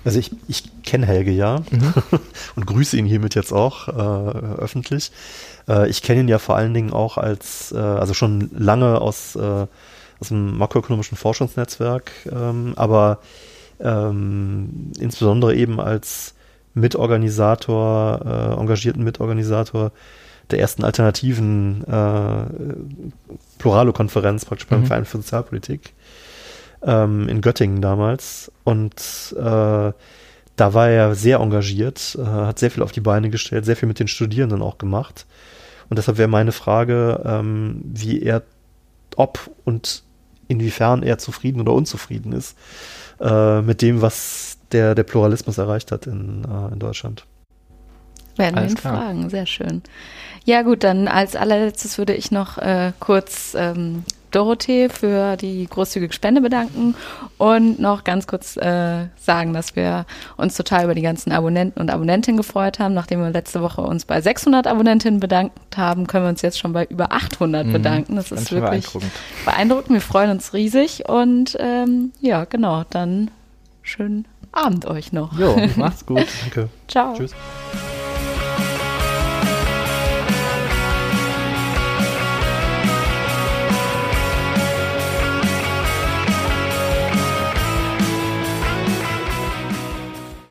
also 0.05 0.19
ich, 0.19 0.31
ich 0.49 0.83
kenne 0.85 1.07
Helge 1.07 1.31
ja 1.31 1.63
Mhm. 1.71 1.93
und 2.57 2.67
grüße 2.67 2.97
ihn 2.97 3.07
hiermit 3.07 3.35
jetzt 3.35 3.53
auch 3.53 3.89
äh, 3.89 3.93
öffentlich. 4.59 5.13
Äh, 5.69 5.89
ich 5.89 6.03
kenne 6.03 6.21
ihn 6.21 6.29
ja 6.29 6.39
vor 6.39 6.57
allen 6.57 6.73
Dingen 6.73 6.93
auch 6.93 7.19
als, 7.19 7.73
äh, 7.73 7.79
also 7.79 8.15
schon 8.15 8.51
lange 8.57 9.01
aus, 9.01 9.37
äh, 9.37 9.67
aus 10.21 10.29
dem 10.29 10.57
makroökonomischen 10.57 11.19
Forschungsnetzwerk, 11.19 12.11
ähm, 12.33 12.73
aber 12.77 13.19
ähm, 13.81 14.93
insbesondere 14.99 15.55
eben 15.55 15.79
als 15.79 16.35
Mitorganisator, 16.81 18.21
äh, 18.25 18.61
engagierten 18.61 19.05
Mitorganisator 19.05 19.93
der 20.51 20.61
ersten 20.61 20.85
alternativen 20.85 21.85
äh, 21.85 23.13
Pluralo-Konferenz 23.59 24.45
praktisch 24.45 24.69
beim 24.69 24.81
Mhm. 24.81 24.87
Verein 24.87 25.05
für 25.05 25.19
Sozialpolitik 25.19 25.93
ähm, 26.83 27.29
in 27.29 27.41
Göttingen 27.41 27.83
damals. 27.83 28.51
Und 28.65 29.35
äh, 29.37 29.93
da 30.59 30.75
war 30.75 30.89
er 30.89 31.15
sehr 31.15 31.39
engagiert, 31.39 32.17
äh, 32.19 32.25
hat 32.25 32.59
sehr 32.59 32.71
viel 32.71 32.83
auf 32.83 32.93
die 32.93 33.01
Beine 33.01 33.31
gestellt, 33.31 33.65
sehr 33.65 33.77
viel 33.77 33.89
mit 33.89 34.01
den 34.01 34.09
Studierenden 34.09 34.63
auch 34.63 34.79
gemacht. 34.79 35.27
Und 35.89 35.99
deshalb 35.99 36.19
wäre 36.19 36.29
meine 36.29 36.53
Frage, 36.53 37.23
ähm, 37.25 37.81
wie 37.85 38.23
er, 38.23 38.43
ob 39.17 39.51
und 39.65 40.03
inwiefern 40.49 41.03
er 41.03 41.19
zufrieden 41.19 41.61
oder 41.61 41.73
unzufrieden 41.73 42.33
ist 42.33 42.57
äh, 43.21 43.61
mit 43.63 43.83
dem, 43.83 44.03
was 44.03 44.58
der, 44.73 44.95
der 44.95 45.03
Pluralismus 45.05 45.59
erreicht 45.59 45.93
hat 45.93 46.07
in, 46.07 46.45
äh, 46.45 46.73
in 46.73 46.79
Deutschland. 46.79 47.25
Werden 48.37 48.55
wir 48.55 48.61
Alles 48.63 48.73
ihn 48.73 48.79
klar. 48.79 48.97
fragen, 49.03 49.31
sehr 49.31 49.47
schön. 49.47 49.83
Ja 50.45 50.63
gut, 50.63 50.85
dann 50.85 51.09
als 51.09 51.35
allerletztes 51.35 51.99
würde 51.99 52.15
ich 52.15 52.31
noch 52.31 52.57
äh, 52.59 52.93
kurz 53.01 53.55
ähm, 53.59 54.05
Dorothee 54.31 54.89
für 54.91 55.37
die 55.37 55.67
großzügige 55.67 56.13
Spende 56.13 56.41
bedanken 56.41 56.95
und 57.39 57.81
noch 57.81 58.05
ganz 58.05 58.27
kurz 58.27 58.57
äh, 58.59 59.07
sagen, 59.17 59.55
dass 59.55 59.75
wir 59.75 60.05
uns 60.37 60.55
total 60.55 60.85
über 60.85 60.95
die 60.95 61.03
ganzen 61.03 61.33
Abonnenten 61.33 61.81
und 61.81 61.91
Abonnentinnen 61.91 62.37
gefreut 62.37 62.79
haben. 62.79 62.95
Nachdem 62.95 63.21
wir 63.21 63.31
letzte 63.31 63.61
Woche 63.63 63.81
uns 63.81 64.05
bei 64.05 64.21
600 64.21 64.67
Abonnentinnen 64.69 65.19
bedankt 65.19 65.77
haben, 65.77 66.07
können 66.07 66.25
wir 66.27 66.31
uns 66.31 66.43
jetzt 66.43 66.59
schon 66.59 66.73
bei 66.75 66.85
über 66.85 67.11
800 67.11 67.67
Mhm. 67.67 67.73
bedanken. 67.73 68.17
Das 68.17 68.29
Ganz 68.29 68.43
ist 68.43 68.49
schön 68.51 68.63
wirklich 68.63 68.83
beeindruckend. 68.85 69.13
beeindruckend. 69.47 69.91
Wir 69.95 70.01
freuen 70.03 70.31
uns 70.31 70.53
riesig 70.53 71.09
und 71.09 71.57
ähm, 71.59 72.13
ja, 72.21 72.45
genau, 72.45 72.85
dann 72.91 73.31
schönen 73.83 74.27
Abend 74.53 74.87
euch 74.87 75.13
noch. 75.13 75.39
Jo, 75.39 75.57
macht's 75.77 76.07
gut. 76.07 76.27
Danke. 76.43 76.69
Ciao. 76.89 77.15
Tschüss. 77.15 77.35